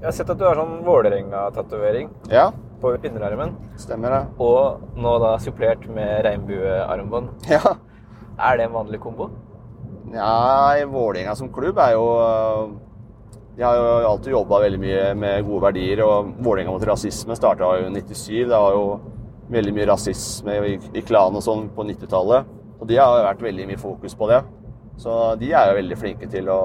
Jeg 0.00 0.08
har 0.08 0.16
sett 0.16 0.32
at 0.32 0.40
du 0.40 0.46
har 0.46 0.56
sånn 0.56 0.78
Vålerenga-tatovering 0.86 2.08
ja. 2.32 2.46
på 2.80 2.94
underarmen. 2.94 3.56
Stemmer 3.80 4.14
det. 4.14 4.22
Og 4.40 4.96
nå 5.02 5.16
da 5.20 5.34
supplert 5.42 5.84
med 5.90 6.22
regnbuearmbånd. 6.30 7.50
Ja. 7.52 7.76
Er 8.36 8.56
det 8.56 8.66
en 8.70 8.74
vanlig 8.76 9.00
kombo? 9.04 9.30
Nei, 10.12 10.84
Vålerenga 10.86 11.34
som 11.36 11.48
klubb 11.52 11.80
er 11.82 11.96
jo 11.96 12.04
De 13.56 13.62
har 13.64 13.76
jo 13.76 14.08
alltid 14.10 14.34
jobba 14.34 14.58
veldig 14.60 14.78
mye 14.80 15.04
med 15.16 15.44
gode 15.46 15.62
verdier. 15.64 16.02
Og 16.04 16.34
Vålerenga 16.44 16.74
mot 16.74 16.82
rasisme 16.84 17.36
starta 17.38 17.70
jo 17.78 17.86
i 17.88 17.92
97. 17.94 18.42
Det 18.44 18.52
var 18.52 18.74
jo 18.76 18.84
veldig 19.52 19.72
mye 19.76 19.86
rasisme 19.88 20.56
i, 20.68 20.74
i 20.92 21.02
klanen 21.06 21.38
og 21.40 21.44
sånn 21.46 21.70
på 21.72 21.86
90-tallet. 21.88 22.50
Og 22.76 22.88
de 22.90 22.98
har 23.00 23.22
vært 23.24 23.44
veldig 23.46 23.68
mye 23.70 23.80
fokus 23.80 24.16
på 24.18 24.28
det. 24.28 24.42
Så 25.00 25.12
de 25.40 25.52
er 25.52 25.70
jo 25.70 25.78
veldig 25.78 25.98
flinke 26.00 26.28
til 26.32 26.50
å 26.52 26.60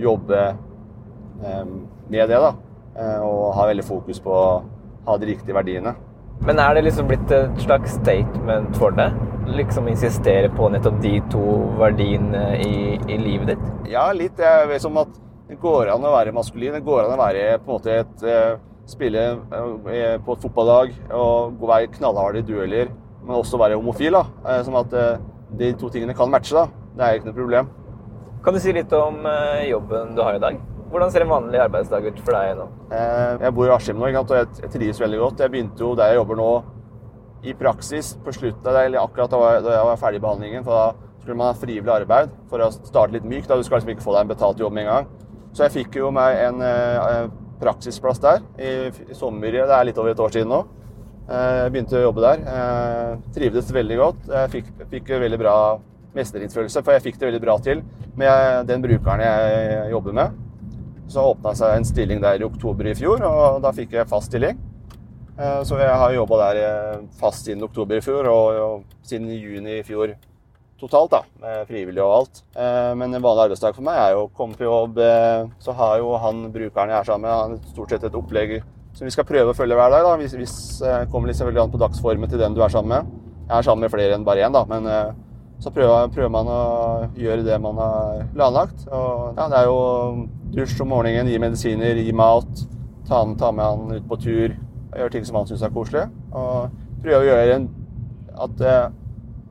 jobbe 0.00 0.38
eh, 0.50 1.64
med 2.10 2.30
det, 2.30 2.38
da. 2.38 2.52
Eh, 2.98 3.18
og 3.26 3.50
har 3.58 3.70
veldig 3.72 3.86
fokus 3.86 4.22
på 4.22 4.34
å 4.34 4.44
ha 5.08 5.16
de 5.18 5.32
riktige 5.32 5.56
verdiene. 5.56 5.96
Men 6.46 6.62
er 6.62 6.76
det 6.76 6.84
liksom 6.86 7.10
blitt 7.10 7.34
et 7.34 7.58
slags 7.64 7.96
statement 7.98 8.78
for 8.78 8.94
deg? 8.96 9.18
Liksom 9.50 9.90
insistere 9.90 10.48
på 10.54 10.70
nettopp 10.70 11.02
de 11.02 11.16
to 11.32 11.42
verdiene 11.80 12.44
i, 12.62 12.94
i 13.10 13.18
livet 13.18 13.52
ditt? 13.52 13.66
Ja, 13.90 14.06
litt. 14.14 14.38
Det 14.38 14.46
er 14.46 14.78
som 14.82 14.96
at 15.02 15.18
det 15.50 15.58
går 15.58 15.90
an 15.90 16.04
å 16.06 16.12
være 16.14 16.34
maskulin. 16.34 16.76
Det 16.78 16.86
går 16.86 17.04
an 17.04 17.16
å 17.16 17.20
være 17.20 17.46
på 17.58 17.66
en 17.72 17.74
måte 17.74 17.96
et 18.04 18.26
eh, 18.26 18.58
Spille 18.90 19.20
eh, 19.22 20.16
på 20.24 20.34
et 20.34 20.42
fotballag 20.42 20.94
og 21.14 21.60
være 21.62 21.92
knallhard 21.94 22.40
i 22.40 22.42
dueller, 22.42 22.88
men 23.22 23.36
også 23.36 23.60
være 23.60 23.76
homofil. 23.78 24.16
da. 24.16 24.62
Sånn 24.66 24.78
at 24.80 24.96
eh, 24.98 25.20
de 25.60 25.68
to 25.78 25.90
tingene 25.92 26.16
kan 26.16 26.30
matche. 26.32 26.56
da. 26.56 26.66
Det 26.96 27.06
er 27.06 27.18
ikke 27.18 27.30
noe 27.30 27.36
problem. 27.36 27.70
Kan 28.42 28.56
du 28.56 28.60
si 28.62 28.72
litt 28.74 28.92
om 28.96 29.20
eh, 29.28 29.68
jobben 29.68 30.16
du 30.16 30.24
har 30.24 30.38
i 30.38 30.42
dag? 30.42 30.58
Hvordan 30.90 31.12
ser 31.14 31.22
en 31.22 31.30
vanlig 31.30 31.60
arbeidsdag 31.62 32.08
ut 32.08 32.18
for 32.24 32.34
deg 32.34 32.56
nå? 32.58 32.66
Eh, 32.90 33.44
jeg 33.44 33.54
bor 33.54 33.68
i 33.68 33.74
Askim 33.76 34.00
nå, 34.00 34.10
og 34.10 34.34
jeg 34.34 34.72
trives 34.74 35.02
veldig 35.02 35.22
godt. 35.22 35.44
Jeg 35.44 35.54
begynte 35.54 35.86
jo 35.86 35.92
der 35.98 36.14
jeg 36.14 36.18
jobber 36.22 36.40
nå, 36.40 36.50
i 37.46 37.54
praksis 37.56 38.16
på 38.24 38.34
slutten, 38.36 38.66
eller 38.68 39.00
akkurat 39.00 39.32
da 39.32 39.54
jeg 39.54 39.86
var 39.86 40.00
ferdig 40.00 40.18
i 40.18 40.24
behandlingen. 40.24 40.64
for 40.66 40.74
Da 40.76 41.20
skulle 41.22 41.38
man 41.38 41.52
ha 41.52 41.56
frivillig 41.56 41.94
arbeid 41.94 42.34
for 42.50 42.64
å 42.64 42.72
starte 42.74 43.14
litt 43.14 43.28
mykt. 43.28 43.48
Du 43.48 43.62
skal 43.62 43.78
liksom 43.78 43.94
ikke 43.94 44.08
få 44.08 44.16
deg 44.16 44.26
en 44.26 44.32
betalt 44.34 44.60
jobb 44.60 44.74
med 44.76 44.88
en 44.88 44.90
gang. 44.94 45.10
Så 45.52 45.66
jeg 45.66 45.74
fikk 45.80 46.00
jo 46.00 46.10
meg 46.14 46.38
en 46.46 46.64
eh, 46.64 47.30
praksisplass 47.60 48.22
der 48.22 48.44
i, 48.56 49.14
sommer. 49.16 49.52
Det 49.52 49.76
er 49.76 49.88
litt 49.88 49.98
over 50.00 50.12
et 50.14 50.22
år 50.22 50.34
siden 50.34 50.52
nå. 50.52 50.60
Eh, 51.26 51.56
jeg 51.64 51.74
begynte 51.74 51.98
å 51.98 52.04
jobbe 52.08 52.26
der. 52.26 52.44
Trivdes 53.34 53.72
veldig 53.74 53.98
godt. 54.00 54.28
Jeg 54.30 54.54
fikk, 54.56 54.70
fikk 54.94 55.14
veldig 55.26 55.40
bra 55.40 55.56
mestringsfølelse, 56.16 56.82
for 56.82 56.96
jeg 56.96 57.04
fikk 57.04 57.20
det 57.20 57.28
veldig 57.30 57.42
bra 57.42 57.58
til 57.62 57.84
med 58.18 58.66
den 58.66 58.82
brukeren 58.82 59.22
jeg 59.22 59.90
jobber 59.92 60.16
med. 60.16 60.40
Så 61.10 61.22
åpna 61.32 61.54
seg 61.58 61.76
en 61.76 61.86
stilling 61.86 62.20
der 62.22 62.42
i 62.42 62.46
oktober 62.46 62.86
i 62.86 62.94
fjor, 62.98 63.22
og 63.26 63.62
da 63.64 63.72
fikk 63.74 63.96
jeg 63.98 64.10
fast 64.10 64.30
stilling. 64.30 64.58
Eh, 65.40 65.60
så 65.64 65.78
jeg 65.80 65.94
har 66.02 66.14
jobba 66.14 66.38
der 66.44 66.60
eh, 66.62 67.04
fast 67.20 67.46
siden 67.48 67.64
oktober 67.64 67.98
i 67.98 68.04
fjor, 68.04 68.28
og, 68.28 68.84
siden 69.06 69.30
juni 69.32 69.78
i 69.78 69.86
fjor 69.86 70.12
totalt, 70.80 71.12
da, 71.12 71.22
med 71.42 71.68
frivillig 71.68 72.02
og 72.04 72.14
alt. 72.16 72.42
Eh, 72.56 72.90
men 72.98 73.14
en 73.14 73.24
vanlig 73.24 73.46
arbeidsdag 73.48 73.76
for 73.76 73.86
meg 73.86 74.00
er 74.00 74.16
jo 74.16 74.26
å 74.26 74.34
komme 74.36 74.58
på 74.58 74.66
jobb. 74.66 75.00
Så 75.62 75.76
har 75.78 75.96
jo 76.02 76.12
han 76.20 76.44
brukeren 76.54 76.92
jeg 76.92 76.98
er 76.98 77.10
sammen 77.12 77.28
med, 77.28 77.38
han 77.60 77.72
stort 77.74 77.94
sett 77.94 78.06
et 78.08 78.18
opplegg 78.18 78.60
som 78.96 79.06
vi 79.06 79.14
skal 79.14 79.28
prøve 79.28 79.52
å 79.52 79.56
følge 79.56 79.78
hver 79.78 79.92
dag. 79.94 80.04
da, 80.06 80.14
Hvis, 80.20 80.36
hvis 80.36 80.54
kommer 81.12 81.30
litt 81.30 81.38
selvfølgelig 81.38 81.64
an 81.64 81.74
på 81.74 81.82
dagsformen 81.84 82.30
til 82.30 82.42
den 82.42 82.56
du 82.56 82.62
er 82.64 82.72
sammen 82.72 82.96
med. 82.96 83.18
Jeg 83.46 83.58
er 83.58 83.66
sammen 83.66 83.86
med 83.86 83.92
flere 83.92 84.16
enn 84.16 84.26
bare 84.26 84.46
én, 84.46 84.54
da, 84.54 84.64
men 84.70 84.86
så 85.60 85.68
prøver, 85.74 86.08
prøver, 86.08 86.30
man 86.32 86.48
å 86.48 86.60
gjøre 87.20 87.44
det 87.44 87.56
man 87.60 87.76
har 87.80 88.22
planlagt. 88.32 88.86
Og, 88.88 89.36
ja, 89.36 89.46
det 89.52 89.58
er 89.58 89.66
jo 89.68 89.80
dusj 90.56 90.78
om 90.80 90.88
morgenen, 90.94 91.28
gi 91.28 91.40
medisiner, 91.42 92.00
gi 92.00 92.14
mat, 92.16 92.62
ta, 93.08 93.20
ta 93.38 93.50
med 93.52 93.66
han 93.66 93.98
ut 93.98 94.06
på 94.08 94.18
tur. 94.22 94.54
Gjøre 94.96 95.12
ting 95.12 95.26
som 95.28 95.36
han 95.36 95.50
syns 95.50 95.66
er 95.66 95.74
koselig. 95.74 96.06
Og 96.32 96.72
prøve 97.04 97.20
å 97.20 97.28
gjøre 97.28 97.58
en, 97.58 97.68
at, 98.46 98.64
eh, 98.64 98.86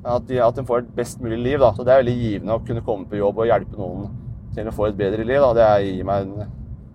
at, 0.04 0.28
de, 0.28 0.44
at 0.44 0.56
de 0.56 0.66
får 0.68 0.78
et 0.84 0.96
best 0.96 1.22
mulig 1.24 1.40
liv. 1.42 1.60
Da. 1.62 1.74
Så 1.76 1.84
det 1.84 1.92
er 1.94 1.98
veldig 2.04 2.20
givende 2.20 2.56
å 2.56 2.66
kunne 2.66 2.86
komme 2.86 3.06
på 3.10 3.20
jobb 3.20 3.38
og 3.42 3.50
hjelpe 3.50 3.76
noen 3.80 4.02
til 4.56 4.68
å 4.70 4.76
få 4.76 4.84
et 4.90 5.00
bedre 5.00 5.24
liv. 5.26 5.42
Da. 5.44 5.50
Det, 5.58 5.66
er, 5.66 5.80
meg 6.08 6.18
en, 6.26 6.34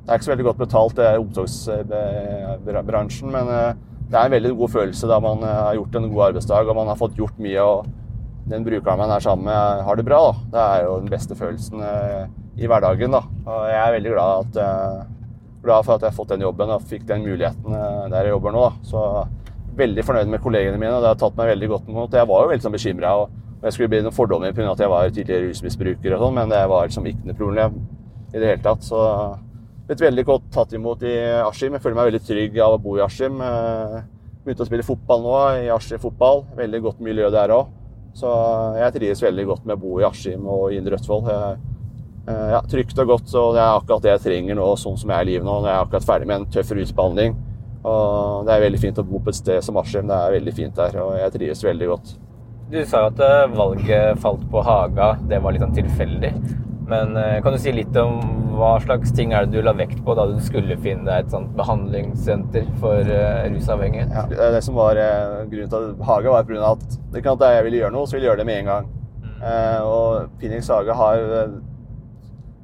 det 0.05 0.09
er 0.09 0.15
ikke 0.17 0.29
så 0.29 0.35
veldig 0.35 0.49
godt 0.51 0.65
betalt, 0.65 0.97
det 0.99 1.07
er 1.09 1.23
omsorgsbransjen, 1.23 3.29
men 3.35 3.47
eh, 3.53 3.73
det 4.05 4.17
er 4.19 4.25
en 4.29 4.37
veldig 4.37 4.55
god 4.61 4.71
følelse 4.79 5.05
da 5.11 5.17
man 5.25 5.39
eh, 5.43 5.63
har 5.69 5.79
gjort 5.79 5.97
en 5.99 6.13
god 6.13 6.25
arbeidsdag 6.31 6.65
og 6.69 6.79
man 6.81 6.91
har 6.93 7.01
fått 7.01 7.21
gjort 7.21 7.39
mye. 7.43 7.63
og 7.63 7.79
den 8.45 8.65
brukeren 8.65 9.01
man 9.01 9.11
er 9.11 9.23
sammen 9.25 9.47
med, 9.49 9.85
har 9.87 9.97
det 9.97 10.05
bra. 10.05 10.21
Da. 10.21 10.33
Det 10.53 10.65
er 10.65 10.83
jo 10.85 10.99
den 11.01 11.13
beste 11.13 11.37
følelsen 11.39 11.81
eh, 11.81 12.25
i 12.61 12.69
hverdagen. 12.69 13.17
Da. 13.17 13.23
Og 13.49 13.63
jeg 13.71 13.81
er 13.81 13.95
veldig 13.97 14.13
glad, 14.13 14.45
at, 14.45 14.59
eh, 14.61 14.99
glad, 15.65 15.87
for 15.87 15.95
at 15.95 16.05
jeg 16.05 16.13
har 16.13 16.19
fått 16.19 16.35
den 16.35 16.45
jobben 16.45 16.75
og 16.75 16.85
fikk 16.91 17.07
den 17.09 17.25
muligheten 17.25 17.79
eh, 17.79 18.05
der 18.13 18.29
jeg 18.29 18.37
jobber 18.37 18.55
nå. 18.55 18.67
Da. 18.69 18.91
Så 18.91 19.01
veldig 19.79 20.05
fornøyd 20.07 20.31
med 20.33 20.43
kollegene 20.45 20.79
mine, 20.79 20.93
og 20.97 21.03
det 21.05 21.11
har 21.13 21.21
tatt 21.21 21.37
meg 21.39 21.51
veldig 21.55 21.69
godt 21.73 21.91
imot. 21.91 22.15
Jeg 22.15 22.31
var 22.31 22.45
jo 22.45 22.53
veldig 22.53 22.67
sånn 22.67 22.77
bekymra, 22.77 23.13
og 23.23 23.65
jeg 23.65 23.77
skulle 23.77 23.91
bli 23.93 24.03
noen 24.05 24.15
fordommer 24.15 24.53
pga. 24.55 24.71
at 24.73 24.83
jeg 24.85 24.93
var 24.93 25.11
tidligere 25.11 25.49
rusmisbruker 25.49 26.15
og 26.15 26.25
sånn, 26.25 26.35
men 26.35 26.53
det 26.53 26.63
var 26.69 26.89
liksom 26.89 27.07
ikke 27.11 27.29
noe 27.31 27.39
problem 27.39 27.79
i 28.35 28.39
det 28.39 28.51
hele 28.51 28.63
tatt. 28.63 28.83
Så 28.85 29.01
blitt 29.89 30.01
veldig 30.01 30.25
godt 30.25 30.51
tatt 30.53 30.73
imot 30.73 31.03
i 31.03 31.15
Askim. 31.45 31.77
Jeg 31.77 31.83
føler 31.85 31.99
meg 32.01 32.11
veldig 32.13 32.27
trygg 32.27 32.59
av 32.59 32.77
å 32.77 32.83
bo 32.83 32.99
i 32.99 33.05
Askim. 33.05 33.41
Eh, 33.41 34.03
Begynte 34.45 34.61
å 34.61 34.69
spille 34.69 34.85
fotball 34.85 35.23
nå, 35.25 35.37
i 35.65 35.69
Askim 35.73 36.01
fotball. 36.03 36.43
Veldig 36.59 36.81
godt 36.85 36.99
miljø 37.01 37.31
der 37.33 37.53
òg. 37.55 37.71
Så 38.15 38.29
jeg 38.77 38.93
trives 38.99 39.23
veldig 39.25 39.47
godt 39.49 39.65
med 39.65 39.79
å 39.79 39.81
bo 39.81 40.01
i 40.03 40.05
Askim 40.05 40.45
og 40.45 40.67
i 40.71 40.77
Indre 40.77 40.99
Østfold. 40.99 41.31
Eh, 41.31 42.51
ja, 42.53 42.61
trygt 42.69 42.99
og 43.01 43.09
godt, 43.09 43.33
og 43.41 43.55
det 43.57 43.63
er 43.65 43.79
akkurat 43.79 44.05
det 44.05 44.13
jeg 44.13 44.25
trenger 44.27 44.59
nå, 44.61 44.67
sånn 44.81 44.99
som 45.01 45.11
jeg 45.11 45.17
er 45.17 45.25
i 45.25 45.31
livet 45.33 45.49
nå. 45.49 45.57
Når 45.63 45.71
jeg 45.71 45.77
er 45.79 45.87
akkurat 45.87 46.09
ferdig 46.11 46.29
med 46.29 46.43
en 46.43 46.47
tøff 46.53 46.75
rusbehandling. 46.77 47.39
Og 47.85 48.47
det 48.47 48.55
er 48.55 48.63
veldig 48.65 48.81
fint 48.81 49.01
å 49.01 49.05
bo 49.07 49.21
på 49.21 49.33
et 49.33 49.39
sted 49.39 49.65
som 49.65 49.77
Askim. 49.81 50.09
Det 50.09 50.17
er 50.17 50.39
veldig 50.39 50.55
fint 50.57 50.79
der, 50.79 50.97
og 51.03 51.19
jeg 51.21 51.35
trives 51.35 51.65
veldig 51.67 51.91
godt. 51.91 52.15
Du 52.73 52.79
sa 52.89 53.03
jo 53.05 53.11
at 53.11 53.21
eh, 53.21 53.43
valget 53.53 54.23
falt 54.23 54.47
på 54.51 54.63
Haga. 54.65 55.15
Det 55.29 55.41
var 55.45 55.53
litt 55.53 55.63
sånn 55.63 55.77
tilfeldig. 55.77 56.31
Men 56.89 57.13
eh, 57.21 57.37
kan 57.45 57.53
du 57.53 57.61
si 57.61 57.75
litt 57.77 57.97
om 58.01 58.23
hva 58.55 58.73
slags 58.81 59.13
ting 59.17 59.35
er 59.37 59.45
det 59.45 59.59
du 59.59 59.67
la 59.67 59.75
vekt 59.77 60.01
på 60.07 60.17
da 60.17 60.25
du 60.31 60.39
skulle 60.45 60.79
finne 60.81 61.05
deg 61.09 61.27
et 61.27 61.35
sånt 61.35 61.53
behandlingssenter 61.59 62.69
for 62.79 63.03
uh, 63.03 63.49
rusavhengighet? 63.51 64.13
Ja, 64.15 64.51
det 64.55 64.61
som 64.63 64.79
var 64.79 64.95
grunnen 65.51 65.73
til 65.73 65.89
at 65.91 66.05
Haga, 66.07 66.37
var 66.37 66.47
pga. 66.47 66.71
at 66.71 66.99
det 67.13 67.25
kan 67.25 67.35
at 67.35 67.57
jeg 67.57 67.65
ville 67.67 67.81
gjøre 67.83 67.97
noe, 67.97 68.07
så 68.07 68.15
ville 68.15 68.29
jeg 68.29 68.31
gjøre 68.31 68.43
det 68.45 68.47
med 68.47 68.61
en 68.61 68.71
gang. 68.71 68.93
Mm. 69.25 69.41
Og 69.91 70.39
Phoenix 70.39 70.71
Haga 70.71 70.95
har 71.01 71.25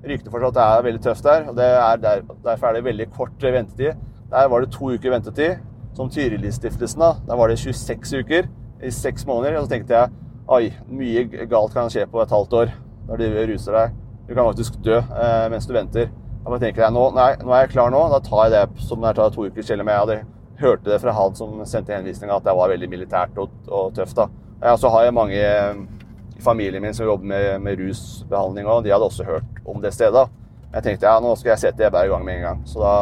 rykte 0.07 0.31
for 0.33 0.47
at 0.47 0.57
det 0.57 0.69
er 0.69 0.87
veldig 0.87 1.03
tøft 1.05 1.27
der. 1.27 1.51
og 1.51 1.59
er 1.67 2.05
der, 2.07 2.23
Derfor 2.47 2.71
er 2.71 2.79
det 2.79 2.87
veldig 2.87 3.09
kort 3.17 3.43
ventetid. 3.43 3.99
Der 4.31 4.49
var 4.49 4.63
det 4.63 4.73
to 4.73 4.93
uker 4.95 5.11
ventetid. 5.11 5.61
Som 5.97 6.11
Tyrilistiftelsen, 6.11 7.03
da. 7.03 7.15
Der 7.27 7.37
var 7.37 7.51
det 7.51 7.59
26 7.59 8.23
uker 8.23 8.49
i 8.83 8.91
seks 8.95 9.27
måneder. 9.27 9.59
Og 9.59 9.67
så 9.67 9.75
tenkte 9.75 9.97
jeg 9.97 10.11
oi, 10.51 10.71
mye 10.89 11.47
galt 11.51 11.75
kan 11.75 11.91
skje 11.91 12.07
på 12.11 12.23
et 12.23 12.33
halvt 12.35 12.57
år 12.63 12.75
når 13.09 13.21
du 13.21 13.39
ruser 13.53 13.77
deg. 13.77 13.97
Du 14.29 14.35
kan 14.35 14.47
faktisk 14.47 14.79
dø 14.87 14.99
eh, 15.01 15.47
mens 15.51 15.67
du 15.67 15.75
venter. 15.75 16.11
Da 16.41 16.49
bare 16.49 16.63
tenker 16.63 16.87
jeg 16.87 16.95
nå, 16.95 17.09
nei, 17.17 17.33
nå 17.43 17.53
er 17.53 17.65
jeg 17.65 17.75
klar 17.75 17.91
nå. 17.93 18.05
Da 18.13 18.21
tar 18.25 18.47
jeg 18.47 18.55
det 18.55 18.85
som 18.87 19.03
det 19.03 19.17
tar 19.19 19.35
to 19.35 19.49
uker, 19.51 19.67
selv 19.67 19.85
om 19.85 19.91
jeg 19.91 20.05
hadde 20.05 20.21
hørte 20.61 20.91
det 20.91 21.01
fra 21.01 21.15
han 21.17 21.37
som 21.37 21.61
sendte 21.69 21.95
henvisninga 21.97 22.37
at 22.37 22.45
det 22.45 22.55
var 22.57 22.71
veldig 22.73 22.89
militært 22.93 23.39
og, 23.41 23.53
og 23.69 23.95
tøft. 23.97 24.17
da. 24.17 24.29
Ja, 24.61 24.77
så 24.77 24.91
har 24.93 25.07
jeg 25.07 25.17
mange 25.17 25.41
i 25.41 26.43
familien 26.45 26.83
min 26.85 26.95
som 26.97 27.09
jobber 27.09 27.27
med, 27.33 27.47
med 27.65 27.81
rusbehandling, 27.81 28.69
og 28.69 28.85
de 28.85 28.93
hadde 28.93 29.09
også 29.09 29.25
hørt 29.25 29.61
om 29.65 29.81
det 29.83 29.95
stedet. 29.97 30.29
Jeg 30.71 30.85
tenkte 30.87 31.09
ja, 31.09 31.17
nå 31.21 31.33
skal 31.37 31.55
jeg 31.55 31.65
sette 31.65 31.91
bare 31.91 32.07
i 32.07 32.13
gang 32.13 32.25
med 32.25 32.39
en 32.39 32.47
gang. 32.47 32.61
Så 32.69 32.83
da 32.85 32.95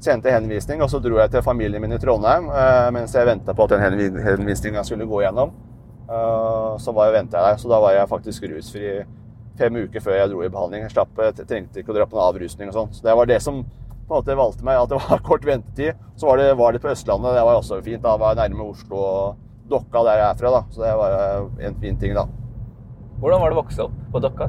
sendte 0.00 0.30
jeg 0.30 0.40
henvisning, 0.40 0.82
og 0.82 0.90
så 0.90 1.00
dro 1.02 1.18
jeg 1.20 1.32
til 1.32 1.44
familien 1.44 1.82
min 1.82 1.92
i 1.96 2.00
Trondheim 2.00 2.48
eh, 2.48 2.88
mens 2.94 3.14
jeg 3.16 3.28
venta 3.28 3.54
på 3.56 3.66
at 3.66 3.74
den 3.74 4.20
henvisninga 4.24 4.84
skulle 4.86 5.08
gå 5.08 5.22
gjennom. 5.24 5.52
Eh, 6.10 6.70
så 6.80 6.94
var 6.96 7.10
jeg 7.10 7.18
venta 7.20 7.42
der, 7.44 7.58
så 7.60 7.70
da 7.70 7.80
var 7.82 7.96
jeg 7.96 8.10
faktisk 8.10 8.46
rusfri 8.50 8.94
fem 9.60 9.76
uker 9.76 10.02
før 10.02 10.16
jeg 10.16 10.32
dro 10.32 10.40
i 10.44 10.50
behandling. 10.52 10.86
Jeg 10.86 10.94
slapp, 10.94 11.20
jeg 11.20 11.46
trengte 11.46 11.82
ikke 11.82 11.92
å 11.92 11.98
dra 11.98 12.08
på 12.08 12.16
noen 12.16 12.30
avrusning 12.30 12.72
og 12.72 12.78
sånn. 12.78 12.96
Så 12.96 13.04
det 13.04 13.16
var 13.18 13.28
det 13.28 13.38
som 13.44 13.60
på 13.60 14.16
en 14.16 14.16
måte 14.16 14.38
valgte 14.38 14.66
meg, 14.66 14.80
at 14.80 14.90
det 14.90 15.02
var 15.04 15.22
kort 15.28 15.46
ventetid. 15.46 16.00
Så 16.16 16.30
var 16.30 16.40
det, 16.40 16.48
var 16.58 16.74
det 16.74 16.82
på 16.82 16.90
Østlandet, 16.92 17.36
det 17.36 17.44
var 17.46 17.60
også 17.60 17.82
fint. 17.84 18.02
Da 18.06 18.16
var 18.20 18.34
jeg 18.34 18.42
nærme 18.42 18.70
Oslo 18.72 19.04
og 19.04 19.46
Dokka 19.70 20.02
der 20.08 20.18
jeg 20.18 20.28
er 20.32 20.40
fra, 20.40 20.56
da. 20.56 20.64
Så 20.74 20.82
det 20.82 20.96
var 20.98 21.68
en 21.68 21.78
fin 21.84 22.00
ting, 22.00 22.16
da. 22.16 22.26
Hvordan 23.20 23.42
var 23.42 23.52
det 23.52 23.58
å 23.58 23.60
vokse 23.60 23.84
opp 23.84 24.02
på 24.10 24.24
Dokka? 24.24 24.48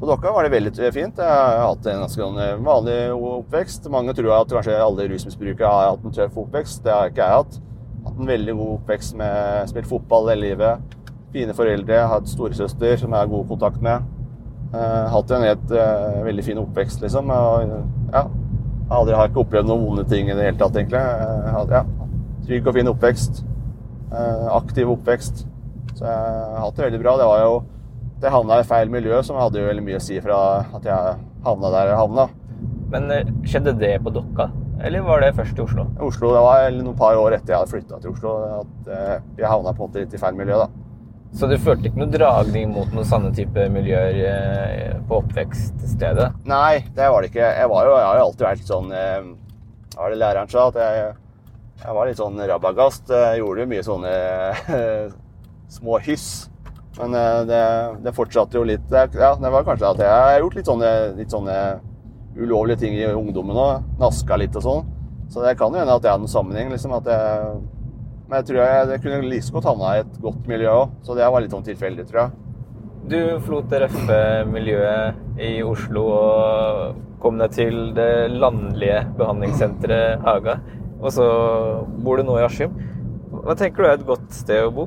På 0.00 0.06
Dokka 0.06 0.32
var 0.32 0.42
det 0.42 0.50
veldig 0.50 0.72
fint. 0.92 1.18
Jeg 1.18 1.26
har 1.30 1.60
hatt 1.68 1.86
en 1.86 2.00
ganske 2.02 2.18
sånn, 2.18 2.38
eh, 2.42 2.56
vanlig 2.58 2.96
oppvekst. 3.14 3.86
Mange 3.90 4.14
tror 4.14 4.32
at 4.40 4.50
kanskje 4.50 4.74
alle 4.82 5.06
rusmisbrukere 5.08 5.70
har 5.70 5.90
hatt 5.92 6.04
en 6.04 6.16
tøff 6.16 6.38
oppvekst. 6.42 6.82
Det 6.82 6.92
har 6.92 7.10
ikke 7.10 7.22
jeg 7.22 7.38
hatt. 7.38 7.60
Hatt 8.04 8.18
en 8.18 8.26
veldig 8.26 8.56
god 8.58 8.72
oppvekst 8.80 9.14
med 9.16 9.68
spilt 9.70 9.86
fotball 9.86 10.28
hele 10.32 10.48
livet. 10.48 10.96
Fine 11.32 11.54
foreldre. 11.54 12.08
Hatt 12.10 12.26
storesøster 12.26 12.98
som 12.98 13.14
jeg 13.14 13.20
har 13.20 13.30
god 13.30 13.48
kontakt 13.48 13.80
med. 13.80 14.02
Uh, 14.74 15.06
hatt 15.06 15.30
en 15.30 15.46
helt 15.46 15.70
uh, 15.70 16.24
veldig 16.26 16.44
fin 16.44 16.58
oppvekst, 16.58 17.00
liksom. 17.00 17.30
Og, 17.30 17.74
ja, 18.12 18.24
aldri, 18.90 19.14
har 19.14 19.28
ikke 19.30 19.44
opplevd 19.44 19.70
noen 19.70 19.84
vonde 19.86 20.04
ting 20.10 20.26
i 20.26 20.34
det 20.34 20.48
hele 20.48 20.58
tatt, 20.58 20.74
egentlig. 20.74 20.98
Uh, 20.98 21.70
ja, 21.70 21.84
trygg 22.48 22.66
og 22.66 22.74
fin 22.74 22.90
oppvekst. 22.90 23.44
aktiv 24.50 24.90
oppvekst. 24.90 25.46
Så 25.94 26.04
jeg 26.04 26.18
har 26.18 26.58
hatt 26.58 26.76
det 26.76 26.84
veldig 26.88 27.00
bra. 27.02 27.16
Det 27.18 27.30
var 27.30 27.40
jo 27.44 27.54
jeg 28.22 28.32
havna 28.32 28.60
i 28.60 28.66
feil 28.68 28.90
miljø, 28.92 29.18
som 29.26 29.36
hadde 29.40 29.60
jo 29.60 29.68
veldig 29.68 29.84
mye 29.84 29.98
å 29.98 30.02
si 30.04 30.20
fra 30.22 30.38
at 30.76 30.86
jeg 30.88 31.16
havna 31.44 31.70
der 31.74 31.90
jeg 31.92 31.98
havna. 32.00 32.28
Men 32.94 33.10
eh, 33.10 33.32
skjedde 33.48 33.74
det 33.80 33.96
på 34.04 34.12
Dokka, 34.14 34.48
eller 34.84 35.04
var 35.06 35.22
det 35.22 35.34
først 35.36 35.58
i 35.58 35.64
Oslo? 35.64 35.86
Oslo, 36.02 36.30
Det 36.34 36.44
var 36.44 36.70
noen 36.78 36.96
par 36.98 37.18
år 37.18 37.36
etter 37.36 37.54
jeg 37.54 37.60
hadde 37.60 37.72
flytta 37.72 38.00
til 38.02 38.14
Oslo 38.14 38.34
at 38.60 38.90
eh, 38.94 39.16
jeg 39.40 39.50
havna 39.50 39.74
på 39.74 39.82
en 39.84 39.90
måte 39.90 40.04
litt 40.04 40.14
i 40.14 40.20
feil 40.20 40.38
miljø. 40.38 40.60
da. 40.64 40.68
Så 41.34 41.48
du 41.50 41.56
følte 41.58 41.90
ikke 41.90 41.98
noe 41.98 42.12
dragning 42.12 42.70
mot 42.70 42.92
noen 42.94 43.08
sånne 43.08 43.32
type 43.34 43.66
miljøer 43.74 44.20
eh, 44.30 44.94
på 45.08 45.18
oppvekststedet? 45.18 46.30
Nei, 46.46 46.84
det 46.94 47.10
var 47.10 47.24
det 47.24 47.32
ikke. 47.32 47.50
Jeg, 47.58 47.70
var 47.72 47.90
jo, 47.90 47.98
jeg 47.98 48.08
har 48.08 48.20
jo 48.20 48.26
alltid 48.28 48.46
vært 48.46 48.70
sånn 48.70 48.94
Hva 48.94 50.00
var 50.04 50.14
det 50.14 50.20
læreren 50.22 50.52
sa? 50.52 50.68
At 50.70 50.78
jeg, 50.78 51.12
jeg 51.82 51.96
var 51.98 52.08
litt 52.08 52.22
sånn 52.22 52.38
rabagast. 52.52 53.10
Jeg 53.10 53.42
gjorde 53.42 53.64
jo 53.64 53.70
mye 53.74 53.86
sånne 53.90 54.14
små 55.80 55.98
hyss. 56.06 56.28
Men 57.00 57.14
eh, 57.18 57.40
det, 57.48 57.62
det, 58.04 58.14
fortsatte 58.14 58.58
jo 58.58 58.66
litt 58.68 58.92
Ja, 58.94 59.34
det 59.34 59.50
var 59.50 59.66
kanskje 59.66 59.90
at 59.90 60.02
jeg 60.04 60.14
har 60.14 60.40
gjort 60.44 60.58
litt 60.58 60.70
sånne, 60.70 60.90
litt 61.18 61.34
sånne 61.34 61.56
ulovlige 62.38 62.84
ting 62.84 62.96
i 62.98 63.06
ungdommen 63.10 63.58
òg. 63.58 63.88
Naska 64.00 64.38
litt 64.38 64.54
og 64.58 64.66
sånn. 64.66 64.92
Så 65.30 65.42
det 65.42 65.56
kan 65.58 65.74
jo 65.74 65.80
hende 65.80 65.94
at 65.94 66.04
det 66.04 66.12
er 66.12 66.20
noen 66.20 66.30
sammenheng. 66.30 66.70
liksom, 66.70 66.94
at 66.94 67.08
jeg, 67.10 67.60
Men 68.28 68.40
jeg 68.40 68.46
tror 68.48 68.60
jeg, 68.62 68.88
det 68.88 69.02
kunne 69.02 69.28
like 69.28 69.52
godt 69.52 69.68
havna 69.68 69.96
i 69.96 70.02
et 70.04 70.16
godt 70.22 70.48
miljø 70.50 70.70
òg. 70.70 70.96
Så 71.02 71.16
det 71.18 71.28
var 71.30 71.42
litt 71.42 71.54
sånn 71.54 71.66
tilfeldig, 71.66 72.06
tror 72.08 72.22
jeg. 72.24 72.40
Du 73.04 73.18
forlot 73.44 73.68
det 73.68 73.82
røffe 73.82 74.20
miljøet 74.48 75.40
i 75.44 75.58
Oslo 75.60 76.04
og 76.08 77.02
kom 77.20 77.36
deg 77.40 77.52
til 77.52 77.76
det 77.96 78.30
landlige 78.32 79.02
behandlingssenteret 79.18 80.24
Haga. 80.24 80.58
Og 81.02 81.12
så 81.12 81.26
bor 82.04 82.16
du 82.16 82.24
nå 82.24 82.38
i 82.40 82.46
Askim. 82.46 82.72
Hva 83.44 83.56
tenker 83.60 83.82
du 83.82 83.88
er 83.90 83.98
et 83.98 84.06
godt 84.08 84.30
sted 84.32 84.64
å 84.64 84.72
bo? 84.72 84.86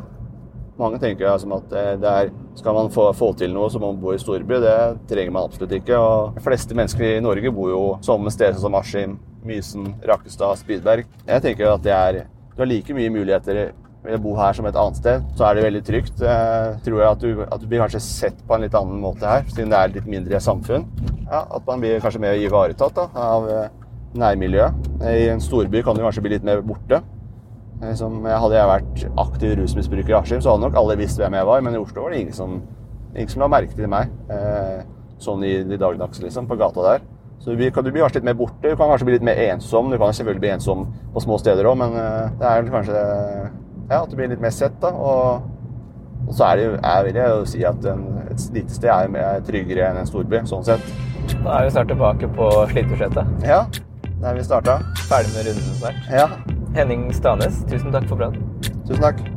Mange 0.78 0.99
tenker 1.01 1.25
altså, 1.32 1.49
at 1.57 1.73
eh, 1.73 2.03
er, 2.05 2.30
skal 2.57 2.75
man 2.78 2.91
få, 2.93 3.07
få, 3.17 3.32
til 3.39 3.53
noe, 3.53 3.69
så 3.73 3.82
må 3.82 3.89
man 3.91 4.01
bo 4.01 4.13
i 4.13 4.21
storby. 4.21 4.59
Det 4.61 4.75
trenger 5.09 5.34
man 5.34 5.49
absolutt 5.49 5.73
ikke. 5.80 5.97
Og 5.97 6.38
de 6.38 6.43
fleste 6.45 6.78
mennesker 6.78 7.17
i 7.17 7.23
Norge 7.23 7.51
bor 7.53 7.71
jo 7.71 7.82
samme 8.05 8.34
steder 8.34 8.59
som 8.61 8.78
Askim, 8.78 9.17
Mysen, 9.47 9.89
Rakkestad, 10.05 10.61
Spydberg. 10.61 11.09
Jeg 11.25 11.45
tenker 11.45 11.71
at 11.71 11.84
det 11.86 11.95
er, 11.95 12.23
du 12.53 12.61
har 12.61 12.69
like 12.69 12.93
mye 12.93 13.13
muligheter 13.13 13.71
å 14.07 14.19
bo 14.21 14.36
her 14.38 14.53
som 14.55 14.69
et 14.69 14.78
annet 14.78 15.01
sted. 15.01 15.25
Så 15.39 15.47
er 15.47 15.57
det 15.57 15.65
veldig 15.65 15.84
trygt. 15.88 16.21
Jeg 16.21 16.78
tror 16.86 17.03
at 17.09 17.25
du, 17.25 17.43
at 17.47 17.59
du 17.61 17.67
blir 17.67 17.82
kanskje 17.84 18.03
sett 18.03 18.45
på 18.45 18.55
en 18.55 18.67
litt 18.67 18.78
annen 18.78 19.01
måte 19.01 19.28
her, 19.28 19.49
siden 19.49 19.73
det 19.73 19.82
er 19.82 19.97
litt 19.97 20.13
mindre 20.13 20.41
samfunn. 20.43 20.86
Ja, 21.25 21.41
at 21.41 21.65
man 21.67 21.82
blir 21.84 21.99
kanskje 22.03 22.21
mer 22.23 22.38
ivaretatt 22.39 23.01
da, 23.01 23.09
av 23.17 23.49
eh, 23.51 23.69
nærmiljøet. 24.17 24.89
I 25.09 25.30
en 25.34 25.43
storby 25.43 25.82
kan 25.84 25.97
du 25.97 26.05
kanskje 26.05 26.23
bli 26.23 26.38
litt 26.38 26.45
mer 26.47 26.61
borte. 26.65 27.01
Liksom, 27.82 28.23
hadde 28.25 28.57
jeg 28.57 28.69
vært 28.71 29.03
aktiv 29.21 29.51
rusmisbruker 29.59 30.13
i 30.13 30.17
Askim, 30.17 30.41
så 30.41 30.53
hadde 30.55 30.65
nok 30.65 30.78
alle 30.80 30.97
visst 30.97 31.19
hvem 31.21 31.36
jeg 31.38 31.49
var. 31.49 31.61
Men 31.65 31.78
i 31.78 31.82
Oslo 31.82 32.05
var 32.05 32.15
det 32.15 32.23
ingen 32.23 32.38
som, 32.38 32.57
ingen 33.13 33.34
som 33.34 33.43
la 33.43 33.51
merke 33.53 33.78
til 33.78 33.91
meg 33.91 34.09
eh, 34.34 34.82
sånn 35.21 35.45
i 35.45 35.59
de 35.67 35.78
dagligdags, 35.78 36.21
liksom, 36.23 36.49
på 36.49 36.57
gata 36.59 36.86
der. 36.86 37.05
Så 37.38 37.53
du, 37.53 37.61
kan, 37.71 37.86
du 37.86 37.91
blir 37.93 38.01
kanskje 38.01 38.19
litt 38.19 38.30
mer 38.32 38.39
borte. 38.39 38.63
Du 38.63 38.73
kan 38.73 38.89
kanskje 38.89 39.07
bli 39.07 39.17
litt 39.19 39.28
mer 39.28 39.38
ensom. 39.51 39.91
Du 39.93 39.99
kan 40.01 40.13
selvfølgelig 40.13 40.41
bli 40.41 40.53
ensom 40.55 40.88
på 41.13 41.21
små 41.21 41.38
steder 41.41 41.69
òg, 41.69 41.78
men 41.84 41.93
eh, 42.01 42.34
det 42.41 42.49
er 42.49 42.73
kanskje 42.73 42.97
ja, 42.97 44.01
at 44.01 44.09
du 44.09 44.17
blir 44.17 44.34
litt 44.34 44.43
mer 44.43 44.55
sett. 44.55 44.75
da, 44.82 44.91
og, 44.91 45.45
og 46.25 46.34
så 46.34 46.49
er 46.49 46.59
det, 46.59 46.67
jeg 46.82 47.07
vil 47.07 47.21
jeg 47.21 47.36
jo 47.36 47.47
si 47.53 47.65
at 47.69 47.89
en, 47.93 48.05
et 48.25 48.47
lite 48.57 48.80
sted 48.82 48.91
er, 48.91 49.17
er 49.21 49.45
tryggere 49.47 49.91
enn 49.91 50.01
en 50.01 50.09
storby, 50.09 50.41
sånn 50.49 50.65
sett. 50.67 50.93
Da 51.38 51.59
er 51.59 51.67
vi 51.67 51.75
snart 51.78 51.93
tilbake 51.93 52.34
på 52.36 52.51
Slitersetet. 52.73 53.36
Ja, 53.45 53.65
der 54.23 54.39
vi 54.39 54.47
starta. 54.47 54.82
Ferdig 55.07 55.36
med 55.38 55.51
runden 55.51 55.75
snart. 55.84 56.07
Ja. 56.11 56.57
Henning 56.78 57.09
Stanes, 57.09 57.63
tusen 57.65 57.89
takk 57.89 58.05
for 58.05 58.19
praten. 58.19 58.43
Tusen 58.86 59.01
takk. 59.01 59.36